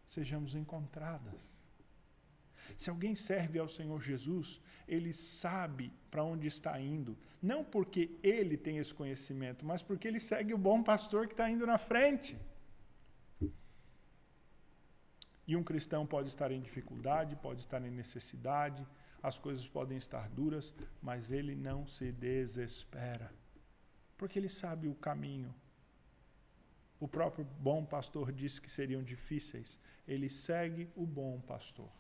Sejamos 0.07 0.55
encontradas. 0.55 1.43
Se 2.77 2.91
alguém 2.91 3.15
serve 3.15 3.59
ao 3.59 3.71
Senhor 3.71 4.03
Jesus, 4.03 4.61
ele 4.87 5.15
sabe 5.15 5.91
para 6.11 6.23
onde 6.23 6.47
está 6.47 6.79
indo. 6.79 7.17
Não 7.41 7.65
porque 7.65 8.11
ele 8.23 8.59
tem 8.59 8.77
esse 8.77 8.93
conhecimento, 8.93 9.65
mas 9.65 9.83
porque 9.83 10.07
ele 10.07 10.21
segue 10.21 10.53
o 10.53 10.59
bom 10.59 10.83
pastor 10.83 11.27
que 11.27 11.33
está 11.33 11.49
indo 11.49 11.67
na 11.67 11.79
frente. 11.79 12.37
E 15.47 15.57
um 15.57 15.63
cristão 15.63 16.07
pode 16.07 16.29
estar 16.29 16.51
em 16.51 16.61
dificuldade, 16.61 17.37
pode 17.37 17.61
estar 17.61 17.83
em 17.83 17.91
necessidade, 17.91 18.87
as 19.23 19.39
coisas 19.39 19.67
podem 19.67 19.99
estar 19.99 20.29
duras, 20.29 20.75
mas 21.03 21.31
ele 21.31 21.55
não 21.55 21.87
se 21.87 22.13
desespera, 22.13 23.33
porque 24.17 24.39
ele 24.39 24.49
sabe 24.49 24.89
o 24.89 24.95
caminho. 24.95 25.55
O 27.01 27.09
próprio 27.09 27.45
bom 27.59 27.85
pastor 27.85 28.33
disse 28.33 28.61
que 28.61 28.71
seriam 28.71 29.03
difíceis, 29.03 29.79
ele 30.07 30.29
segue 30.29 30.89
o 30.95 31.07
bom 31.07 31.41
pastor. 31.41 31.91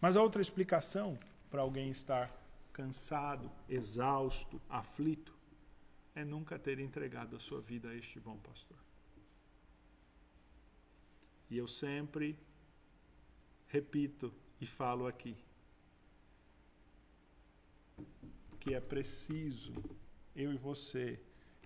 Mas 0.00 0.16
a 0.16 0.22
outra 0.22 0.42
explicação 0.42 1.18
para 1.50 1.62
alguém 1.62 1.90
estar 1.90 2.30
cansado, 2.72 3.50
exausto, 3.68 4.60
aflito, 4.68 5.36
é 6.14 6.24
nunca 6.24 6.58
ter 6.58 6.78
entregado 6.78 7.36
a 7.36 7.40
sua 7.40 7.60
vida 7.60 7.90
a 7.90 7.94
este 7.94 8.18
bom 8.18 8.38
pastor. 8.38 8.78
E 11.52 11.58
eu 11.58 11.68
sempre 11.68 12.34
repito 13.66 14.32
e 14.58 14.64
falo 14.66 15.06
aqui 15.06 15.36
que 18.58 18.72
é 18.72 18.80
preciso 18.80 19.74
eu 20.34 20.50
e 20.54 20.56
você 20.56 21.20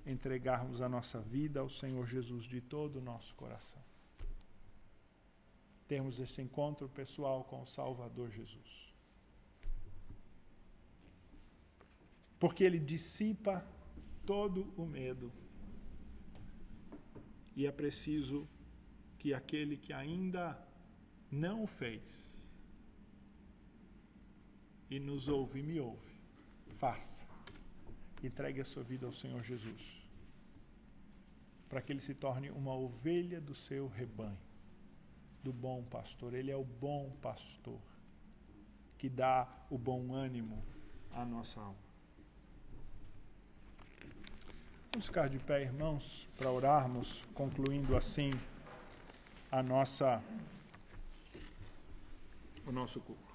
entregarmos 0.04 0.80
a 0.80 0.88
nossa 0.88 1.20
vida 1.20 1.60
ao 1.60 1.70
Senhor 1.70 2.04
Jesus 2.04 2.46
de 2.46 2.60
todo 2.60 2.96
o 2.96 3.00
nosso 3.00 3.32
coração. 3.36 3.80
Temos 5.86 6.18
esse 6.18 6.42
encontro 6.42 6.88
pessoal 6.88 7.44
com 7.44 7.62
o 7.62 7.66
Salvador 7.66 8.28
Jesus. 8.32 8.92
Porque 12.40 12.64
ele 12.64 12.80
dissipa 12.80 13.64
todo 14.24 14.62
o 14.76 14.84
medo. 14.84 15.32
E 17.54 17.68
é 17.68 17.70
preciso 17.70 18.48
que 19.26 19.34
aquele 19.34 19.76
que 19.76 19.92
ainda 19.92 20.56
não 21.28 21.64
o 21.64 21.66
fez 21.66 22.32
e 24.88 25.00
nos 25.00 25.28
ouve 25.28 25.58
e 25.58 25.62
me 25.64 25.80
ouve, 25.80 26.14
faça. 26.78 27.26
Entregue 28.22 28.60
a 28.60 28.64
sua 28.64 28.84
vida 28.84 29.04
ao 29.04 29.12
Senhor 29.12 29.42
Jesus, 29.42 30.08
para 31.68 31.82
que 31.82 31.92
ele 31.92 32.00
se 32.00 32.14
torne 32.14 32.50
uma 32.50 32.72
ovelha 32.72 33.40
do 33.40 33.52
seu 33.52 33.88
rebanho, 33.88 34.38
do 35.42 35.52
bom 35.52 35.82
pastor. 35.82 36.32
Ele 36.32 36.52
é 36.52 36.56
o 36.56 36.64
bom 36.64 37.10
pastor 37.20 37.80
que 38.96 39.08
dá 39.08 39.48
o 39.68 39.76
bom 39.76 40.14
ânimo 40.14 40.62
à 41.10 41.24
nossa 41.24 41.60
alma. 41.60 41.84
Vamos 44.92 45.06
ficar 45.06 45.28
de 45.28 45.40
pé, 45.40 45.62
irmãos, 45.62 46.28
para 46.38 46.48
orarmos, 46.48 47.24
concluindo 47.34 47.96
assim 47.96 48.30
a 49.50 49.62
nossa 49.62 50.22
o 52.66 52.72
nosso 52.72 53.00
culto. 53.00 53.34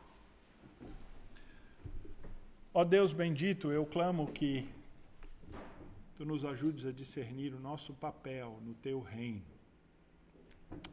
Ó 2.73 2.83
Deus 2.83 3.13
bendito, 3.13 3.71
eu 3.71 3.85
clamo 3.85 4.27
que 4.31 4.67
tu 6.17 6.25
nos 6.25 6.43
ajudes 6.43 6.85
a 6.85 6.91
discernir 6.91 7.53
o 7.53 7.59
nosso 7.59 7.93
papel 7.93 8.59
no 8.61 8.73
teu 8.73 8.99
reino. 8.99 9.41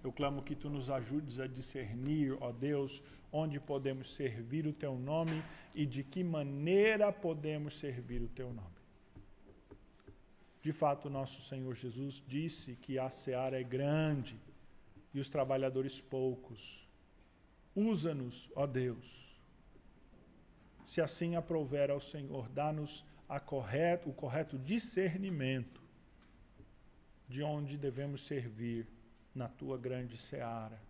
Eu 0.03 0.13
clamo 0.13 0.43
que 0.43 0.55
tu 0.55 0.71
nos 0.71 0.91
ajudes 0.91 1.39
a 1.39 1.47
discernir, 1.47 2.37
ó 2.41 2.51
Deus, 2.51 3.03
onde 3.31 3.61
podemos 3.61 4.15
servir 4.15 4.67
o 4.67 4.73
teu 4.73 4.97
nome 4.99 5.43
e 5.75 5.85
de 5.85 6.03
que 6.03 6.25
maneira 6.25 7.13
podemos 7.13 7.79
servir 7.79 8.23
o 8.23 8.29
teu 8.29 8.53
nome. 8.53 8.79
De 10.63 10.73
fato, 10.73 11.09
nosso 11.09 11.41
Senhor 11.43 11.75
Jesus 11.75 12.23
disse 12.27 12.75
que 12.77 12.99
a 12.99 13.11
seara 13.11 13.61
é 13.61 13.63
grande 13.63 14.37
e 15.13 15.21
os 15.21 15.29
trabalhadores 15.29 16.01
poucos. 16.01 16.87
Usa-nos, 17.75 18.51
ó 18.55 18.67
Deus. 18.67 19.29
Se 20.85 21.01
assim 21.01 21.37
aprouver 21.37 21.91
ao 21.91 22.01
Senhor, 22.01 22.49
dá-nos 22.49 23.05
correto, 23.45 24.09
o 24.09 24.13
correto 24.13 24.59
discernimento 24.59 25.83
de 27.29 27.43
onde 27.43 27.77
devemos 27.77 28.23
servir 28.23 28.89
na 29.35 29.49
tua 29.49 29.77
grande 29.77 30.17
seara. 30.17 30.81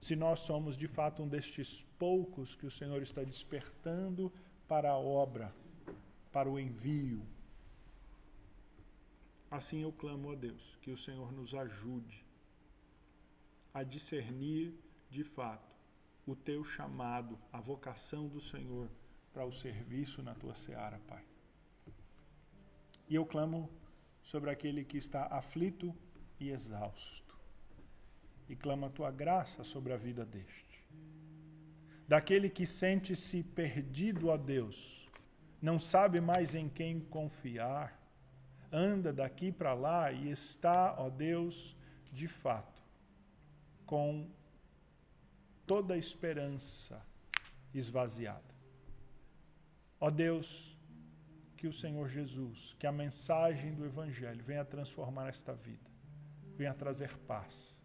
Se 0.00 0.16
nós 0.16 0.40
somos 0.40 0.78
de 0.78 0.88
fato 0.88 1.22
um 1.22 1.28
destes 1.28 1.86
poucos 1.98 2.54
que 2.54 2.64
o 2.64 2.70
Senhor 2.70 3.02
está 3.02 3.22
despertando 3.22 4.32
para 4.66 4.90
a 4.90 4.96
obra, 4.96 5.54
para 6.32 6.48
o 6.48 6.58
envio, 6.58 7.22
assim 9.50 9.82
eu 9.82 9.92
clamo 9.92 10.30
a 10.32 10.34
Deus, 10.34 10.78
que 10.80 10.90
o 10.90 10.96
Senhor 10.96 11.30
nos 11.32 11.54
ajude 11.54 12.24
a 13.72 13.82
discernir 13.82 14.74
de 15.08 15.24
fato 15.24 15.74
o 16.26 16.34
teu 16.34 16.62
chamado, 16.64 17.38
a 17.52 17.60
vocação 17.60 18.28
do 18.28 18.40
Senhor 18.40 18.88
para 19.32 19.44
o 19.44 19.52
serviço 19.52 20.22
na 20.22 20.34
tua 20.34 20.54
seara, 20.54 21.00
Pai. 21.06 21.24
E 23.08 23.14
eu 23.14 23.24
clamo 23.26 23.70
sobre 24.22 24.50
aquele 24.50 24.84
que 24.84 24.96
está 24.96 25.26
aflito 25.26 25.94
e 26.38 26.50
exausto, 26.50 27.36
e 28.48 28.54
clamo 28.54 28.86
a 28.86 28.90
tua 28.90 29.10
graça 29.10 29.64
sobre 29.64 29.92
a 29.92 29.96
vida 29.96 30.24
deste. 30.24 30.86
Daquele 32.06 32.48
que 32.48 32.66
sente-se 32.66 33.42
perdido 33.42 34.30
a 34.30 34.36
Deus, 34.36 35.08
não 35.60 35.78
sabe 35.78 36.20
mais 36.20 36.54
em 36.54 36.68
quem 36.68 37.00
confiar, 37.00 38.00
anda 38.72 39.12
daqui 39.12 39.50
para 39.50 39.74
lá 39.74 40.12
e 40.12 40.30
está, 40.30 40.94
ó 40.98 41.08
Deus, 41.10 41.76
de 42.12 42.26
fato 42.26 42.79
com 43.90 44.30
toda 45.66 45.94
a 45.94 45.98
esperança 45.98 47.04
esvaziada. 47.74 48.54
Ó 49.98 50.08
Deus, 50.08 50.78
que 51.56 51.66
o 51.66 51.72
Senhor 51.72 52.08
Jesus, 52.08 52.76
que 52.78 52.86
a 52.86 52.92
mensagem 52.92 53.74
do 53.74 53.84
Evangelho 53.84 54.44
venha 54.44 54.64
transformar 54.64 55.28
esta 55.28 55.52
vida, 55.54 55.90
venha 56.56 56.72
trazer 56.72 57.18
paz. 57.26 57.76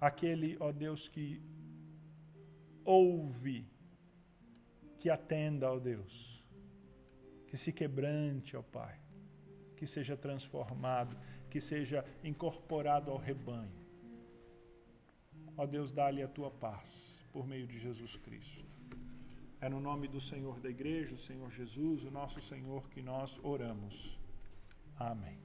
Aquele, 0.00 0.56
ó 0.60 0.70
Deus, 0.70 1.08
que 1.08 1.42
ouve, 2.84 3.66
que 5.00 5.10
atenda, 5.10 5.72
ó 5.72 5.80
Deus, 5.80 6.40
que 7.48 7.56
se 7.56 7.72
quebrante, 7.72 8.56
ó 8.56 8.62
Pai, 8.62 8.96
que 9.76 9.88
seja 9.88 10.16
transformado, 10.16 11.18
que 11.50 11.60
seja 11.60 12.04
incorporado 12.22 13.10
ao 13.10 13.18
rebanho 13.18 13.83
Ó 15.56 15.66
Deus, 15.66 15.92
dá-lhe 15.92 16.22
a 16.22 16.28
tua 16.28 16.50
paz 16.50 17.22
por 17.32 17.46
meio 17.46 17.66
de 17.66 17.78
Jesus 17.78 18.16
Cristo. 18.16 18.64
É 19.60 19.68
no 19.68 19.80
nome 19.80 20.08
do 20.08 20.20
Senhor 20.20 20.60
da 20.60 20.68
igreja, 20.68 21.14
o 21.14 21.18
Senhor 21.18 21.50
Jesus, 21.50 22.04
o 22.04 22.10
nosso 22.10 22.40
Senhor, 22.40 22.88
que 22.90 23.00
nós 23.00 23.38
oramos. 23.42 24.18
Amém. 24.98 25.38